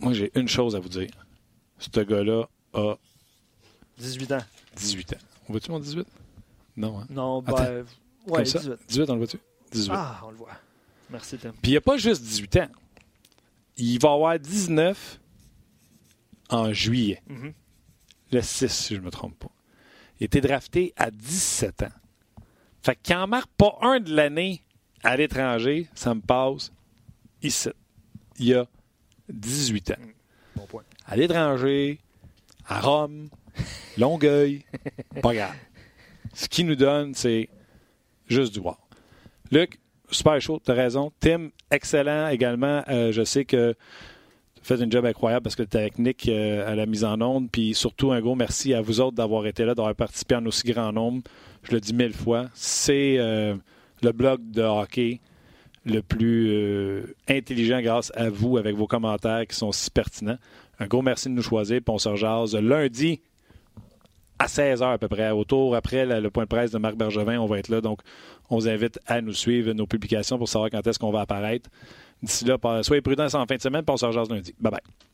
[0.02, 1.12] moi, j'ai une chose à vous dire.
[1.78, 2.96] Ce gars-là a
[3.98, 4.44] 18 ans.
[4.76, 5.18] 18 ans.
[5.48, 6.08] On voit-tu mon 18?
[6.78, 7.08] Non, hein?
[7.10, 7.86] Non, ben.
[8.28, 8.72] Ouais, 18.
[8.88, 9.40] 18, on le voit-tu?
[9.72, 9.92] 18.
[9.94, 10.50] Ah, on le voit.
[11.10, 11.52] Merci, Tim.
[11.52, 12.70] Puis il n'y a pas juste 18 ans.
[13.78, 15.20] Il va avoir 19
[16.50, 17.22] en juillet.
[17.30, 17.54] Mm-hmm.
[18.32, 19.52] Le 6, si je ne me trompe pas.
[20.20, 21.92] Il été drafté à 17 ans.
[22.82, 24.64] Fait qu'il n'en marque pas un de l'année
[25.04, 26.72] à l'étranger, ça me passe
[27.42, 27.70] ici.
[28.38, 28.68] Il y a
[29.32, 29.96] 18 ans.
[30.56, 30.84] Bon point.
[31.06, 32.00] À l'étranger,
[32.68, 33.30] à Rome,
[33.98, 34.64] Longueuil,
[35.22, 35.56] pas grave.
[36.34, 37.50] Ce qui nous donne, c'est
[38.28, 38.80] juste du voir.
[39.52, 39.80] Luc,
[40.10, 41.12] super chaud, tu as raison.
[41.20, 42.84] Tim, excellent également.
[42.88, 43.76] Euh, je sais que
[44.56, 47.20] tu fait un job incroyable parce que tu avec Nick euh, à la mise en
[47.22, 47.50] onde.
[47.50, 50.64] Puis surtout, un gros merci à vous autres d'avoir été là, d'avoir participé en aussi
[50.72, 51.24] grand nombre.
[51.64, 52.46] Je le dis mille fois.
[52.54, 53.56] C'est euh,
[54.02, 55.20] le blog de hockey
[55.86, 60.38] le plus euh, intelligent grâce à vous avec vos commentaires qui sont si pertinents.
[60.80, 61.82] Un gros merci de nous choisir.
[61.82, 63.22] Puis on se rejase lundi
[64.40, 67.40] à 16h à peu près, autour après le point de presse de Marc Bergevin.
[67.40, 67.82] On va être là.
[67.82, 68.02] Donc,
[68.50, 71.70] on vous invite à nous suivre nos publications pour savoir quand est-ce qu'on va apparaître.
[72.24, 74.54] D'ici là, soyez prudents en fin de semaine, puis on se rejase lundi.
[74.60, 75.11] Bye bye.